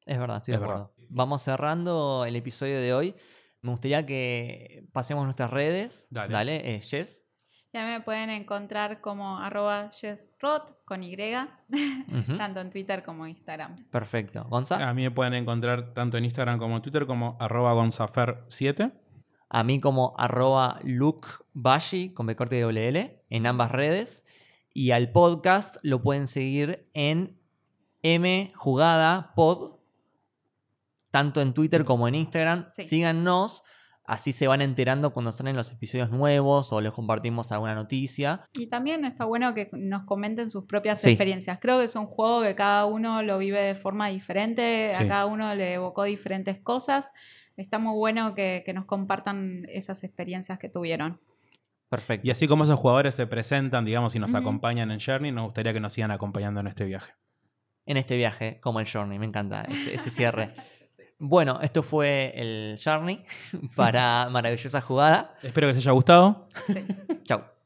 Es 0.05 0.19
verdad, 0.19 0.37
estoy 0.37 0.55
Es 0.55 0.59
de 0.59 0.65
verdad. 0.65 0.83
acuerdo. 0.83 1.05
Vamos 1.11 1.41
cerrando 1.41 2.25
el 2.25 2.35
episodio 2.35 2.81
de 2.81 2.93
hoy. 2.93 3.15
Me 3.61 3.71
gustaría 3.71 4.05
que 4.05 4.83
pasemos 4.91 5.23
nuestras 5.23 5.51
redes. 5.51 6.07
Dale. 6.11 6.33
Dale, 6.33 6.75
eh, 6.75 6.81
Jess. 6.81 7.23
Ya 7.77 7.85
me 7.85 8.01
pueden 8.01 8.31
encontrar 8.31 9.01
como 9.01 9.37
arroba 9.37 9.91
yesrod 9.91 10.63
con 10.83 11.03
Y, 11.03 11.15
tanto 12.39 12.59
en 12.59 12.71
Twitter 12.71 13.03
como 13.03 13.27
Instagram. 13.27 13.87
Perfecto. 13.91 14.45
¿Gonza? 14.45 14.89
A 14.89 14.95
mí 14.95 15.03
me 15.03 15.11
pueden 15.11 15.35
encontrar 15.35 15.93
tanto 15.93 16.17
en 16.17 16.25
Instagram 16.25 16.57
como 16.57 16.77
en 16.77 16.81
Twitter 16.81 17.05
como 17.05 17.37
arroba 17.39 17.75
gonzafer7. 17.75 18.93
A 19.49 19.63
mí 19.63 19.79
como 19.79 20.15
arroba 20.17 20.79
lukebashi 20.85 22.15
con 22.15 22.25
B 22.25 22.35
corte 22.35 22.55
de 22.55 22.63
doble 22.63 22.87
L 22.87 23.23
en 23.29 23.45
ambas 23.45 23.71
redes. 23.71 24.25
Y 24.73 24.89
al 24.89 25.11
podcast 25.11 25.75
lo 25.83 26.01
pueden 26.01 26.25
seguir 26.25 26.89
en 26.95 27.39
M 28.01 28.53
Jugada 28.55 29.35
Pod, 29.35 29.75
tanto 31.11 31.41
en 31.41 31.53
Twitter 31.53 31.85
como 31.85 32.07
en 32.07 32.15
Instagram. 32.15 32.69
Sí. 32.73 32.85
Síganos, 32.85 33.61
así 34.07 34.31
se 34.31 34.47
van 34.47 34.61
enterando 34.61 35.11
cuando 35.13 35.31
salen 35.31 35.55
los 35.55 35.71
episodios 35.71 36.09
nuevos 36.09 36.73
o 36.73 36.81
les 36.81 36.91
compartimos 36.93 37.51
alguna 37.51 37.75
noticia. 37.75 38.41
Y 38.57 38.67
también 38.67 39.05
está 39.05 39.25
bueno 39.25 39.53
que 39.53 39.69
nos 39.73 40.05
comenten 40.05 40.49
sus 40.49 40.65
propias 40.65 40.99
Sí. 41.01 41.09
experiencias. 41.11 41.59
Creo 41.61 41.77
que 41.77 41.83
es 41.83 41.95
un 41.95 42.07
juego 42.07 42.41
que 42.41 42.55
cada 42.55 42.85
uno 42.85 43.21
lo 43.21 43.37
vive 43.37 43.59
de 43.61 43.75
forma 43.75 44.07
diferente, 44.07 44.91
Sí. 44.95 45.03
a 45.03 45.07
cada 45.07 45.25
uno 45.27 45.53
le 45.53 45.73
evocó 45.73 46.03
diferentes 46.03 46.57
cosas. 46.59 47.11
Está 47.57 47.79
muy 47.79 47.95
bueno 47.97 48.33
que, 48.33 48.63
que 48.65 48.73
nos 48.73 48.85
compartan 48.85 49.65
esas 49.69 50.03
experiencias 50.03 50.57
que 50.57 50.69
tuvieron. 50.69 51.19
Perfecto. 51.89 52.27
Y 52.27 52.31
así 52.31 52.47
como 52.47 52.63
esos 52.65 52.79
jugadores 52.79 53.15
se 53.15 53.27
presentan, 53.27 53.85
digamos, 53.85 54.15
y 54.15 54.19
nos 54.19 54.35
acompañan 54.35 54.91
en 54.91 54.99
Journey, 54.99 55.31
nos 55.31 55.45
gustaría 55.45 55.73
que 55.73 55.79
nos 55.79 55.93
sigan 55.93 56.11
acompañando 56.11 56.59
en 56.59 56.67
este 56.67 56.85
viaje. 56.85 57.13
En 57.85 57.95
este 57.97 58.17
viaje, 58.17 58.59
como 58.61 58.79
el 58.81 58.89
Journey, 58.91 59.17
me 59.19 59.25
encanta 59.25 59.63
ese, 59.69 59.95
ese 59.95 60.09
cierre. 60.11 60.53
Bueno, 61.19 61.59
esto 61.61 61.81
fue 61.81 62.31
el 62.35 62.77
Journey 62.83 63.23
para 63.75 64.29
maravillosa 64.29 64.81
jugada. 64.81 65.33
Espero 65.41 65.67
que 65.67 65.73
les 65.73 65.83
haya 65.83 65.91
gustado. 65.91 66.47
Sí. 66.67 66.85
Chau. 67.23 67.41